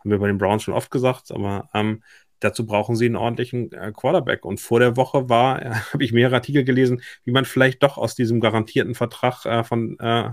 [0.00, 2.02] Haben wir bei den Browns schon oft gesagt, aber ähm,
[2.40, 4.44] dazu brauchen sie einen ordentlichen äh, Quarterback.
[4.44, 7.98] Und vor der Woche war, äh, habe ich mehrere Artikel gelesen, wie man vielleicht doch
[7.98, 10.30] aus diesem garantierten Vertrag äh, von äh,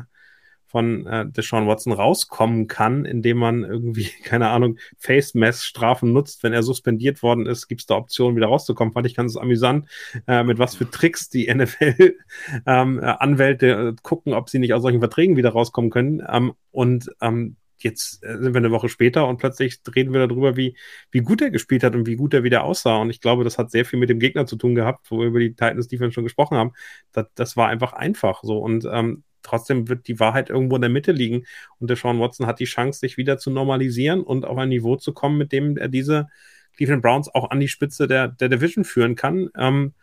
[0.73, 6.41] von äh, Deshaun Watson rauskommen kann, indem man irgendwie, keine Ahnung, Face-Mess-Strafen nutzt.
[6.41, 8.91] Wenn er suspendiert worden ist, gibt es da Optionen, wieder rauszukommen.
[8.91, 9.87] Fand ich ganz amüsant,
[10.25, 14.99] äh, mit was für Tricks die NFL-Anwälte ähm, äh, gucken, ob sie nicht aus solchen
[14.99, 16.23] Verträgen wieder rauskommen können.
[16.27, 20.55] Ähm, und ähm, jetzt äh, sind wir eine Woche später und plötzlich reden wir darüber,
[20.57, 20.75] wie,
[21.11, 22.97] wie gut er gespielt hat und wie gut er wieder aussah.
[22.97, 25.27] Und ich glaube, das hat sehr viel mit dem Gegner zu tun gehabt, wo wir
[25.27, 26.71] über die Titans Defense schon gesprochen haben.
[27.11, 28.57] Das, das war einfach einfach so.
[28.57, 31.45] Und ähm, trotzdem wird die Wahrheit irgendwo in der Mitte liegen.
[31.79, 34.95] Und der Sean Watson hat die Chance, sich wieder zu normalisieren und auf ein Niveau
[34.95, 36.27] zu kommen, mit dem er diese
[36.75, 39.49] Cleveland Browns auch an die Spitze der, der Division führen kann.
[39.57, 39.93] Ähm,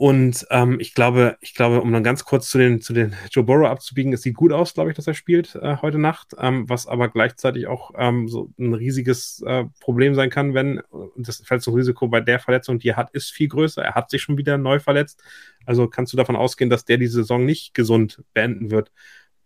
[0.00, 3.42] und ähm, ich glaube, ich glaube, um dann ganz kurz zu den, zu den Joe
[3.42, 6.68] Burrow abzubiegen, es sieht gut aus, glaube ich, dass er spielt äh, heute Nacht, ähm,
[6.68, 10.80] was aber gleichzeitig auch ähm, so ein riesiges äh, Problem sein kann, wenn
[11.16, 13.82] das Verletzungsrisiko bei der Verletzung, die er hat, ist viel größer.
[13.82, 15.20] Er hat sich schon wieder neu verletzt.
[15.66, 18.92] Also kannst du davon ausgehen, dass der die Saison nicht gesund beenden wird.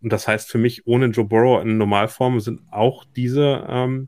[0.03, 4.07] Und das heißt für mich, ohne Joe Burrow in Normalform sind auch diese ähm,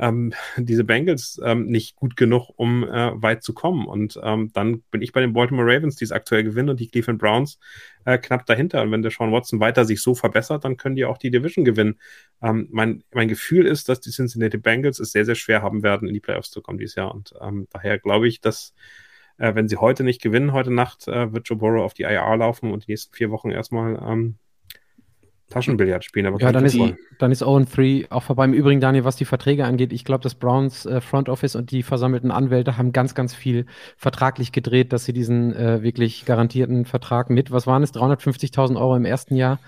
[0.00, 3.86] ähm, diese Bengals ähm, nicht gut genug, um äh, weit zu kommen.
[3.86, 6.88] Und ähm, dann bin ich bei den Baltimore Ravens, die es aktuell gewinnen, und die
[6.88, 7.58] Cleveland Browns
[8.04, 8.82] äh, knapp dahinter.
[8.82, 11.64] Und wenn der Sean Watson weiter sich so verbessert, dann können die auch die Division
[11.64, 12.00] gewinnen.
[12.42, 16.08] Ähm, mein, mein Gefühl ist, dass die Cincinnati Bengals es sehr, sehr schwer haben werden,
[16.08, 17.14] in die Playoffs zu kommen dieses Jahr.
[17.14, 18.74] Und ähm, daher glaube ich, dass
[19.38, 22.36] äh, wenn sie heute nicht gewinnen, heute Nacht, äh, wird Joe Burrow auf die IR
[22.36, 24.38] laufen und die nächsten vier Wochen erstmal ähm,
[25.50, 28.44] Taschenbillard spielen, aber ja, dann ist, die, dann ist Owen 3 auch vorbei.
[28.44, 31.70] Im Übrigen, Daniel, was die Verträge angeht, ich glaube, das Browns äh, Front Office und
[31.70, 33.66] die versammelten Anwälte haben ganz, ganz viel
[33.96, 38.96] vertraglich gedreht, dass sie diesen äh, wirklich garantierten Vertrag mit, was waren es, 350.000 Euro
[38.96, 39.58] im ersten Jahr,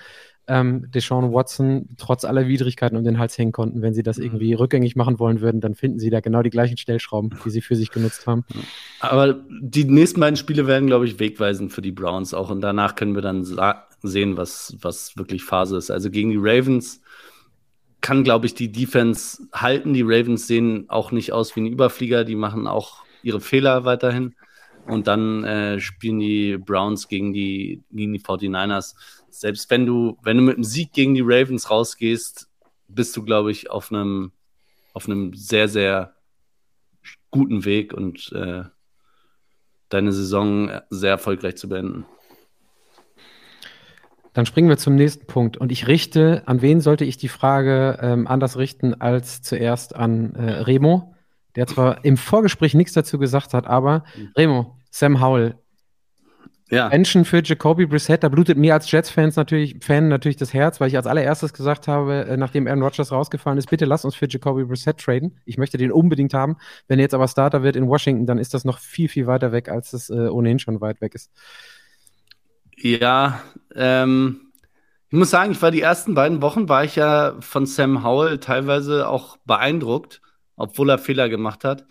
[0.48, 3.82] ähm, Deshaun Watson trotz aller Widrigkeiten um den Hals hängen konnten.
[3.82, 4.24] Wenn sie das mhm.
[4.24, 7.60] irgendwie rückgängig machen wollen würden, dann finden sie da genau die gleichen Stellschrauben, die sie
[7.60, 8.44] für sich genutzt haben.
[9.00, 12.50] Aber die nächsten beiden Spiele werden, glaube ich, wegweisend für die Browns auch.
[12.50, 13.44] Und danach können wir dann
[14.02, 15.90] sehen, was, was wirklich Phase ist.
[15.90, 17.00] Also gegen die Ravens
[18.00, 19.94] kann, glaube ich, die Defense halten.
[19.94, 22.24] Die Ravens sehen auch nicht aus wie ein Überflieger.
[22.24, 24.34] Die machen auch ihre Fehler weiterhin.
[24.86, 28.94] Und dann äh, spielen die Browns gegen die, gegen die 49ers.
[29.34, 32.48] Selbst wenn du, wenn du mit einem Sieg gegen die Ravens rausgehst,
[32.88, 34.32] bist du, glaube ich, auf einem
[34.94, 36.14] auf einem sehr, sehr
[37.30, 38.64] guten Weg und äh,
[39.88, 42.04] deine Saison sehr erfolgreich zu beenden.
[44.32, 45.58] Dann springen wir zum nächsten Punkt.
[45.58, 50.34] Und ich richte, an wen sollte ich die Frage ähm, anders richten als zuerst an
[50.34, 51.14] äh, Remo,
[51.54, 54.32] der zwar im Vorgespräch nichts dazu gesagt hat, aber mhm.
[54.36, 55.56] Remo, Sam Howell,
[56.72, 56.88] ja.
[56.88, 60.88] Menschen für Jacoby Brissett, da blutet mir als Jets-Fans natürlich, Fan natürlich das Herz, weil
[60.88, 64.26] ich als allererstes gesagt habe, äh, nachdem Aaron Rodgers rausgefallen ist, bitte lass uns für
[64.26, 65.38] Jacoby Brissett traden.
[65.44, 66.56] Ich möchte den unbedingt haben.
[66.88, 69.52] Wenn er jetzt aber Starter wird in Washington, dann ist das noch viel, viel weiter
[69.52, 71.30] weg, als es äh, ohnehin schon weit weg ist.
[72.78, 73.42] Ja,
[73.74, 74.52] ähm,
[75.10, 78.38] ich muss sagen, ich war die ersten beiden Wochen, war ich ja von Sam Howell
[78.38, 80.22] teilweise auch beeindruckt,
[80.56, 81.84] obwohl er Fehler gemacht hat.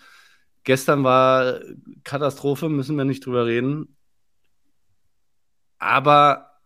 [0.64, 1.60] Gestern war
[2.03, 3.95] Katastrophe, müssen wir nicht drüber reden.
[5.82, 6.60] Aber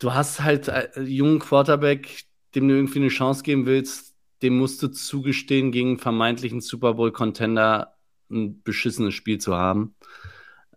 [0.00, 2.24] du hast halt einen jungen Quarterback,
[2.56, 7.94] dem du irgendwie eine Chance geben willst, dem musst du zugestehen, gegen vermeintlichen Super Bowl-Contender
[8.28, 9.94] ein beschissenes Spiel zu haben.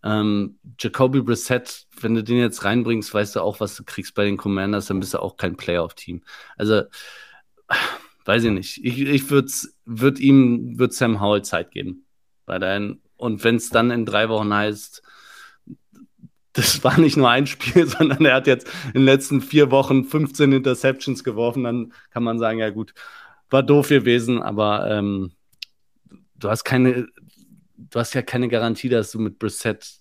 [0.04, 4.24] Ähm, Jacoby Brissett, wenn du den jetzt reinbringst, weißt du auch, was du kriegst bei
[4.24, 6.22] den Commanders, dann bist du auch kein Playoff-Team.
[6.56, 6.84] Also,
[8.26, 8.86] weiß ich nicht.
[8.86, 9.52] Ich, ich würde
[9.86, 12.06] würd ihm, würd Sam Howell Zeit geben.
[12.46, 15.02] Bei deinen, und wenn es dann in drei Wochen heißt,
[16.56, 20.06] das war nicht nur ein Spiel, sondern er hat jetzt in den letzten vier Wochen
[20.06, 22.94] 15 Interceptions geworfen, dann kann man sagen, ja gut,
[23.50, 25.34] war doof gewesen, aber ähm,
[26.36, 27.08] du hast keine,
[27.78, 30.00] du hast ja keine Garantie, dass du mit Brissett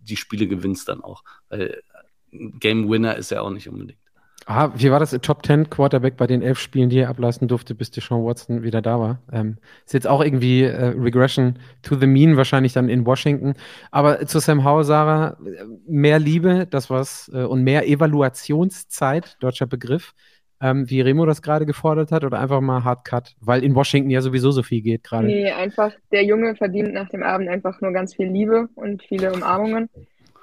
[0.00, 1.24] die Spiele gewinnst dann auch.
[1.48, 1.82] Weil
[2.30, 3.98] Game Winner ist er auch nicht unbedingt.
[4.46, 5.10] Ah, wie war das?
[5.22, 8.82] Top 10 Quarterback bei den elf Spielen, die er ablassen durfte, bis Deshaun Watson wieder
[8.82, 9.22] da war.
[9.32, 9.56] Ähm,
[9.86, 13.54] ist jetzt auch irgendwie äh, Regression to the mean, wahrscheinlich dann in Washington.
[13.90, 15.38] Aber zu Sam Howell, Sarah,
[15.86, 20.12] mehr Liebe, das was, äh, und mehr Evaluationszeit, deutscher Begriff,
[20.60, 24.10] ähm, wie Remo das gerade gefordert hat, oder einfach mal Hard Cut, weil in Washington
[24.10, 25.26] ja sowieso so viel geht gerade.
[25.26, 29.32] Nee, einfach, der Junge verdient nach dem Abend einfach nur ganz viel Liebe und viele
[29.32, 29.88] Umarmungen.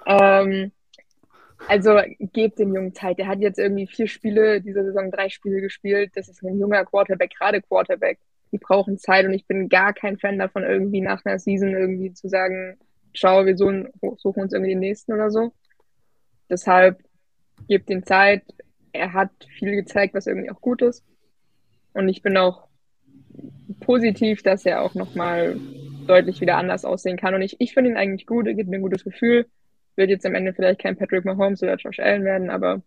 [0.07, 0.71] Ähm,
[1.67, 1.97] also
[2.33, 3.17] gebt dem Jungen Zeit.
[3.17, 6.11] Der hat jetzt irgendwie vier Spiele, diese Saison drei Spiele gespielt.
[6.15, 8.19] Das ist ein junger Quarterback, gerade Quarterback.
[8.51, 12.13] Die brauchen Zeit und ich bin gar kein Fan davon, irgendwie nach einer Season irgendwie
[12.13, 12.77] zu sagen,
[13.13, 15.53] schau, wir suchen, suchen uns irgendwie den nächsten oder so.
[16.49, 16.99] Deshalb
[17.67, 18.43] gebt ihm Zeit.
[18.91, 21.05] Er hat viel gezeigt, was irgendwie auch gut ist.
[21.93, 22.67] Und ich bin auch
[23.79, 25.57] positiv, dass er auch nochmal
[26.07, 27.33] deutlich wieder anders aussehen kann.
[27.33, 29.45] Und ich, ich finde ihn eigentlich gut, er gibt mir ein gutes Gefühl
[29.95, 32.81] wird jetzt am Ende vielleicht kein Patrick Mahomes oder Josh Allen werden, aber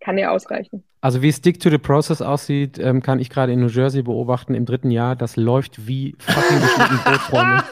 [0.00, 0.84] kann ja ausreichen.
[1.00, 4.54] Also wie Stick to the Process aussieht, ähm, kann ich gerade in New Jersey beobachten
[4.54, 5.16] im dritten Jahr.
[5.16, 7.64] Das läuft wie fucking geschnitten Brotfreunde.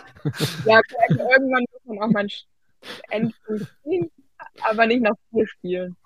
[0.64, 2.30] ja, irgendwann muss man auch mal ein
[3.10, 4.10] Endpunkt ziehen,
[4.62, 5.96] aber nicht nach vier Spielen.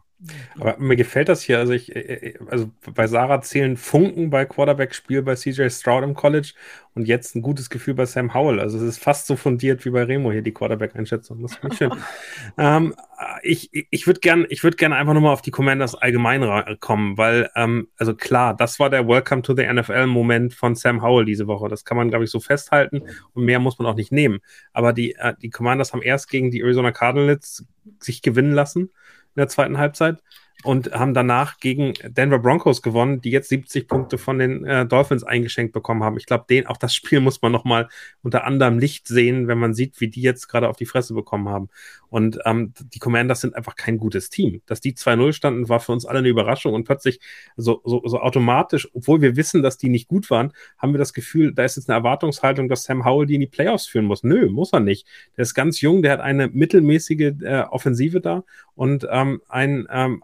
[0.58, 1.58] Aber mir gefällt das hier.
[1.58, 6.14] Also, ich, äh, äh, also bei Sarah zählen Funken bei Quarterback-Spiel bei CJ Stroud im
[6.14, 6.52] College
[6.94, 8.58] und jetzt ein gutes Gefühl bei Sam Howell.
[8.58, 11.42] Also, es ist fast so fundiert wie bei Remo hier, die Quarterback-Einschätzung.
[11.42, 11.92] Das finde ich schön.
[12.58, 12.94] ähm,
[13.42, 17.88] ich ich würde gerne würd gern einfach nochmal auf die Commanders allgemein kommen, weil, ähm,
[17.98, 21.68] also klar, das war der Welcome to the NFL-Moment von Sam Howell diese Woche.
[21.68, 23.02] Das kann man, glaube ich, so festhalten
[23.34, 24.38] und mehr muss man auch nicht nehmen.
[24.72, 27.66] Aber die, äh, die Commanders haben erst gegen die Arizona Cardinals
[28.00, 28.90] sich gewinnen lassen
[29.36, 30.22] in der zweiten Halbzeit
[30.64, 35.22] und haben danach gegen Denver Broncos gewonnen, die jetzt 70 Punkte von den äh, Dolphins
[35.22, 36.16] eingeschenkt bekommen haben.
[36.16, 37.88] Ich glaube, auch das Spiel muss man nochmal
[38.22, 41.48] unter anderem Licht sehen, wenn man sieht, wie die jetzt gerade auf die Fresse bekommen
[41.48, 41.68] haben.
[42.08, 44.62] Und ähm, die Commanders sind einfach kein gutes Team.
[44.66, 47.20] Dass die 2-0 standen, war für uns alle eine Überraschung und plötzlich
[47.56, 51.12] so, so, so automatisch, obwohl wir wissen, dass die nicht gut waren, haben wir das
[51.12, 54.24] Gefühl, da ist jetzt eine Erwartungshaltung, dass Sam Howell die in die Playoffs führen muss.
[54.24, 55.06] Nö, muss er nicht.
[55.36, 60.22] Der ist ganz jung, der hat eine mittelmäßige äh, Offensive da und ähm, ein, ähm,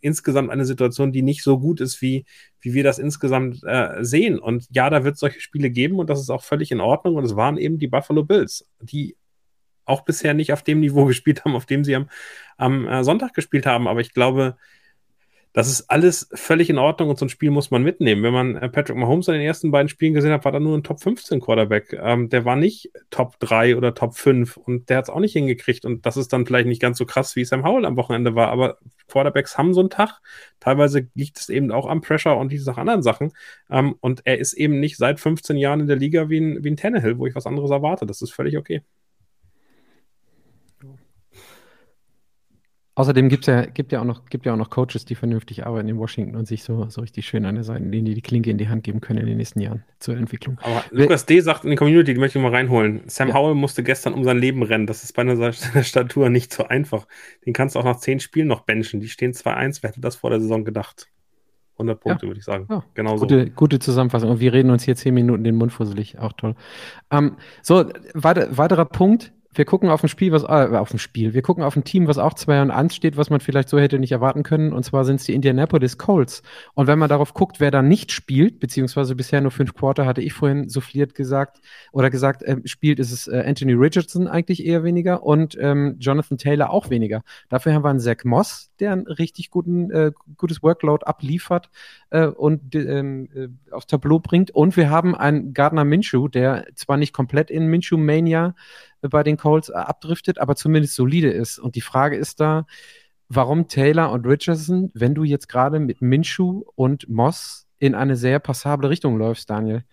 [0.00, 2.24] insgesamt eine Situation, die nicht so gut ist, wie,
[2.60, 4.38] wie wir das insgesamt äh, sehen.
[4.38, 7.16] Und ja, da wird es solche Spiele geben und das ist auch völlig in Ordnung.
[7.16, 9.16] Und es waren eben die Buffalo Bills, die
[9.84, 12.08] auch bisher nicht auf dem Niveau gespielt haben, auf dem sie am,
[12.56, 13.88] am äh, Sonntag gespielt haben.
[13.88, 14.56] Aber ich glaube,
[15.56, 18.22] das ist alles völlig in Ordnung und so ein Spiel muss man mitnehmen.
[18.22, 20.76] Wenn man äh, Patrick Mahomes in den ersten beiden Spielen gesehen hat, war da nur
[20.76, 21.94] ein Top 15 Quarterback.
[21.98, 25.32] Ähm, der war nicht Top 3 oder Top 5 und der hat es auch nicht
[25.32, 25.86] hingekriegt.
[25.86, 28.48] Und das ist dann vielleicht nicht ganz so krass, wie Sam Howell am Wochenende war.
[28.48, 28.76] Aber
[29.08, 30.20] Quarterbacks haben so einen Tag.
[30.60, 33.32] Teilweise liegt es eben auch am Pressure und diese anderen Sachen.
[33.70, 36.70] Ähm, und er ist eben nicht seit 15 Jahren in der Liga wie ein, wie
[36.70, 38.04] ein Tannehill, wo ich was anderes erwarte.
[38.04, 38.82] Das ist völlig okay.
[42.98, 45.86] Außerdem gibt's ja, gibt ja, auch noch, gibt ja auch noch Coaches, die vernünftig arbeiten
[45.86, 48.50] in Washington und sich so, so richtig schön an der Seite, denen die die Klinke
[48.50, 50.58] in die Hand geben können in den nächsten Jahren zur Entwicklung.
[50.62, 51.40] Aber Lukas D.
[51.40, 53.02] sagt in die Community, die möchte ich mal reinholen.
[53.06, 53.34] Sam ja.
[53.34, 54.86] Howell musste gestern um sein Leben rennen.
[54.86, 55.52] Das ist bei einer
[55.82, 57.06] Statur nicht so einfach.
[57.44, 59.00] Den kannst du auch nach zehn Spielen noch benchen.
[59.00, 59.82] Die stehen 2-1.
[59.82, 61.08] Wer hätte das vor der Saison gedacht?
[61.74, 62.30] 100 Punkte, ja.
[62.30, 62.66] würde ich sagen.
[62.70, 62.82] Ja.
[62.94, 64.30] Genau gute, gute Zusammenfassung.
[64.30, 66.18] Und wir reden uns hier zehn Minuten den Mund fusselig.
[66.18, 66.54] Auch toll.
[67.10, 71.34] Ähm, so, weiter, weiterer Punkt wir gucken auf ein Spiel, was äh, auf ein Spiel,
[71.34, 73.78] wir gucken auf ein Team, was auch 2 und 1 steht, was man vielleicht so
[73.78, 74.72] hätte nicht erwarten können.
[74.72, 76.42] Und zwar sind es die Indianapolis Colts.
[76.74, 80.20] Und wenn man darauf guckt, wer da nicht spielt, beziehungsweise bisher nur fünf Quarter, hatte
[80.20, 81.60] ich vorhin souffliert gesagt
[81.92, 86.38] oder gesagt, äh, spielt, ist es äh, Anthony Richardson eigentlich eher weniger und ähm, Jonathan
[86.38, 87.22] Taylor auch weniger.
[87.48, 91.70] Dafür haben wir einen Zach Moss, der ein richtig guten, äh, gutes Workload abliefert
[92.10, 94.50] äh, und ähm, äh, aufs Tableau bringt.
[94.50, 98.54] Und wir haben einen Gardner Minshew, der zwar nicht komplett in Minshew Mania
[99.08, 101.58] bei den Colts äh, abdriftet, aber zumindest solide ist.
[101.58, 102.66] Und die Frage ist da,
[103.28, 108.38] warum Taylor und Richardson, wenn du jetzt gerade mit Minshew und Moss in eine sehr
[108.38, 109.84] passable Richtung läufst, Daniel?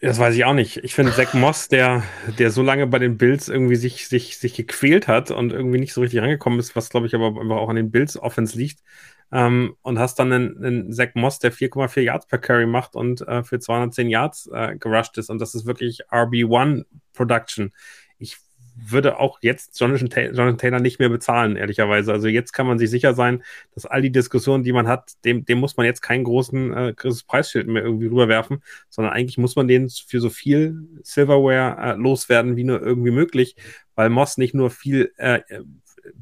[0.00, 0.78] Das weiß ich auch nicht.
[0.84, 2.02] Ich finde Zach Moss, der,
[2.38, 5.94] der so lange bei den Bills irgendwie sich, sich, sich gequält hat und irgendwie nicht
[5.94, 8.80] so richtig rangekommen ist, was glaube ich aber auch an den Bills Offense liegt,
[9.32, 13.26] ähm, und hast dann einen, einen Zach Moss, der 4,4 Yards per Carry macht und
[13.26, 15.30] äh, für 210 Yards äh, gerusht ist.
[15.30, 17.72] Und das ist wirklich RB1 Production.
[18.18, 18.38] Ich
[18.76, 22.12] würde auch jetzt Jonathan, Jonathan Taylor nicht mehr bezahlen, ehrlicherweise.
[22.12, 23.42] Also jetzt kann man sich sicher sein,
[23.74, 26.94] dass all die Diskussionen, die man hat, dem, dem muss man jetzt keinen großen äh,
[26.94, 31.96] großes Preisschild mehr irgendwie rüberwerfen, sondern eigentlich muss man den für so viel Silverware äh,
[31.96, 33.56] loswerden wie nur irgendwie möglich,
[33.94, 35.40] weil Moss nicht nur viel äh,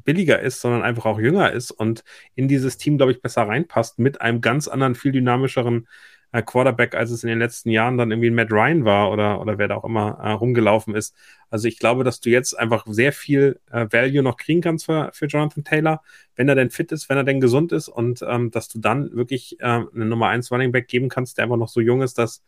[0.03, 2.03] billiger ist, sondern einfach auch jünger ist und
[2.35, 5.87] in dieses Team, glaube ich, besser reinpasst mit einem ganz anderen, viel dynamischeren
[6.35, 9.57] äh, Quarterback, als es in den letzten Jahren dann irgendwie Matt Ryan war oder, oder
[9.57, 11.15] wer da auch immer äh, rumgelaufen ist.
[11.49, 15.11] Also ich glaube, dass du jetzt einfach sehr viel äh, Value noch kriegen kannst für,
[15.13, 16.01] für Jonathan Taylor,
[16.35, 19.15] wenn er denn fit ist, wenn er denn gesund ist und ähm, dass du dann
[19.15, 22.17] wirklich äh, eine Nummer 1 Running Back geben kannst, der einfach noch so jung ist,
[22.17, 22.43] dass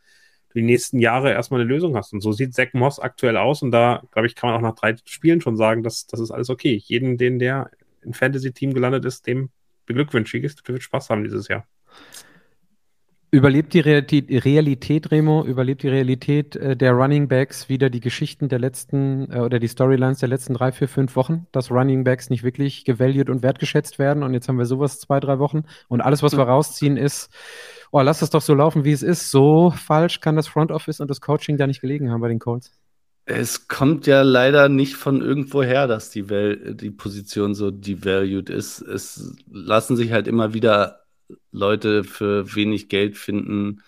[0.54, 2.12] die nächsten Jahre erstmal eine Lösung hast.
[2.12, 3.62] Und so sieht Zach Moss aktuell aus.
[3.62, 6.30] Und da, glaube ich, kann man auch nach drei Spielen schon sagen, dass das ist
[6.30, 6.80] alles okay.
[6.84, 7.70] Jeden, den der
[8.02, 9.50] im Fantasy-Team gelandet ist, dem
[9.86, 10.54] beglückwünsche ich.
[10.56, 11.66] Der wird Spaß haben dieses Jahr.
[13.30, 18.48] Überlebt die Realität, Realität, Remo, überlebt die Realität äh, der Running Backs wieder die Geschichten
[18.48, 22.30] der letzten äh, oder die Storylines der letzten drei, vier, fünf Wochen, dass Running Backs
[22.30, 26.00] nicht wirklich gevalued und wertgeschätzt werden und jetzt haben wir sowas zwei, drei Wochen und
[26.00, 27.30] alles, was wir rausziehen, ist,
[27.90, 29.30] oh, lass es doch so laufen, wie es ist.
[29.30, 32.38] So falsch kann das Front Office und das Coaching da nicht gelegen haben bei den
[32.38, 32.72] Colts.
[33.26, 38.48] Es kommt ja leider nicht von irgendwo her, dass die, Wel die Position so devalued
[38.48, 38.80] ist.
[38.80, 41.00] Es lassen sich halt immer wieder
[41.52, 43.82] Leute für wenig Geld finden,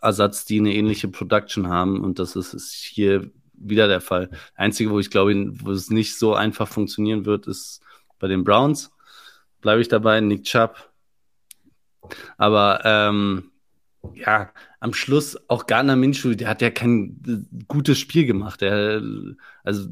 [0.00, 2.02] Ersatz, die eine ähnliche Production haben.
[2.02, 4.30] Und das ist, ist hier wieder der Fall.
[4.54, 7.80] Einzige, wo ich glaube, wo es nicht so einfach funktionieren wird, ist
[8.18, 8.92] bei den Browns.
[9.60, 10.90] Bleibe ich dabei, Nick Chubb
[12.36, 13.50] aber ähm,
[14.14, 14.50] ja,
[14.80, 18.60] am Schluss auch Gardner Minshew, der hat ja kein äh, gutes Spiel gemacht.
[18.60, 19.02] Der,
[19.64, 19.88] also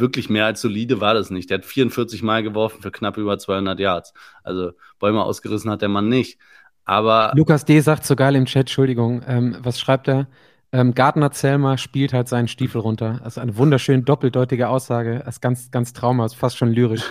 [0.00, 1.50] wirklich mehr als solide war das nicht.
[1.50, 4.12] Der hat 44 Mal geworfen für knapp über 200 Yards.
[4.42, 6.38] Also Bäume ausgerissen hat der Mann nicht.
[6.84, 7.78] Aber Lukas D.
[7.80, 10.26] sagt so geil im Chat, Entschuldigung, ähm, was schreibt er?
[10.72, 13.20] Ähm, Gardner Zelmer spielt halt seinen Stiefel runter.
[13.22, 15.22] Das ist eine wunderschön doppeldeutige Aussage.
[15.24, 17.02] Das ist ganz, ganz trauma, ist fast schon lyrisch.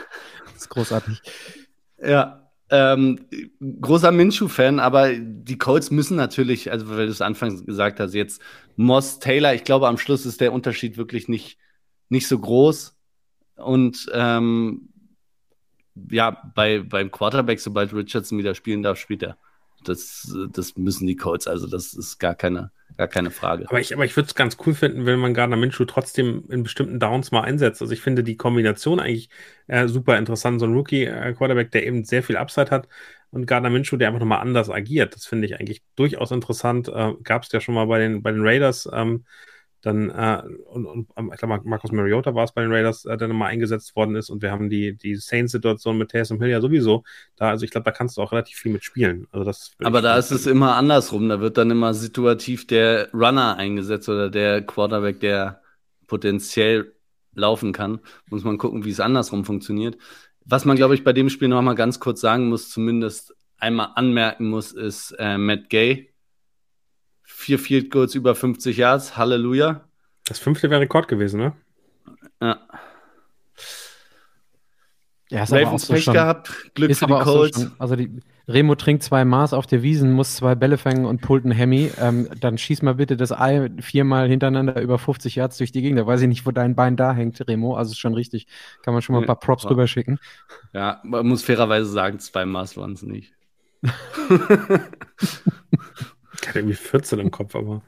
[0.45, 1.21] Das ist großartig.
[2.01, 3.19] Ja, ähm,
[3.81, 8.41] großer Minshew-Fan, aber die Colts müssen natürlich, also weil du es anfangs gesagt hast, jetzt
[8.75, 11.57] Moss, Taylor, ich glaube, am Schluss ist der Unterschied wirklich nicht,
[12.09, 12.95] nicht so groß.
[13.55, 14.89] Und ähm,
[16.09, 19.37] ja, bei, beim Quarterback, sobald Richardson wieder spielen darf, spielt er.
[19.85, 23.65] Das, das müssen die Colts, also das ist gar keine, gar keine Frage.
[23.69, 26.63] Aber ich, aber ich würde es ganz cool finden, wenn man Gardner Minshew trotzdem in
[26.63, 27.81] bestimmten Downs mal einsetzt.
[27.81, 29.29] Also ich finde die Kombination eigentlich
[29.67, 30.59] äh, super interessant.
[30.59, 32.89] So ein Rookie-Quarterback, der eben sehr viel Upside hat
[33.31, 35.15] und Gardner Minshew, der einfach nochmal anders agiert.
[35.15, 36.89] Das finde ich eigentlich durchaus interessant.
[36.89, 38.89] Äh, Gab es ja schon mal bei den, bei den Raiders.
[38.91, 39.23] Ähm,
[39.81, 43.29] dann, äh, und, und ich glaube, Marcus Mariota war es bei den Raiders, äh, der
[43.29, 44.29] nochmal eingesetzt worden ist.
[44.29, 47.03] Und wir haben die, die Saints-Situation mit Taysom Hill ja sowieso.
[47.37, 49.27] Da, also ich glaube, da kannst du auch relativ viel mitspielen.
[49.31, 51.29] Also das Aber da ist es immer andersrum.
[51.29, 55.61] Da wird dann immer situativ der Runner eingesetzt oder der Quarterback, der
[56.07, 56.93] potenziell
[57.33, 57.99] laufen kann.
[58.29, 59.97] Muss man gucken, wie es andersrum funktioniert.
[60.45, 63.91] Was man, glaube ich, bei dem Spiel noch mal ganz kurz sagen muss, zumindest einmal
[63.95, 66.08] anmerken muss, ist äh, Matt Gay,
[67.39, 69.15] Vier Field Goals über 50 Yards.
[69.15, 69.85] Halleluja.
[70.25, 71.53] Das fünfte wäre Rekord gewesen, ne?
[72.41, 72.59] Ja.
[75.29, 77.61] Ja, ist Ravens so Pech schon, gehabt, Glück für die Colts.
[77.61, 81.21] So also die, Remo trinkt zwei Maß auf der Wiesen, muss zwei Bälle fangen und
[81.21, 81.89] pullt ein Hemi.
[81.97, 85.97] Ähm, dann schieß mal bitte das Ei viermal hintereinander über 50 Yards durch die Gegend.
[85.97, 87.77] Da weiß ich nicht, wo dein Bein da hängt, Remo.
[87.77, 88.47] Also ist schon richtig.
[88.83, 89.69] Kann man schon mal ein paar Props ja.
[89.69, 90.19] rüberschicken.
[90.73, 93.33] Ja, man muss fairerweise sagen, zwei Maß waren es nicht.
[96.41, 97.81] Ich hatte irgendwie 14 im Kopf, aber.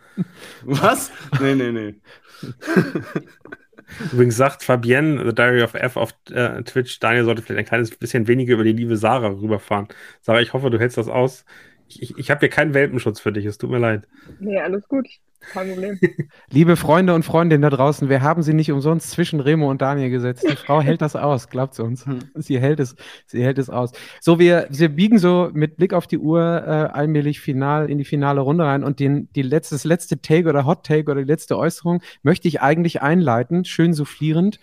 [0.63, 1.11] Was?
[1.39, 1.95] Nee, nee, nee.
[4.13, 7.95] Übrigens sagt Fabienne, The Diary of F auf äh, Twitch, Daniel sollte vielleicht ein kleines
[7.95, 9.87] bisschen weniger über die liebe Sarah rüberfahren.
[10.21, 11.45] Sarah, ich hoffe, du hältst das aus.
[11.87, 14.07] Ich, ich, ich habe hier keinen Welpenschutz für dich, es tut mir leid.
[14.39, 15.07] Nee, alles gut.
[15.41, 15.99] Kein Problem.
[16.51, 20.09] Liebe Freunde und Freundinnen da draußen, wir haben sie nicht umsonst zwischen Remo und Daniel
[20.09, 20.45] gesetzt.
[20.49, 22.05] Die Frau hält das aus, glaubt uns.
[22.35, 22.95] Sie hält es,
[23.25, 23.91] sie hält es aus.
[24.19, 28.05] So, wir, wir biegen so mit Blick auf die Uhr äh, allmählich final in die
[28.05, 31.27] finale Runde rein und den, die letzte, das letzte Take oder Hot Take oder die
[31.27, 34.59] letzte Äußerung möchte ich eigentlich einleiten, schön soufflierend.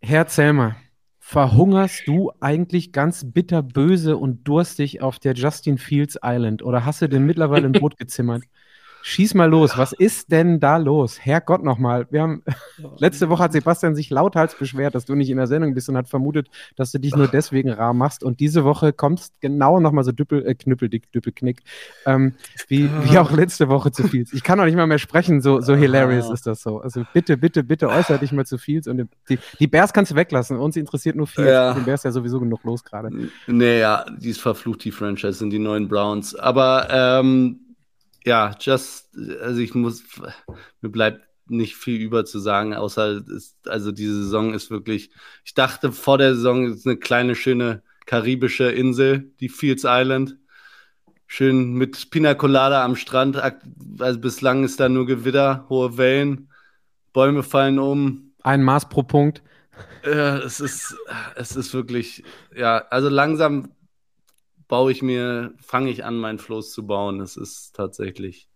[0.00, 0.76] Herr Zelmer,
[1.20, 7.08] verhungerst du eigentlich ganz bitterböse und durstig auf der Justin Fields Island oder hast du
[7.08, 8.42] denn mittlerweile ein Boot gezimmert?
[9.06, 11.18] Schieß mal los, was ist denn da los?
[11.20, 12.06] Herrgott nochmal.
[12.08, 12.42] Wir haben,
[12.96, 15.98] letzte Woche hat Sebastian sich lauthals beschwert, dass du nicht in der Sendung bist und
[15.98, 18.24] hat vermutet, dass du dich nur deswegen rar machst.
[18.24, 21.60] Und diese Woche kommst genau nochmal so düppel, äh, knüppeldick, düppelknick,
[22.06, 22.32] ähm,
[22.68, 24.24] wie, wie auch letzte Woche zu viel.
[24.32, 26.80] Ich kann auch nicht mal mehr sprechen, so, so hilarious ist das so.
[26.80, 28.80] Also bitte, bitte, bitte äußere dich mal zu viel.
[28.88, 31.44] Und die, die Bears kannst du weglassen, uns interessiert nur viel.
[31.44, 31.74] Ja.
[31.74, 33.10] Den Bears ja sowieso genug los gerade.
[33.48, 36.34] Naja, die ist verflucht, die Franchise, sind die neuen Browns.
[36.34, 37.60] Aber ähm,
[38.24, 40.02] ja, just, also ich muss,
[40.80, 45.10] mir bleibt nicht viel über zu sagen, außer ist, also diese Saison ist wirklich,
[45.44, 50.38] ich dachte vor der Saison ist eine kleine, schöne karibische Insel, die Fields Island.
[51.26, 53.36] Schön mit Pina Colada am Strand.
[53.98, 56.48] Also bislang ist da nur Gewitter, hohe Wellen,
[57.12, 58.32] Bäume fallen um.
[58.42, 59.42] Ein Maß pro Punkt.
[60.04, 60.96] Ja, es ist,
[61.34, 62.22] es ist wirklich,
[62.54, 63.70] ja, also langsam
[64.74, 67.20] baue ich mir, fange ich an, meinen Floß zu bauen.
[67.20, 68.48] Es ist tatsächlich.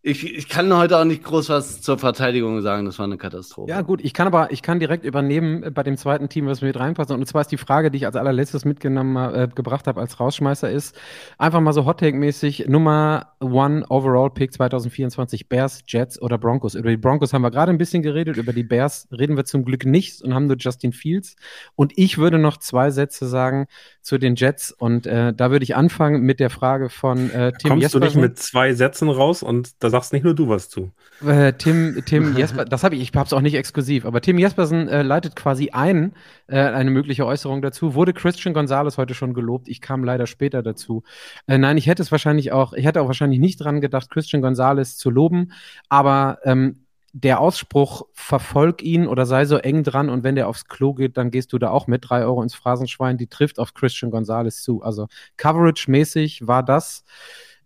[0.00, 3.68] Ich, ich kann heute auch nicht groß was zur Verteidigung sagen, das war eine Katastrophe.
[3.68, 6.68] Ja, gut, ich kann aber, ich kann direkt übernehmen bei dem zweiten Team, was mir
[6.68, 7.10] mit reinpasst.
[7.10, 10.70] Und zwar ist die Frage, die ich als allerletztes mitgenommen äh, gebracht habe als Rausschmeißer,
[10.70, 10.96] ist
[11.36, 16.76] einfach mal so Hot-Take-mäßig Nummer One Overall Pick 2024, Bears, Jets oder Broncos.
[16.76, 19.64] Über die Broncos haben wir gerade ein bisschen geredet, über die Bears reden wir zum
[19.64, 21.34] Glück nicht und haben nur Justin Fields.
[21.74, 23.66] Und ich würde noch zwei Sätze sagen
[24.00, 24.70] zu den Jets.
[24.70, 28.00] Und äh, da würde ich anfangen mit der Frage von äh, Tim Kommst Jespersen.
[28.00, 30.90] du nicht mit zwei Sätzen raus und da sagst nicht nur du was zu.
[31.26, 34.38] Äh, Tim, Tim Jesper, das habe ich, ich habe es auch nicht exklusiv, aber Tim
[34.38, 36.12] Jespersen äh, leitet quasi ein,
[36.46, 37.94] äh, eine mögliche Äußerung dazu.
[37.94, 39.68] Wurde Christian Gonzalez heute schon gelobt?
[39.68, 41.02] Ich kam leider später dazu.
[41.46, 44.42] Äh, nein, ich hätte es wahrscheinlich auch, ich hätte auch wahrscheinlich nicht dran gedacht, Christian
[44.42, 45.52] Gonzalez zu loben,
[45.88, 50.66] aber ähm, der Ausspruch, verfolg ihn oder sei so eng dran und wenn der aufs
[50.66, 53.72] Klo geht, dann gehst du da auch mit drei Euro ins Phrasenschwein, die trifft auf
[53.72, 54.82] Christian Gonzalez zu.
[54.82, 55.08] Also
[55.38, 57.04] Coverage-mäßig war das.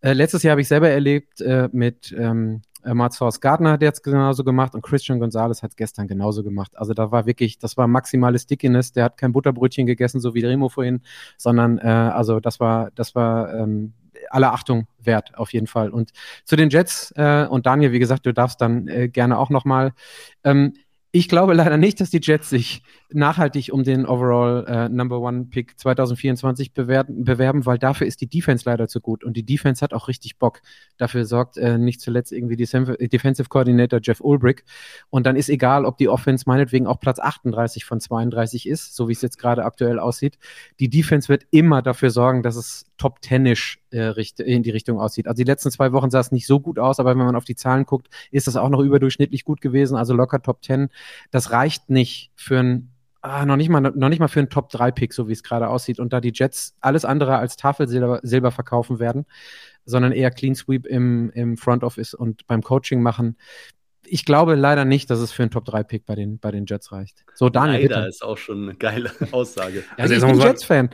[0.02, 3.94] Äh, letztes Jahr habe ich selber erlebt äh, mit ähm, äh, Marzhaus Gardner, der hat
[3.94, 6.76] es genauso gemacht und Christian Gonzalez hat es gestern genauso gemacht.
[6.76, 8.92] Also da war wirklich, das war maximale Stickiness.
[8.92, 11.02] Der hat kein Butterbrötchen gegessen, so wie Remo vorhin,
[11.36, 13.92] sondern äh, also das war, das war ähm,
[14.30, 15.90] aller Achtung wert, auf jeden Fall.
[15.90, 16.10] Und
[16.44, 19.92] zu den Jets äh, und Daniel, wie gesagt, du darfst dann äh, gerne auch nochmal.
[20.42, 20.74] Ähm,
[21.12, 22.82] ich glaube leider nicht, dass die Jets sich
[23.14, 28.26] nachhaltig um den Overall äh, Number One Pick 2024 bewerben, bewerben, weil dafür ist die
[28.26, 30.60] Defense leider zu gut und die Defense hat auch richtig Bock.
[30.97, 34.62] Dafür sorgt äh, nicht zuletzt irgendwie die Defensive Coordinator Jeff Ulbrich
[35.10, 39.09] und dann ist egal, ob die Offense meinetwegen auch Platz 38 von 32 ist, so
[39.09, 40.39] wie es jetzt gerade aktuell aussieht.
[40.80, 44.12] Die Defense wird immer dafür sorgen, dass es top tennisch äh,
[44.44, 45.26] in die Richtung aussieht.
[45.26, 47.44] Also die letzten zwei Wochen sah es nicht so gut aus, aber wenn man auf
[47.44, 50.89] die Zahlen guckt, ist das auch noch überdurchschnittlich gut gewesen, also locker Top 10.
[51.30, 52.93] Das reicht nicht für ein
[53.24, 56.00] Ah, noch nicht mal, noch nicht mal für einen Top-3-Pick, so wie es gerade aussieht.
[56.00, 59.26] Und da die Jets alles andere als Tafelsilber Silber verkaufen werden,
[59.84, 63.38] sondern eher Clean Sweep im, im Front Office und beim Coaching machen.
[64.04, 67.24] Ich glaube leider nicht, dass es für einen Top-3-Pick bei den, bei den Jets reicht.
[67.34, 67.82] So, Daniel.
[67.82, 68.08] Leider bitte.
[68.08, 69.84] ist auch schon eine geile Aussage.
[69.96, 70.90] Ja, Also ich jetzt bin Jets-Fan.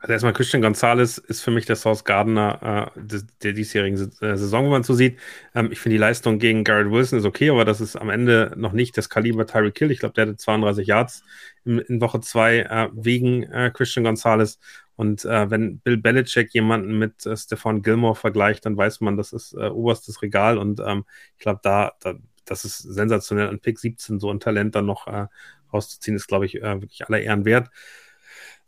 [0.00, 4.36] Also erstmal Christian Gonzalez ist für mich der Source Gardner äh, des, der diesjährigen äh,
[4.36, 5.18] Saison, wenn man so sieht.
[5.54, 8.52] Ähm, ich finde die Leistung gegen Garrett Wilson ist okay, aber das ist am Ende
[8.56, 9.90] noch nicht das Kaliber Tyreek Hill.
[9.90, 11.24] Ich glaube, der hatte 32 Yards
[11.64, 14.58] in, in Woche zwei äh, wegen äh, Christian Gonzalez.
[14.96, 19.32] Und äh, wenn Bill Belichick jemanden mit äh, Stephon Gilmore vergleicht, dann weiß man, das
[19.32, 20.58] ist äh, oberstes Regal.
[20.58, 21.04] Und ähm,
[21.36, 22.14] ich glaube, da, da,
[22.44, 25.26] das ist sensationell an Pick 17 so ein Talent dann noch äh,
[25.72, 27.70] rauszuziehen, ist, glaube ich, äh, wirklich aller Ehren wert.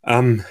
[0.03, 0.43] Ähm,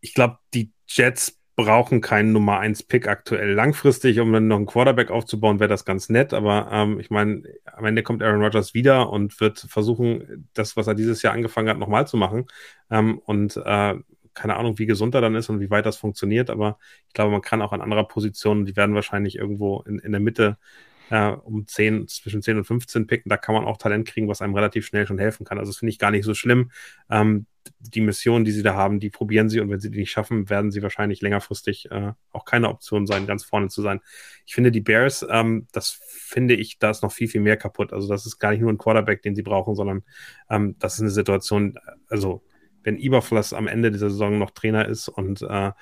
[0.00, 3.52] ich glaube, die Jets brauchen keinen Nummer 1 Pick aktuell.
[3.52, 6.34] Langfristig, um dann noch einen Quarterback aufzubauen, wäre das ganz nett.
[6.34, 10.88] Aber ähm, ich meine, am Ende kommt Aaron Rodgers wieder und wird versuchen, das, was
[10.88, 12.46] er dieses Jahr angefangen hat, nochmal zu machen.
[12.90, 13.94] Ähm, und äh,
[14.34, 16.50] keine Ahnung, wie gesund er dann ist und wie weit das funktioniert.
[16.50, 20.10] Aber ich glaube, man kann auch an anderer Position, die werden wahrscheinlich irgendwo in, in
[20.10, 20.58] der Mitte
[21.10, 23.28] äh, um 10, zwischen 10 und 15 picken.
[23.28, 25.58] Da kann man auch Talent kriegen, was einem relativ schnell schon helfen kann.
[25.58, 26.72] Also das finde ich gar nicht so schlimm.
[27.10, 27.46] Ähm,
[27.78, 30.50] die Mission, die sie da haben, die probieren sie und wenn sie die nicht schaffen,
[30.50, 34.00] werden sie wahrscheinlich längerfristig äh, auch keine Option sein, ganz vorne zu sein.
[34.46, 37.92] Ich finde, die Bears, ähm, das finde ich, da ist noch viel, viel mehr kaputt.
[37.92, 40.02] Also das ist gar nicht nur ein Quarterback, den sie brauchen, sondern
[40.50, 41.78] ähm, das ist eine Situation,
[42.08, 42.42] also
[42.82, 45.72] wenn Iberfluss am Ende dieser Saison noch Trainer ist und äh,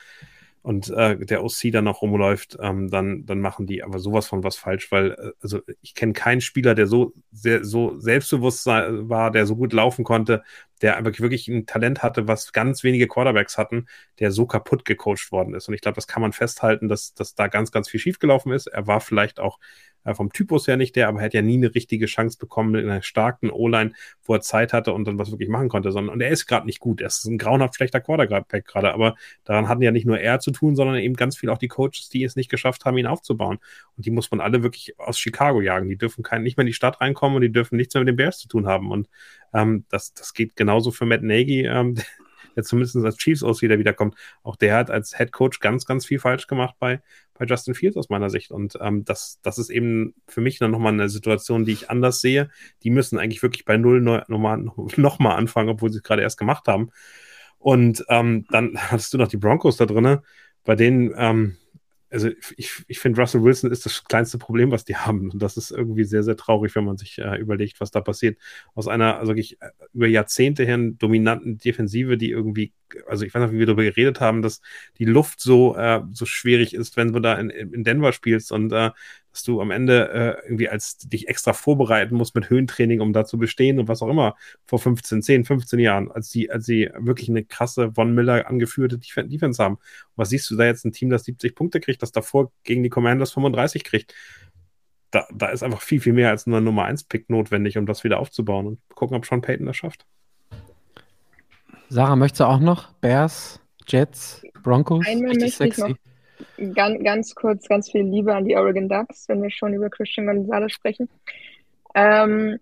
[0.63, 4.45] und äh, der OC dann noch rumläuft, ähm, dann, dann machen die aber sowas von
[4.45, 9.33] was falsch, weil äh, also ich kenne keinen Spieler, der so sehr, so selbstbewusst war,
[9.33, 10.45] der so gut laufen konnte,
[10.81, 13.87] der wirklich, wirklich ein Talent hatte, was ganz wenige Quarterbacks hatten,
[14.21, 15.67] der so kaputt gecoacht worden ist.
[15.67, 18.69] Und ich glaube, das kann man festhalten, dass, dass da ganz, ganz viel schiefgelaufen ist.
[18.69, 19.59] Er war vielleicht auch
[20.05, 22.75] äh, vom Typus her nicht der, aber er hat ja nie eine richtige Chance bekommen
[22.75, 23.93] in einer starken O-Line,
[24.25, 26.67] wo er Zeit hatte und dann was wirklich machen konnte, sondern und er ist gerade
[26.67, 27.01] nicht gut.
[27.01, 30.51] Er ist ein grauenhaft schlechter Quarterback gerade, aber daran hatten ja nicht nur er zu
[30.51, 33.59] tun, sondern eben ganz viel auch die Coaches, die es nicht geschafft haben, ihn aufzubauen.
[33.97, 35.89] Und die muss man alle wirklich aus Chicago jagen.
[35.89, 38.09] Die dürfen kein, nicht mehr in die Stadt reinkommen und die dürfen nichts mehr mit
[38.09, 38.91] den Bears zu tun haben.
[38.91, 39.09] Und
[39.55, 41.97] ähm, das, das geht genauso für Matt Nagy, ähm,
[42.57, 44.15] der zumindest als Chiefs aus wieder wiederkommt.
[44.43, 47.01] Auch der hat als Head Coach ganz, ganz viel falsch gemacht bei,
[47.35, 48.51] bei Justin Fields aus meiner Sicht.
[48.51, 52.21] Und ähm, das, das ist eben für mich dann nochmal eine Situation, die ich anders
[52.21, 52.51] sehe.
[52.83, 54.59] Die müssen eigentlich wirklich bei Null nochmal
[54.97, 56.91] noch mal anfangen, obwohl sie es gerade erst gemacht haben.
[57.59, 60.19] Und ähm, dann hast du noch die Broncos da drin,
[60.65, 61.57] bei denen, ähm,
[62.13, 65.31] also ich, ich finde, Russell Wilson ist das kleinste Problem, was die haben.
[65.31, 68.39] Und das ist irgendwie sehr, sehr traurig, wenn man sich äh, überlegt, was da passiert.
[68.75, 72.73] Aus einer, also wirklich äh, über Jahrzehnte her dominanten Defensive, die irgendwie,
[73.07, 74.61] also ich weiß nicht, wie wir darüber geredet haben, dass
[74.99, 78.73] die Luft so, äh, so schwierig ist, wenn du da in, in Denver spielst und
[78.73, 78.91] äh,
[79.33, 83.25] dass du am Ende äh, irgendwie als dich extra vorbereiten musst mit Höhentraining, um da
[83.25, 84.37] zu bestehen und was auch immer
[84.67, 88.99] vor 15, 10, 15 Jahren, als die, als sie wirklich eine krasse Von Miller angeführte
[88.99, 89.75] Defense haben.
[89.77, 89.83] Und
[90.17, 92.91] was siehst du da jetzt ein Team, das 70 Punkte kriegt, das davor gegen die
[92.91, 94.15] Commanders 35 kriegt?
[95.11, 98.05] Da, da ist einfach viel, viel mehr als nur ein Nummer 1-Pick notwendig, um das
[98.05, 100.07] wieder aufzubauen und gucken, ob Sean Payton das schafft.
[101.89, 102.93] Sarah, möchtest du auch noch?
[102.95, 105.07] Bears, Jets, Broncos?
[105.07, 105.95] Einmal möchte ich noch
[106.75, 110.27] ganz, ganz kurz ganz viel Liebe an die Oregon Ducks, wenn wir schon über Christian
[110.27, 111.09] Gonzalez sprechen.
[111.95, 112.59] Ähm,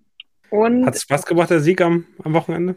[0.50, 2.76] Hat es Spaß gemacht, der Sieg am, am Wochenende?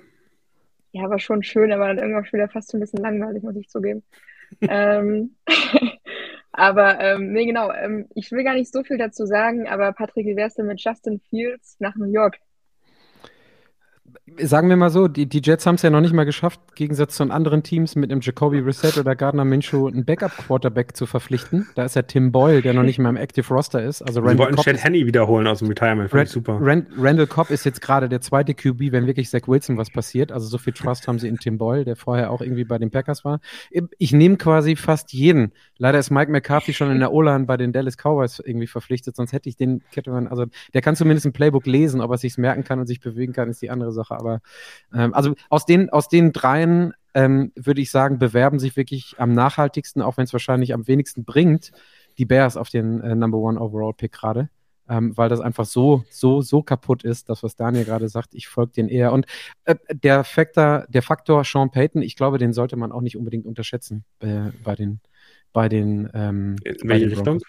[0.91, 3.67] Ja, war schon schön, aber dann irgendwann schon wieder fast ein bisschen langweilig, muss ich
[3.67, 4.03] zugeben.
[4.61, 5.35] ähm,
[6.51, 7.71] aber ähm, nee, genau.
[7.71, 10.81] Ähm, ich will gar nicht so viel dazu sagen, aber Patrick, wie wär's denn mit
[10.81, 12.37] Justin Fields nach New York?
[14.41, 16.75] Sagen wir mal so, die, die Jets haben es ja noch nicht mal geschafft, im
[16.75, 21.67] Gegensatz zu anderen Teams mit einem Jacoby Reset oder Gardner Minshew einen Backup-Quarterback zu verpflichten.
[21.75, 24.01] Da ist ja Tim Boyle, der noch nicht mal im Active Roster ist.
[24.01, 26.57] Also Sie wollten Chad Henney wiederholen aus dem Retirement, Rand, super.
[26.61, 30.31] Rand, Randall Cobb ist jetzt gerade der zweite QB, wenn wirklich Zach Wilson was passiert.
[30.31, 32.91] Also so viel Trust haben sie in Tim Boyle, der vorher auch irgendwie bei den
[32.91, 33.39] Packers war.
[33.97, 35.51] Ich nehme quasi fast jeden.
[35.77, 39.33] Leider ist Mike McCarthy schon in der O-Line bei den Dallas Cowboys irgendwie verpflichtet, sonst
[39.33, 42.63] hätte ich den Ketterman, also der kann zumindest ein Playbook lesen, ob er sich merken
[42.63, 44.02] kann und sich bewegen kann, ist die andere Sache.
[44.11, 44.41] Aber
[44.93, 49.33] ähm, also aus den, aus den dreien ähm, würde ich sagen, bewerben sich wirklich am
[49.33, 51.71] nachhaltigsten, auch wenn es wahrscheinlich am wenigsten bringt,
[52.17, 54.49] die Bears auf den äh, Number One Overall Pick gerade.
[54.89, 58.49] Ähm, weil das einfach so, so, so kaputt ist, das, was Daniel gerade sagt, ich
[58.49, 59.13] folge den eher.
[59.13, 59.25] Und
[59.63, 63.45] äh, der, Faktor, der Faktor Sean Payton, ich glaube, den sollte man auch nicht unbedingt
[63.45, 64.99] unterschätzen äh, bei den,
[65.53, 67.39] bei den ähm, In welche Richtung?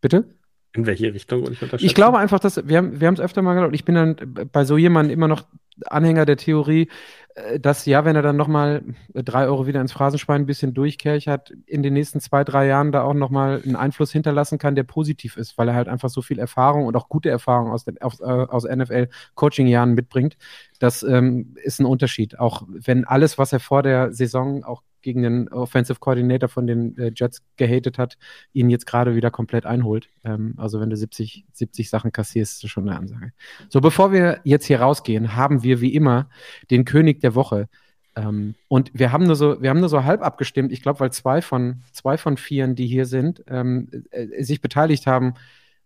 [0.00, 0.36] Bitte?
[0.72, 1.48] In welche Richtung?
[1.78, 4.16] Ich glaube einfach, dass wir haben, wir haben es öfter mal gedacht, ich bin dann
[4.52, 5.44] bei so jemandem immer noch
[5.86, 6.88] Anhänger der Theorie,
[7.34, 8.82] äh, dass ja, wenn er dann nochmal
[9.12, 12.92] drei Euro wieder ins Phrasenschwein ein bisschen durchkehrt hat, in den nächsten zwei, drei Jahren
[12.92, 16.22] da auch nochmal einen Einfluss hinterlassen kann, der positiv ist, weil er halt einfach so
[16.22, 20.36] viel Erfahrung und auch gute Erfahrung aus, aus, äh, aus NFL-Coaching-Jahren mitbringt.
[20.78, 22.38] Das ähm, ist ein Unterschied.
[22.38, 26.96] Auch wenn alles, was er vor der Saison auch gegen den Offensive Coordinator von den
[26.98, 28.16] äh, Jets gehatet hat,
[28.52, 30.08] ihn jetzt gerade wieder komplett einholt.
[30.24, 33.32] Ähm, also wenn du 70, 70 Sachen kassierst, ist das schon eine Ansage.
[33.68, 36.28] So, bevor wir jetzt hier rausgehen, haben wir wie immer
[36.70, 37.68] den König der Woche.
[38.16, 40.72] Ähm, und wir haben nur so, wir haben nur so halb abgestimmt.
[40.72, 45.06] Ich glaube, weil zwei von zwei von vieren, die hier sind, ähm, äh, sich beteiligt
[45.06, 45.34] haben.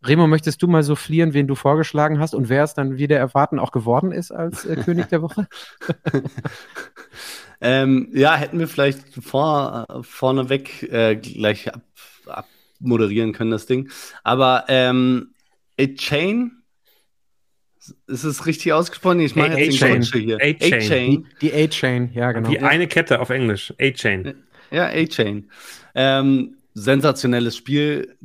[0.07, 3.19] Remo, möchtest du mal so fliehen, wen du vorgeschlagen hast und wer es dann wieder
[3.19, 5.49] erwarten auch geworden ist als äh, König der Woche?
[7.61, 11.81] Ähm, ja, hätten wir vielleicht vor, vorneweg äh, gleich ab,
[12.27, 13.89] abmoderieren können, das Ding.
[14.23, 15.31] Aber ähm,
[15.81, 16.63] A-Chain,
[18.07, 19.21] ist es richtig ausgesprochen?
[19.21, 20.39] Ich meine jetzt den Deutsche hier.
[20.43, 21.27] A-Chain.
[21.41, 22.51] Die A-Chain, ja, genau.
[22.51, 23.73] Die eine Kette auf Englisch.
[23.81, 24.35] A-Chain.
[24.71, 25.51] Ja, A-Chain.
[25.95, 28.17] Ähm, sensationelles Spiel.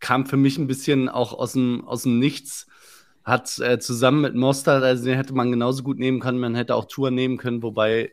[0.00, 2.66] Kam für mich ein bisschen auch aus dem, aus dem Nichts.
[3.24, 6.40] Hat äh, zusammen mit Mostert, also den hätte man genauso gut nehmen können.
[6.40, 8.12] Man hätte auch Tour nehmen können, wobei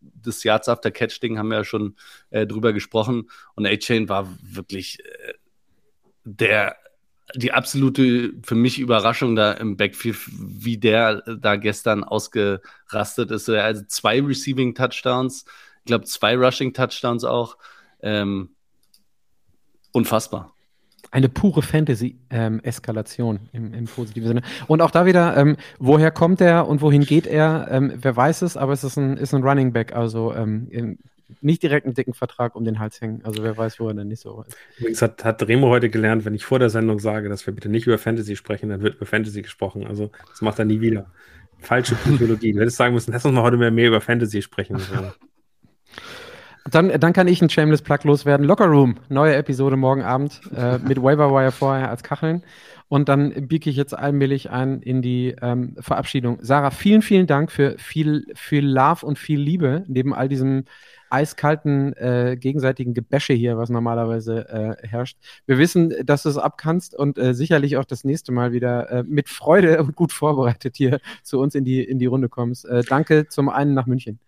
[0.00, 1.94] das Yards After Catch Ding haben wir ja schon
[2.30, 3.30] äh, drüber gesprochen.
[3.54, 5.34] Und A-Chain war wirklich äh,
[6.24, 6.76] der
[7.34, 13.48] die absolute für mich Überraschung da im Backfield, wie der da gestern ausgerastet ist.
[13.48, 15.44] Also zwei Receiving Touchdowns,
[15.78, 17.56] ich glaube zwei Rushing Touchdowns auch.
[18.02, 18.50] Ähm,
[19.92, 20.52] unfassbar.
[21.10, 24.42] Eine pure Fantasy-Eskalation ähm, im, im, positiven Sinne.
[24.66, 27.68] Und auch da wieder, ähm, woher kommt er und wohin geht er?
[27.70, 30.68] Ähm, wer weiß es, aber es ist ein, ist ein Running Back, also ähm,
[31.40, 33.20] nicht direkt einen dicken Vertrag um den Hals hängen.
[33.24, 34.56] Also wer weiß, wo er denn nicht so ist.
[34.78, 37.68] Übrigens hat, hat Remo heute gelernt, wenn ich vor der Sendung sage, dass wir bitte
[37.68, 39.86] nicht über Fantasy sprechen, dann wird über Fantasy gesprochen.
[39.86, 41.10] Also das macht er nie wieder.
[41.58, 42.52] Falsche Psychologie.
[42.52, 44.80] Du hättest sagen müssen, lass uns mal heute mehr, mehr über Fantasy sprechen.
[46.70, 48.46] Dann, dann kann ich einen Shameless Plug loswerden.
[48.46, 52.42] Locker Room, neue Episode morgen Abend äh, mit Wire vorher als Kacheln.
[52.88, 56.38] Und dann biege ich jetzt allmählich ein in die ähm, Verabschiedung.
[56.42, 60.64] Sarah, vielen, vielen Dank für viel, viel Love und viel Liebe neben all diesem
[61.08, 65.18] eiskalten äh, gegenseitigen Gebäsche hier, was normalerweise äh, herrscht.
[65.46, 69.02] Wir wissen, dass du es abkannst und äh, sicherlich auch das nächste Mal wieder äh,
[69.02, 72.64] mit Freude und gut vorbereitet hier zu uns in die, in die Runde kommst.
[72.64, 74.20] Äh, danke zum einen nach München.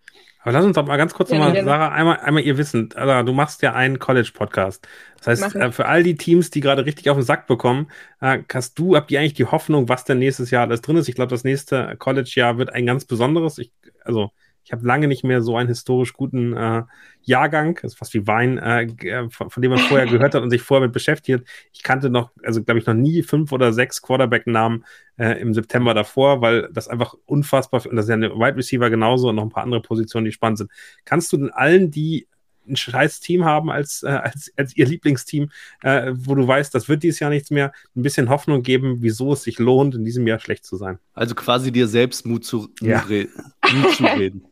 [0.45, 2.91] Aber lass uns doch mal ganz kurz ja, nochmal, Sarah, einmal, einmal ihr Wissen.
[2.95, 4.87] Also, du machst ja einen College-Podcast.
[5.23, 8.41] Das heißt, äh, für all die Teams, die gerade richtig auf den Sack bekommen, äh,
[8.53, 11.09] hast du, habt ihr eigentlich die Hoffnung, was denn nächstes Jahr alles drin ist?
[11.09, 13.57] Ich glaube, das nächste College-Jahr wird ein ganz besonderes.
[13.57, 13.73] Ich,
[14.05, 14.33] also,
[14.65, 16.83] ich habe lange nicht mehr so einen historisch guten äh,
[17.23, 20.43] Jahrgang, das ist fast wie Wein, äh, äh, von, von, dem man vorher gehört hat
[20.43, 21.45] und sich vorher mit beschäftigt.
[21.73, 24.85] Ich kannte noch, also glaube ich, noch nie fünf oder sechs Quarterback-Namen
[25.19, 28.89] äh, im September davor, weil das einfach unfassbar, und das ist ja eine Wide Receiver
[28.89, 30.71] genauso und noch ein paar andere Positionen, die spannend sind.
[31.05, 32.27] Kannst du denn allen, die
[32.67, 35.51] ein scheiß Team haben als, äh, als, als ihr Lieblingsteam,
[35.83, 39.35] äh, wo du weißt, das wird dieses Jahr nichts mehr, ein bisschen Hoffnung geben, wieso
[39.35, 40.99] es sich lohnt, in diesem Jahr schlecht zu sein.
[41.13, 43.05] Also quasi dir selbst Mut zu, ja.
[43.07, 44.47] Mut zu reden.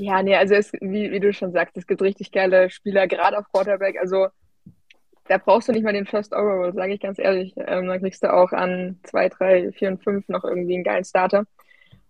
[0.00, 3.36] Ja, nee, also es, wie, wie du schon sagst, es gibt richtig geile Spieler, gerade
[3.36, 3.98] auf Quarterback.
[4.00, 4.28] Also
[5.28, 7.52] da brauchst du nicht mal den First Overall, sage ich ganz ehrlich.
[7.58, 11.04] Ähm, dann kriegst du auch an 2, 3, 4 und 5 noch irgendwie einen geilen
[11.04, 11.44] Starter.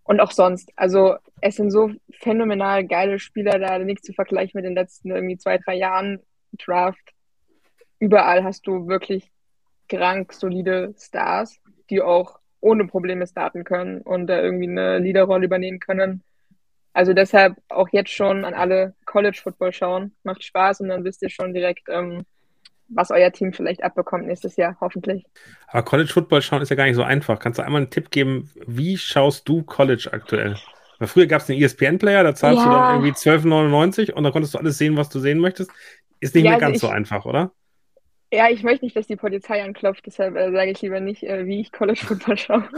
[0.04, 0.72] Und auch sonst.
[0.76, 1.90] Also es sind so
[2.20, 6.20] phänomenal geile Spieler da, nichts zu vergleichen mit den letzten irgendwie zwei, drei Jahren
[6.64, 7.12] Draft.
[7.98, 9.32] Überall hast du wirklich
[9.88, 11.60] krank solide Stars,
[11.90, 16.22] die auch ohne Probleme starten können und da irgendwie eine Leaderrolle übernehmen können.
[16.92, 20.12] Also deshalb auch jetzt schon an alle College Football schauen.
[20.24, 22.24] Macht Spaß und dann wisst ihr schon direkt, ähm,
[22.88, 25.24] was euer Team vielleicht abbekommt nächstes Jahr, hoffentlich.
[25.68, 27.38] Aber College Football schauen ist ja gar nicht so einfach.
[27.38, 30.56] Kannst du einmal einen Tipp geben, wie schaust du College aktuell?
[30.98, 32.64] Weil früher gab es einen ESPN-Player, da zahlst ja.
[32.64, 35.70] du dann irgendwie 12,99 und dann konntest du alles sehen, was du sehen möchtest.
[36.20, 37.52] Ist nicht ja, mehr also ganz ich, so einfach, oder?
[38.32, 41.46] Ja, ich möchte nicht, dass die Polizei anklopft, deshalb äh, sage ich lieber nicht, äh,
[41.46, 42.68] wie ich College Football schaue.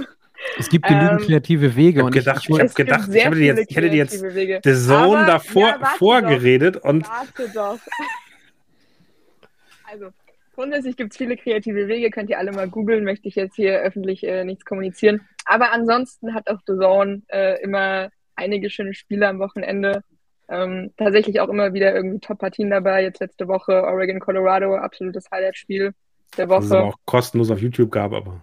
[0.59, 2.01] Es gibt genügend ähm, kreative Wege.
[2.01, 4.75] Ich habe gedacht, ich, ich, hab gedacht, ich, hätte jetzt, ich hätte dir jetzt The
[4.75, 7.09] Zone davor ja, vorgeredet doch, und.
[7.09, 7.79] Warte doch.
[9.91, 10.09] also,
[10.55, 13.81] grundsätzlich gibt es viele kreative Wege, könnt ihr alle mal googeln, möchte ich jetzt hier
[13.81, 15.21] öffentlich äh, nichts kommunizieren.
[15.45, 20.03] Aber ansonsten hat auch The Zone äh, immer einige schöne Spiele am Wochenende.
[20.49, 23.03] Ähm, tatsächlich auch immer wieder irgendwie Top-Partien dabei.
[23.03, 25.95] Jetzt letzte Woche Oregon, Colorado, absolutes Highlight-Spiel
[26.37, 26.61] der Woche.
[26.61, 28.41] Das es aber auch kostenlos auf YouTube gab, aber.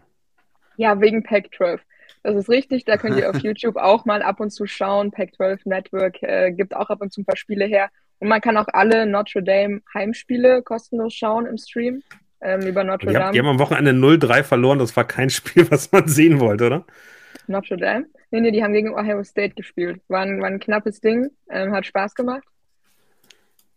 [0.80, 1.82] Ja, wegen Pac-12.
[2.24, 5.12] Das ist richtig, da könnt ihr auf YouTube auch mal ab und zu schauen.
[5.12, 7.90] Pac-12 Network äh, gibt auch ab und zu ein paar Spiele her.
[8.20, 12.02] Und man kann auch alle Notre Dame Heimspiele kostenlos schauen im Stream
[12.40, 13.26] ähm, über Notre die Dame.
[13.26, 16.68] Haben, die haben am Wochenende 0-3 verloren, das war kein Spiel, was man sehen wollte,
[16.68, 16.86] oder?
[17.48, 18.06] Notre Dame?
[18.32, 20.00] Nee, nee, die haben gegen Ohio State gespielt.
[20.08, 22.44] War ein, war ein knappes Ding, ähm, hat Spaß gemacht.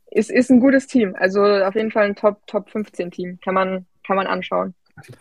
[0.09, 3.39] Ist, ist ein gutes Team, also auf jeden Fall ein Top, Top 15 Team.
[3.43, 4.75] Kann man, kann man anschauen.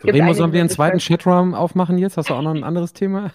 [0.04, 2.16] Remo, sollen wir einen zweiten Chatraum aufmachen jetzt?
[2.16, 3.32] Hast du auch noch ein anderes Thema?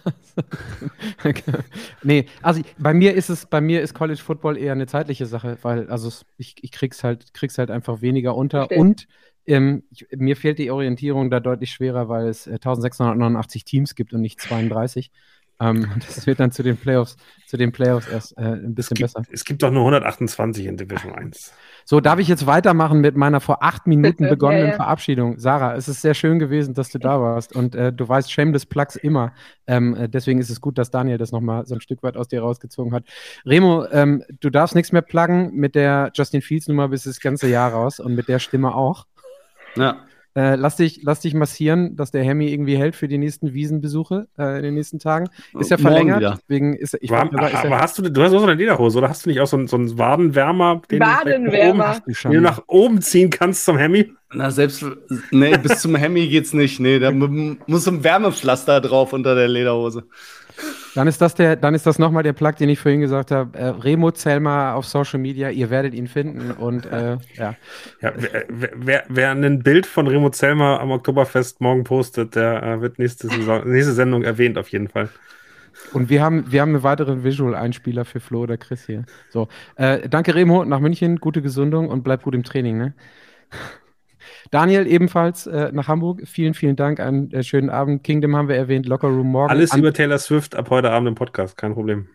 [2.03, 5.57] nee, also bei mir ist es, bei mir ist College Football eher eine zeitliche Sache,
[5.63, 8.79] weil also ich, ich krieg's halt, krieg's halt einfach weniger unter Verstehe.
[8.79, 9.07] und
[9.47, 14.13] ähm, ich, mir fehlt die Orientierung da deutlich schwerer, weil es äh, 1689 Teams gibt
[14.13, 15.11] und nicht 32.
[15.59, 18.99] Ähm, das wird dann zu den Playoffs, zu den Playoffs erst äh, ein bisschen es
[18.99, 19.21] gibt, besser.
[19.31, 21.53] Es gibt doch nur 128 in Division 1.
[21.85, 24.75] So, darf ich jetzt weitermachen mit meiner vor acht Minuten Bitte, begonnenen ja, ja.
[24.75, 25.39] Verabschiedung?
[25.39, 28.65] Sarah, es ist sehr schön gewesen, dass du da warst und äh, du weißt Shameless
[28.65, 29.31] Plugs immer.
[29.67, 32.27] Ähm, äh, deswegen ist es gut, dass Daniel das nochmal so ein Stück weit aus
[32.27, 33.05] dir rausgezogen hat.
[33.45, 37.47] Remo, ähm, du darfst nichts mehr pluggen mit der Justin Fields Nummer bis das ganze
[37.47, 39.05] Jahr raus und mit der Stimme auch.
[39.75, 40.05] Ja.
[40.37, 44.27] Äh, lass, dich, lass dich massieren, dass der Hemi irgendwie hält für die nächsten Wiesenbesuche
[44.37, 45.29] äh, in den nächsten Tagen.
[45.59, 46.21] Ist ja verlängert.
[46.21, 48.99] Deswegen ist, ich War, weiß, ist aber hast du, du hast auch so eine Lederhose
[48.99, 52.03] oder hast du nicht auch so, so einen Wadenwärmer, den Wadenwärmer.
[52.05, 54.13] du, den du nach oben ziehen kannst zum Hemi?
[54.31, 54.85] Na, selbst,
[55.31, 56.79] nee, bis zum Hemi geht's nicht.
[56.79, 60.03] Nee, da muss ein Wärmepflaster drauf unter der Lederhose.
[60.97, 63.55] Dann ist das der, dann ist das nochmal der Plug, den ich vorhin gesagt habe.
[63.55, 67.53] Äh, Remo Zelmer auf Social Media, ihr werdet ihn finden und äh, ja.
[68.01, 72.81] ja wer, wer, wer, ein Bild von Remo Zelmer am Oktoberfest morgen postet, der äh,
[72.81, 75.09] wird nächste, Saison, nächste Sendung erwähnt auf jeden Fall.
[75.93, 79.05] Und wir haben, wir haben einen weiteren Visual-Einspieler für Flo oder Chris hier.
[79.29, 82.79] So, äh, danke Remo, nach München, gute Gesundung und bleib gut im Training.
[82.79, 82.95] Ne?
[84.51, 86.21] Daniel ebenfalls äh, nach Hamburg.
[86.25, 86.99] Vielen, vielen Dank.
[86.99, 88.03] Einen äh, schönen Abend.
[88.03, 89.49] Kingdom haben wir erwähnt, Locker Room morgen.
[89.49, 92.07] Alles An über Taylor Swift ab heute Abend im Podcast, kein Problem.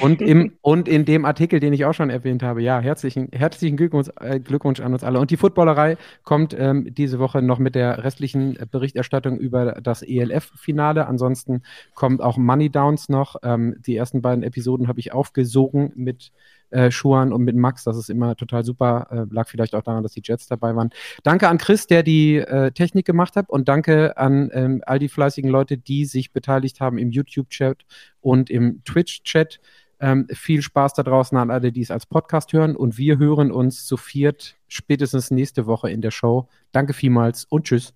[0.00, 3.76] Und, im, und in dem Artikel, den ich auch schon erwähnt habe, ja, herzlichen, herzlichen
[3.76, 5.20] Glückwunsch, äh, Glückwunsch an uns alle.
[5.20, 11.06] Und die Footballerei kommt ähm, diese Woche noch mit der restlichen Berichterstattung über das ELF-Finale.
[11.06, 11.62] Ansonsten
[11.94, 13.36] kommt auch Money Downs noch.
[13.42, 16.32] Ähm, die ersten beiden Episoden habe ich aufgesogen mit
[16.70, 17.84] äh, Schuhan und mit Max.
[17.84, 19.06] Das ist immer total super.
[19.10, 20.90] Äh, lag vielleicht auch daran, dass die Jets dabei waren.
[21.22, 25.08] Danke an Chris, der die äh, Technik gemacht hat und danke an ähm, all die
[25.08, 27.84] fleißigen Leute, die sich beteiligt haben im YouTube-Chat
[28.20, 29.60] und im Twitch-Chat.
[30.00, 33.50] Ähm, viel Spaß da draußen an alle, die es als Podcast hören und wir hören
[33.50, 36.48] uns zu viert spätestens nächste Woche in der Show.
[36.70, 37.94] Danke vielmals und tschüss.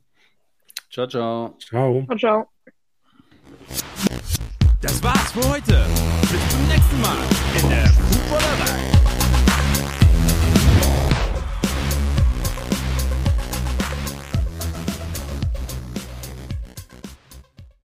[0.90, 1.57] Ciao, ciao.
[1.61, 2.05] Ciao.
[2.07, 2.49] Ciao, ciao.
[4.81, 5.86] Das war's für heute.
[6.23, 7.16] Bis zum nächsten Mal
[7.62, 8.02] in der
[8.34, 8.91] 我来